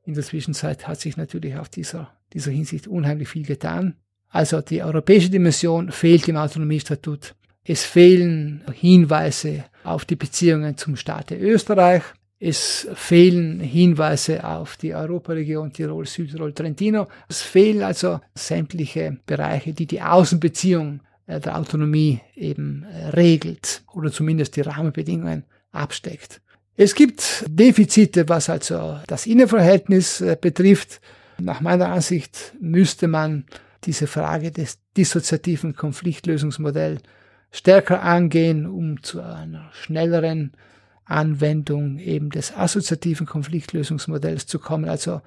In 0.04 0.14
der 0.14 0.24
Zwischenzeit 0.24 0.88
hat 0.88 1.00
sich 1.00 1.16
natürlich 1.16 1.56
auf 1.56 1.68
dieser 1.68 2.10
dieser 2.32 2.50
Hinsicht 2.50 2.86
unheimlich 2.86 3.28
viel 3.28 3.44
getan. 3.44 3.94
Also 4.28 4.60
die 4.60 4.82
europäische 4.82 5.30
Dimension 5.30 5.90
fehlt 5.92 6.26
im 6.28 6.36
Autonomiestatut. 6.36 7.34
Es 7.64 7.84
fehlen 7.84 8.62
Hinweise 8.72 9.64
auf 9.84 10.04
die 10.04 10.16
Beziehungen 10.16 10.76
zum 10.76 10.96
Staate 10.96 11.36
Österreich. 11.36 12.02
Es 12.40 12.88
fehlen 12.94 13.60
Hinweise 13.60 14.44
auf 14.44 14.76
die 14.76 14.94
Europaregion 14.94 15.72
Tirol, 15.72 16.06
Südtirol, 16.06 16.52
Trentino. 16.52 17.06
Es 17.28 17.40
fehlen 17.40 17.82
also 17.84 18.20
sämtliche 18.34 19.18
Bereiche, 19.26 19.72
die 19.74 19.86
die 19.86 20.02
Außenbeziehung 20.02 21.00
äh, 21.26 21.38
der 21.38 21.56
Autonomie 21.56 22.20
eben 22.34 22.84
äh, 22.84 23.10
regelt 23.10 23.84
oder 23.94 24.10
zumindest 24.10 24.56
die 24.56 24.62
Rahmenbedingungen 24.62 25.44
absteckt. 25.70 26.40
Es 26.74 26.94
gibt 26.94 27.44
Defizite, 27.48 28.28
was 28.28 28.48
also 28.48 28.98
das 29.06 29.26
Innenverhältnis 29.26 30.20
äh, 30.20 30.36
betrifft. 30.40 31.00
Nach 31.38 31.60
meiner 31.60 31.88
Ansicht 31.88 32.54
müsste 32.60 33.08
man 33.08 33.44
diese 33.84 34.06
Frage 34.06 34.50
des 34.50 34.78
dissoziativen 34.96 35.74
Konfliktlösungsmodells 35.74 37.02
stärker 37.50 38.02
angehen, 38.02 38.66
um 38.66 39.02
zu 39.02 39.20
einer 39.20 39.70
schnelleren 39.72 40.52
Anwendung 41.04 41.98
eben 41.98 42.30
des 42.30 42.56
assoziativen 42.56 43.26
Konfliktlösungsmodells 43.26 44.46
zu 44.46 44.58
kommen, 44.58 44.88
also 44.88 45.20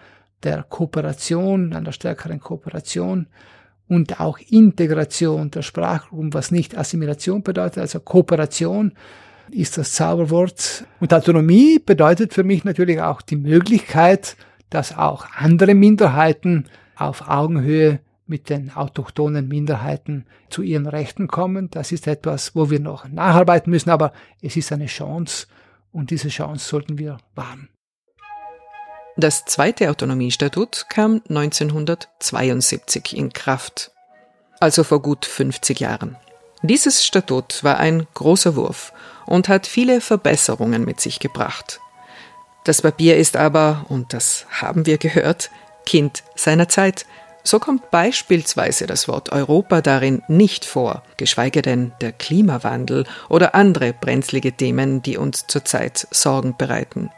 der 0.44 0.64
Kooperation, 0.64 1.74
einer 1.74 1.92
stärkeren 1.92 2.40
Kooperation 2.40 3.28
und 3.88 4.20
auch 4.20 4.40
Integration 4.50 5.52
der 5.52 5.62
Sprachgruppen, 5.62 6.34
was 6.34 6.52
nicht 6.52 6.78
Assimilation 6.78 7.44
bedeutet, 7.44 7.80
also 7.80 8.00
Kooperation 8.00 8.94
ist 9.52 9.78
das 9.78 9.94
Zauberwort. 9.94 10.86
Und 11.00 11.14
Autonomie 11.14 11.80
bedeutet 11.80 12.34
für 12.34 12.44
mich 12.44 12.64
natürlich 12.64 13.00
auch 13.02 13.22
die 13.22 13.36
Möglichkeit, 13.36 14.36
dass 14.70 14.98
auch 14.98 15.28
andere 15.36 15.76
Minderheiten 15.76 16.66
auf 16.96 17.30
Augenhöhe 17.30 18.00
mit 18.28 18.50
den 18.50 18.72
autochthonen 18.72 19.48
Minderheiten 19.48 20.26
zu 20.50 20.62
ihren 20.62 20.88
Rechten 20.88 21.28
kommen. 21.28 21.70
Das 21.70 21.92
ist 21.92 22.08
etwas, 22.08 22.56
wo 22.56 22.70
wir 22.70 22.80
noch 22.80 23.08
nacharbeiten 23.08 23.70
müssen, 23.72 23.90
aber 23.90 24.14
es 24.42 24.56
ist 24.56 24.72
eine 24.72 24.88
Chance 24.88 25.48
und 25.92 26.10
diese 26.12 26.30
Chance 26.30 26.68
sollten 26.68 26.98
wir 26.98 27.18
wahren. 27.36 27.70
Das 29.18 29.46
zweite 29.46 29.90
Autonomiestatut 29.90 30.88
kam 30.90 31.22
1972 31.30 33.16
in 33.16 33.32
Kraft, 33.32 33.92
also 34.60 34.84
vor 34.84 35.02
gut 35.02 35.26
50 35.26 35.80
Jahren. 35.80 36.18
Dieses 36.64 37.06
Statut 37.06 37.64
war 37.64 37.78
ein 37.78 38.08
großer 38.14 38.56
Wurf 38.56 38.92
und 39.26 39.48
hat 39.48 39.68
viele 39.68 40.02
Verbesserungen 40.02 40.84
mit 40.84 41.00
sich 41.00 41.20
gebracht. 41.20 41.80
Das 42.66 42.82
Papier 42.82 43.16
ist 43.16 43.38
aber, 43.38 43.86
und 43.90 44.12
das 44.12 44.48
haben 44.50 44.88
wir 44.88 44.98
gehört, 44.98 45.52
Kind 45.86 46.24
seiner 46.36 46.68
Zeit. 46.68 47.06
So 47.44 47.60
kommt 47.60 47.92
beispielsweise 47.92 48.88
das 48.88 49.08
Wort 49.08 49.32
Europa 49.32 49.82
darin 49.82 50.24
nicht 50.28 50.66
vor, 50.66 51.04
geschweige 51.18 51.62
denn 51.62 51.92
der 52.02 52.12
Klimawandel 52.12 53.06
oder 53.30 53.54
andere 53.54 53.94
brenzlige 53.94 54.52
Themen, 54.52 55.04
die 55.04 55.16
uns 55.16 55.46
zurzeit 55.48 56.08
Sorgen 56.10 56.58
bereiten. 56.58 57.12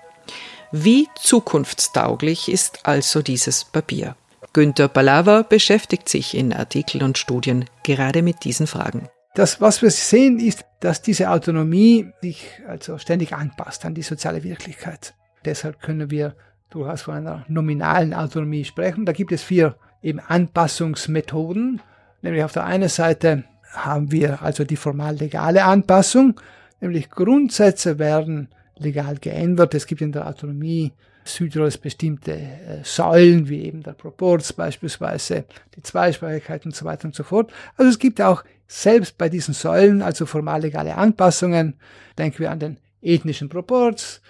Wie 0.74 1.08
zukunftstauglich 1.16 2.50
ist 2.50 2.80
also 2.84 3.22
dieses 3.22 3.64
Papier? 3.64 4.18
Günter 4.52 4.90
Palaver 4.90 5.44
beschäftigt 5.44 6.10
sich 6.10 6.36
in 6.36 6.52
Artikeln 6.52 7.04
und 7.04 7.18
Studien 7.18 7.64
gerade 7.84 8.22
mit 8.22 8.44
diesen 8.44 8.68
Fragen. 8.68 9.08
Das, 9.34 9.62
was 9.62 9.82
wir 9.82 9.92
sehen, 9.92 10.40
ist, 10.40 10.66
dass 10.82 11.02
diese 11.02 11.30
Autonomie 11.30 12.12
sich 12.22 12.50
also 12.68 12.98
ständig 12.98 13.32
anpasst 13.34 13.86
an 13.86 13.94
die 13.94 14.02
soziale 14.02 14.44
Wirklichkeit. 14.44 15.14
Deshalb 15.48 15.82
können 15.82 16.12
wir 16.12 16.36
durchaus 16.70 17.04
von 17.04 17.16
einer 17.16 17.46
nominalen 17.48 18.14
Autonomie 18.14 18.66
sprechen. 18.66 19.06
Da 19.06 19.14
gibt 19.14 19.32
es 19.32 19.42
vier 19.42 19.76
eben 20.04 20.20
Anpassungsmethoden. 20.20 21.82
Nämlich 22.22 22.44
auf 22.44 22.52
der 22.52 22.66
einen 22.66 22.90
Seite 22.90 23.46
haben 23.72 24.12
wir 24.12 24.42
also 24.42 24.66
die 24.66 24.76
formal 24.76 25.16
legale 25.16 25.64
Anpassung, 25.64 26.40
nämlich 26.82 27.10
Grundsätze 27.10 27.98
werden 27.98 28.50
legal 28.76 29.16
geändert. 29.20 29.74
Es 29.74 29.88
gibt 29.88 30.02
in 30.02 30.12
der 30.12 30.28
Autonomie 30.28 30.92
Südtirols 31.24 31.78
bestimmte 31.78 32.34
äh, 32.34 32.84
Säulen, 32.84 33.48
wie 33.48 33.64
eben 33.64 33.84
der 33.84 33.94
Proporz 33.94 34.52
beispielsweise, 34.52 35.46
die 35.76 35.84
Zweisprachigkeit 35.84 36.66
und 36.66 36.76
so 36.76 36.84
weiter 36.84 37.06
und 37.06 37.16
so 37.16 37.24
fort. 37.24 37.54
Also 37.78 37.90
es 37.90 38.00
gibt 38.00 38.22
auch 38.22 38.44
selbst 38.68 39.18
bei 39.18 39.30
diesen 39.30 39.54
Säulen, 39.54 40.02
also 40.02 40.26
formal 40.26 40.62
legale 40.62 40.96
Anpassungen, 40.96 41.76
denken 42.18 42.40
wir 42.40 42.52
an 42.52 42.60
den 42.60 42.78
ethnischen 43.02 43.48
Proporz. 43.48 44.22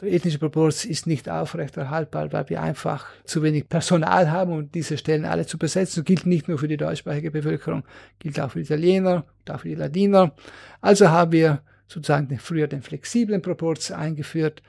Der 0.00 0.12
ethnische 0.12 0.38
Proporz 0.38 0.84
ist 0.84 1.06
nicht 1.06 1.26
aufrechterhaltbar, 1.26 2.30
weil 2.30 2.50
wir 2.50 2.62
einfach 2.62 3.06
zu 3.24 3.42
wenig 3.42 3.66
Personal 3.66 4.30
haben, 4.30 4.52
um 4.52 4.70
diese 4.70 4.98
Stellen 4.98 5.24
alle 5.24 5.46
zu 5.46 5.56
besetzen. 5.56 6.00
Das 6.00 6.04
gilt 6.04 6.26
nicht 6.26 6.48
nur 6.48 6.58
für 6.58 6.68
die 6.68 6.76
deutschsprachige 6.76 7.30
Bevölkerung, 7.30 7.82
gilt 8.18 8.38
auch 8.38 8.50
für 8.50 8.58
die 8.58 8.66
Italiener 8.66 9.24
und 9.40 9.54
auch 9.54 9.60
für 9.60 9.68
die 9.68 9.74
Ladiner. 9.74 10.34
Also 10.82 11.08
haben 11.08 11.32
wir 11.32 11.62
sozusagen 11.86 12.38
früher 12.38 12.66
den 12.66 12.82
flexiblen 12.82 13.40
Proporz 13.40 13.90
eingeführt. 13.90 14.62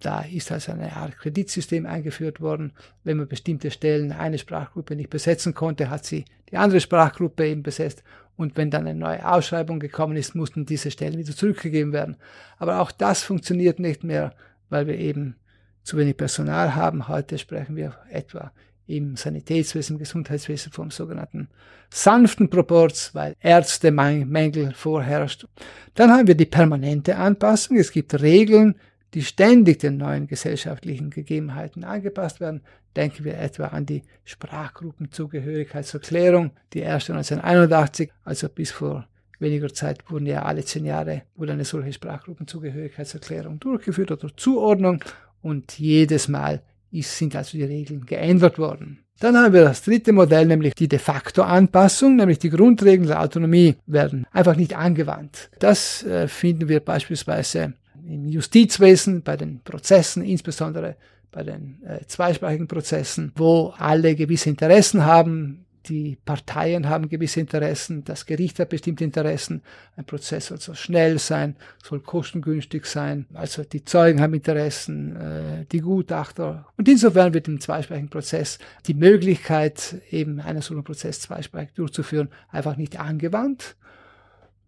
Da 0.00 0.22
ist 0.22 0.50
also 0.50 0.72
eine 0.72 0.96
Art 0.96 1.16
Kreditsystem 1.16 1.86
eingeführt 1.86 2.40
worden. 2.40 2.72
Wenn 3.04 3.18
man 3.18 3.28
bestimmte 3.28 3.70
Stellen 3.70 4.10
eine 4.10 4.38
Sprachgruppe 4.38 4.96
nicht 4.96 5.10
besetzen 5.10 5.54
konnte, 5.54 5.90
hat 5.90 6.04
sie 6.04 6.24
die 6.50 6.56
andere 6.56 6.80
Sprachgruppe 6.80 7.46
eben 7.46 7.62
besetzt. 7.62 8.02
Und 8.34 8.56
wenn 8.56 8.70
dann 8.70 8.88
eine 8.88 8.98
neue 8.98 9.30
Ausschreibung 9.30 9.78
gekommen 9.78 10.16
ist, 10.16 10.34
mussten 10.34 10.66
diese 10.66 10.90
Stellen 10.90 11.18
wieder 11.18 11.36
zurückgegeben 11.36 11.92
werden. 11.92 12.16
Aber 12.58 12.80
auch 12.80 12.90
das 12.90 13.22
funktioniert 13.22 13.78
nicht 13.78 14.02
mehr, 14.02 14.34
weil 14.72 14.88
wir 14.88 14.98
eben 14.98 15.36
zu 15.84 15.96
wenig 15.96 16.16
Personal 16.16 16.74
haben. 16.74 17.06
Heute 17.06 17.38
sprechen 17.38 17.76
wir 17.76 17.94
etwa 18.10 18.50
im 18.86 19.16
Sanitätswesen, 19.16 19.96
im 19.96 20.00
Gesundheitswesen 20.00 20.72
vom 20.72 20.90
sogenannten 20.90 21.48
sanften 21.90 22.50
Proporz, 22.50 23.14
weil 23.14 23.36
Ärztemängel 23.40 24.74
vorherrscht. 24.74 25.46
Dann 25.94 26.10
haben 26.10 26.26
wir 26.26 26.34
die 26.34 26.46
permanente 26.46 27.16
Anpassung. 27.16 27.76
Es 27.76 27.92
gibt 27.92 28.20
Regeln, 28.20 28.74
die 29.14 29.22
ständig 29.22 29.78
den 29.78 29.98
neuen 29.98 30.26
gesellschaftlichen 30.26 31.10
Gegebenheiten 31.10 31.84
angepasst 31.84 32.40
werden. 32.40 32.62
Denken 32.96 33.24
wir 33.24 33.38
etwa 33.38 33.66
an 33.66 33.86
die 33.86 34.02
Sprachgruppenzugehörigkeitserklärung, 34.24 36.50
die 36.72 36.80
erste 36.80 37.12
1981, 37.12 38.10
also 38.24 38.48
bis 38.48 38.70
vor 38.70 39.06
weniger 39.42 39.72
Zeit 39.72 40.10
wurden 40.10 40.26
ja 40.26 40.42
alle 40.42 40.64
zehn 40.64 40.86
Jahre 40.86 41.22
wurde 41.36 41.52
eine 41.52 41.64
solche 41.64 41.92
Sprachgruppenzugehörigkeitserklärung 41.92 43.60
durchgeführt 43.60 44.12
oder 44.12 44.28
Zuordnung 44.36 45.04
und 45.42 45.78
jedes 45.78 46.28
Mal 46.28 46.62
ist, 46.90 47.16
sind 47.16 47.36
also 47.36 47.58
die 47.58 47.64
Regeln 47.64 48.06
geändert 48.06 48.58
worden. 48.58 49.02
Dann 49.20 49.36
haben 49.36 49.52
wir 49.52 49.62
das 49.62 49.82
dritte 49.82 50.12
Modell, 50.12 50.46
nämlich 50.46 50.74
die 50.74 50.88
de 50.88 50.98
facto 50.98 51.42
Anpassung, 51.42 52.16
nämlich 52.16 52.38
die 52.38 52.50
Grundregeln 52.50 53.06
der 53.06 53.20
Autonomie 53.20 53.76
werden 53.86 54.26
einfach 54.32 54.56
nicht 54.56 54.76
angewandt. 54.76 55.50
Das 55.60 56.02
äh, 56.02 56.26
finden 56.26 56.68
wir 56.68 56.80
beispielsweise 56.80 57.74
im 58.04 58.26
Justizwesen, 58.26 59.22
bei 59.22 59.36
den 59.36 59.60
Prozessen, 59.62 60.24
insbesondere 60.24 60.96
bei 61.30 61.44
den 61.44 61.78
äh, 61.84 62.04
zweisprachigen 62.06 62.66
Prozessen, 62.66 63.32
wo 63.36 63.72
alle 63.78 64.16
gewisse 64.16 64.50
Interessen 64.50 65.04
haben, 65.04 65.64
die 65.86 66.16
Parteien 66.24 66.88
haben 66.88 67.08
gewisse 67.08 67.40
Interessen, 67.40 68.04
das 68.04 68.26
Gericht 68.26 68.58
hat 68.58 68.68
bestimmte 68.68 69.04
Interessen, 69.04 69.62
ein 69.96 70.04
Prozess 70.04 70.46
soll 70.46 70.60
so 70.60 70.74
schnell 70.74 71.18
sein, 71.18 71.56
soll 71.82 72.00
kostengünstig 72.00 72.86
sein, 72.86 73.26
also 73.34 73.64
die 73.64 73.84
Zeugen 73.84 74.20
haben 74.20 74.34
Interessen, 74.34 75.16
äh, 75.16 75.64
die 75.70 75.80
Gutachter. 75.80 76.66
Und 76.76 76.88
insofern 76.88 77.34
wird 77.34 77.48
im 77.48 77.60
zweisprachigen 77.60 78.10
Prozess 78.10 78.58
die 78.86 78.94
Möglichkeit, 78.94 79.96
eben 80.10 80.40
einen 80.40 80.62
solchen 80.62 80.84
Prozess 80.84 81.20
zweisprachig 81.20 81.72
durchzuführen, 81.74 82.28
einfach 82.50 82.76
nicht 82.76 83.00
angewandt. 83.00 83.76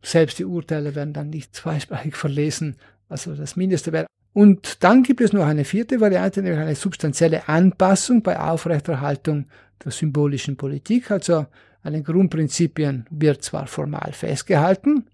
Selbst 0.02 0.38
die 0.38 0.44
Urteile 0.44 0.94
werden 0.94 1.14
dann 1.14 1.30
nicht 1.30 1.54
zweisprachig 1.54 2.16
verlesen, 2.16 2.76
also 3.08 3.34
das 3.34 3.56
Mindeste 3.56 3.92
wäre. 3.92 4.06
Und 4.34 4.82
dann 4.82 5.04
gibt 5.04 5.20
es 5.20 5.32
noch 5.32 5.46
eine 5.46 5.64
vierte 5.64 6.00
Variante, 6.00 6.42
nämlich 6.42 6.60
eine 6.60 6.74
substanzielle 6.74 7.48
Anpassung 7.48 8.22
bei 8.22 8.38
Aufrechterhaltung 8.38 9.46
der 9.82 9.92
symbolischen 9.92 10.56
Politik. 10.56 11.10
Also 11.10 11.46
an 11.82 11.92
den 11.92 12.04
Grundprinzipien 12.04 13.06
wird 13.10 13.42
zwar 13.42 13.66
formal 13.66 14.12
festgehalten, 14.12 15.06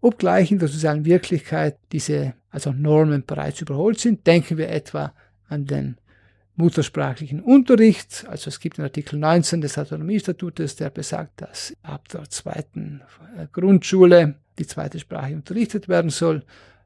obgleich 0.00 0.50
in 0.50 0.58
der 0.58 0.68
sozialen 0.68 1.04
Wirklichkeit 1.04 1.78
diese 1.92 2.34
also 2.50 2.72
Normen 2.72 3.24
bereits 3.26 3.60
überholt 3.60 4.00
sind. 4.00 4.26
Denken 4.26 4.56
wir 4.56 4.68
etwa 4.70 5.12
an 5.48 5.66
den 5.66 5.96
muttersprachlichen 6.56 7.40
Unterricht. 7.40 8.26
Also 8.28 8.48
es 8.48 8.58
gibt 8.58 8.78
den 8.78 8.84
Artikel 8.84 9.18
19 9.18 9.60
des 9.60 9.78
Autonomiestatutes, 9.78 10.76
der 10.76 10.90
besagt, 10.90 11.40
dass 11.40 11.74
ab 11.82 12.08
der 12.08 12.28
zweiten 12.30 13.00
Grundschule 13.52 14.34
die 14.58 14.66
zweite 14.66 14.98
Sprache 14.98 15.34
unterrichtet 15.34 15.88
werden 15.88 16.10
soll. 16.10 16.42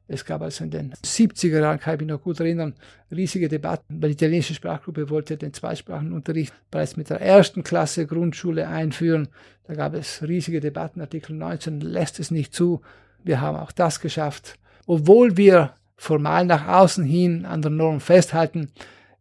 Es 0.07 0.25
gab 0.25 0.41
also 0.41 0.63
in 0.63 0.71
den 0.71 0.93
70er 0.93 1.61
Jahren, 1.61 1.79
kann 1.79 1.95
ich 1.95 2.01
mich 2.01 2.09
noch 2.09 2.21
gut 2.21 2.39
erinnern, 2.39 2.75
riesige 3.09 3.47
Debatten, 3.47 4.01
weil 4.01 4.09
die 4.09 4.15
italienische 4.15 4.53
Sprachgruppe 4.53 5.09
wollte 5.09 5.37
den 5.37 5.53
Zweisprachenunterricht 5.53 6.53
bereits 6.69 6.97
mit 6.97 7.09
der 7.09 7.21
ersten 7.21 7.63
Klasse 7.63 8.05
Grundschule 8.05 8.67
einführen. 8.67 9.29
Da 9.65 9.75
gab 9.75 9.93
es 9.93 10.21
riesige 10.21 10.59
Debatten. 10.59 10.99
Artikel 10.99 11.35
19 11.35 11.79
lässt 11.79 12.19
es 12.19 12.31
nicht 12.31 12.53
zu. 12.53 12.81
Wir 13.23 13.39
haben 13.39 13.57
auch 13.57 13.71
das 13.71 14.01
geschafft. 14.01 14.59
Obwohl 14.85 15.37
wir 15.37 15.75
formal 15.95 16.45
nach 16.45 16.67
außen 16.67 17.05
hin 17.05 17.45
an 17.45 17.61
der 17.61 17.71
Norm 17.71 18.01
festhalten, 18.01 18.71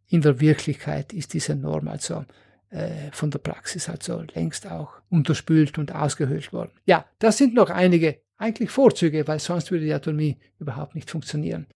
in 0.08 0.20
der 0.20 0.40
Wirklichkeit 0.40 1.12
ist 1.12 1.32
diese 1.32 1.54
Norm 1.54 1.86
also 1.88 2.24
äh, 2.70 3.10
von 3.12 3.30
der 3.30 3.38
Praxis 3.38 3.88
also 3.88 4.24
längst 4.34 4.70
auch 4.70 4.94
unterspült 5.10 5.78
und 5.78 5.94
ausgehöhlt 5.94 6.52
worden. 6.52 6.72
Ja, 6.86 7.06
das 7.18 7.38
sind 7.38 7.54
noch 7.54 7.70
einige 7.70 8.18
eigentlich 8.42 8.70
Vorzüge, 8.70 9.26
weil 9.28 9.38
sonst 9.38 9.70
würde 9.70 9.84
die 9.84 9.94
Autonomie 9.94 10.36
überhaupt 10.58 10.94
nicht 10.94 11.10
funktionieren. 11.10 11.66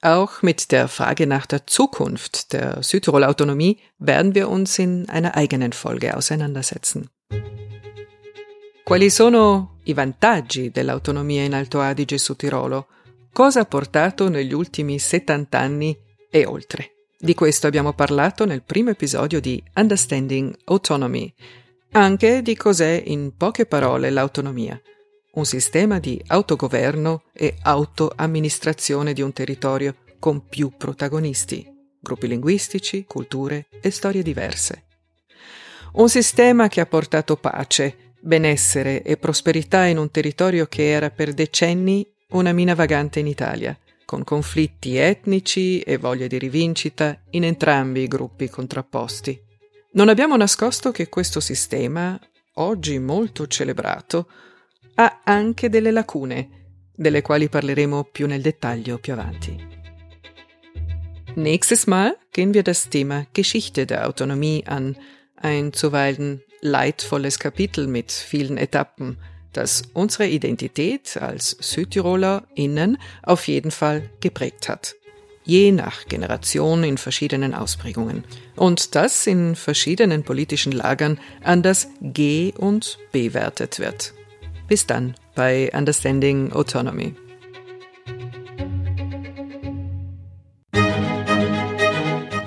Auch 0.00 0.42
mit 0.42 0.70
der 0.70 0.88
Frage 0.88 1.26
nach 1.26 1.46
der 1.46 1.66
Zukunft 1.66 2.52
der 2.52 2.82
Südtirol-Autonomie 2.82 3.78
werden 3.98 4.34
wir 4.34 4.48
uns 4.48 4.78
in 4.78 5.08
einer 5.08 5.34
eigenen 5.34 5.72
Folge 5.72 6.16
auseinandersetzen. 6.16 7.08
Quali 8.84 9.08
sono 9.10 9.78
i 9.84 9.94
vantaggi 9.94 10.70
dell'autonomia 10.70 11.42
in 11.42 11.54
Alto 11.54 11.80
Adige 11.80 12.18
su 12.18 12.36
Tirolo? 12.36 12.86
Cosa 13.32 13.60
ha 13.60 13.64
portato 13.64 14.28
negli 14.28 14.52
ultimi 14.52 14.98
70 14.98 15.58
anni 15.58 15.96
e 16.30 16.44
oltre? 16.44 16.90
Di 17.18 17.34
questo 17.34 17.66
abbiamo 17.66 17.94
parlato 17.94 18.44
nel 18.44 18.62
primo 18.62 18.90
episodio 18.90 19.40
di 19.40 19.62
Understanding 19.74 20.54
Autonomy, 20.66 21.32
anche 21.92 22.42
di 22.42 22.54
cos'è 22.54 23.02
in 23.06 23.34
poche 23.36 23.64
parole 23.64 24.10
l'autonomia 24.10 24.78
un 25.34 25.44
sistema 25.44 25.98
di 25.98 26.22
autogoverno 26.26 27.24
e 27.32 27.56
autoamministrazione 27.62 29.12
di 29.12 29.22
un 29.22 29.32
territorio 29.32 29.96
con 30.18 30.46
più 30.46 30.72
protagonisti, 30.76 31.66
gruppi 32.00 32.28
linguistici, 32.28 33.04
culture 33.04 33.66
e 33.80 33.90
storie 33.90 34.22
diverse. 34.22 34.84
Un 35.94 36.08
sistema 36.08 36.68
che 36.68 36.80
ha 36.80 36.86
portato 36.86 37.36
pace, 37.36 38.14
benessere 38.20 39.02
e 39.02 39.16
prosperità 39.16 39.84
in 39.84 39.98
un 39.98 40.10
territorio 40.10 40.66
che 40.66 40.90
era 40.90 41.10
per 41.10 41.34
decenni 41.34 42.06
una 42.30 42.52
mina 42.52 42.74
vagante 42.74 43.20
in 43.20 43.26
Italia, 43.26 43.78
con 44.04 44.24
conflitti 44.24 44.96
etnici 44.96 45.80
e 45.80 45.98
voglia 45.98 46.26
di 46.26 46.38
rivincita 46.38 47.22
in 47.30 47.44
entrambi 47.44 48.02
i 48.02 48.08
gruppi 48.08 48.48
contrapposti. 48.48 49.40
Non 49.92 50.08
abbiamo 50.08 50.36
nascosto 50.36 50.90
che 50.90 51.08
questo 51.08 51.40
sistema 51.40 52.18
oggi 52.54 52.98
molto 52.98 53.46
celebrato, 53.46 54.28
ha 54.94 55.20
anche 55.24 55.68
delle 55.68 55.90
lacune, 55.90 56.48
delle 56.94 57.22
quali 57.22 57.48
parleremo 57.48 58.04
più 58.04 58.26
nel 58.26 58.40
dettaglio 58.40 58.98
più 58.98 59.12
avanti. 59.12 59.72
Nächstes 61.36 61.86
Mal 61.86 62.16
gehen 62.32 62.54
wir 62.54 62.62
das 62.62 62.88
Thema 62.88 63.26
Geschichte 63.32 63.86
der 63.86 64.06
Autonomie 64.06 64.64
an, 64.66 64.96
ein 65.34 65.72
zuweilen 65.72 66.42
leidvolles 66.60 67.38
Kapitel 67.38 67.88
mit 67.88 68.12
vielen 68.12 68.56
Etappen, 68.56 69.18
das 69.52 69.82
unsere 69.94 70.28
Identität 70.28 71.16
als 71.16 71.56
SüdtirolerInnen 71.60 72.98
auf 73.22 73.48
jeden 73.48 73.70
Fall 73.70 74.10
geprägt 74.20 74.68
hat. 74.68 74.94
Je 75.44 75.72
nach 75.72 76.06
Generation 76.06 76.84
in 76.84 76.98
verschiedenen 76.98 77.52
Ausprägungen. 77.52 78.24
Und 78.56 78.94
das 78.94 79.26
in 79.26 79.56
verschiedenen 79.56 80.22
politischen 80.22 80.72
Lagern 80.72 81.20
anders 81.42 81.88
ge- 82.00 82.54
und 82.56 82.98
bewertet 83.12 83.78
wird. 83.78 84.14
Bis 84.66 84.86
dann 84.86 85.14
bei 85.34 85.70
Understanding 85.74 86.52
Autonomy. 86.52 87.14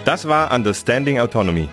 Das 0.03 0.28
war 0.28 0.51
Understanding 0.51 1.20
Autonomy, 1.20 1.70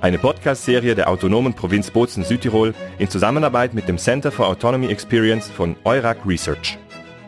eine 0.00 0.18
Podcast-Serie 0.18 0.94
der 0.94 1.08
autonomen 1.10 1.52
Provinz 1.52 1.90
Bozen-Südtirol 1.90 2.72
in 2.98 3.10
Zusammenarbeit 3.10 3.74
mit 3.74 3.86
dem 3.86 3.98
Center 3.98 4.30
for 4.30 4.46
Autonomy 4.46 4.86
Experience 4.86 5.50
von 5.50 5.76
Eurac 5.84 6.18
Research. 6.24 6.78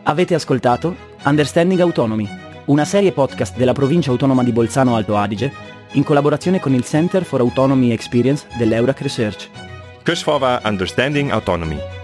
Avete 0.05 0.35
ascoltato 0.35 0.95
Understanding 1.25 1.81
Autonomy, 1.81 2.27
una 2.65 2.85
serie 2.85 3.11
podcast 3.11 3.55
della 3.57 3.73
provincia 3.73 4.09
autonoma 4.09 4.43
di 4.43 4.51
Bolzano 4.51 4.95
Alto 4.95 5.15
Adige 5.15 5.51
in 5.91 6.03
collaborazione 6.03 6.59
con 6.59 6.73
il 6.73 6.83
Center 6.83 7.23
for 7.23 7.41
Autonomy 7.41 7.91
Experience 7.91 8.47
dell'Eurac 8.57 9.01
Research. 9.01 9.49
Questo 10.03 10.31
war 10.31 10.61
Understanding 10.63 11.31
Autonomy. 11.31 11.96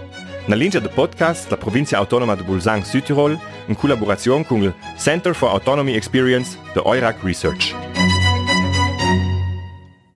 Na 0.46 0.56
linea 0.56 0.78
del 0.78 0.90
podcast 0.90 1.50
la 1.50 1.56
provincia 1.56 1.96
autonoma 1.96 2.34
di 2.36 2.42
Bolzano 2.42 2.84
Südtirol 2.84 3.38
in 3.68 3.76
collaborazione 3.76 4.44
con 4.44 4.62
il 4.62 4.74
Center 4.98 5.34
for 5.34 5.48
Autonomy 5.48 5.94
Experience 5.94 6.58
de 6.74 6.82
Eurac 6.84 7.22
Research. 7.22 7.93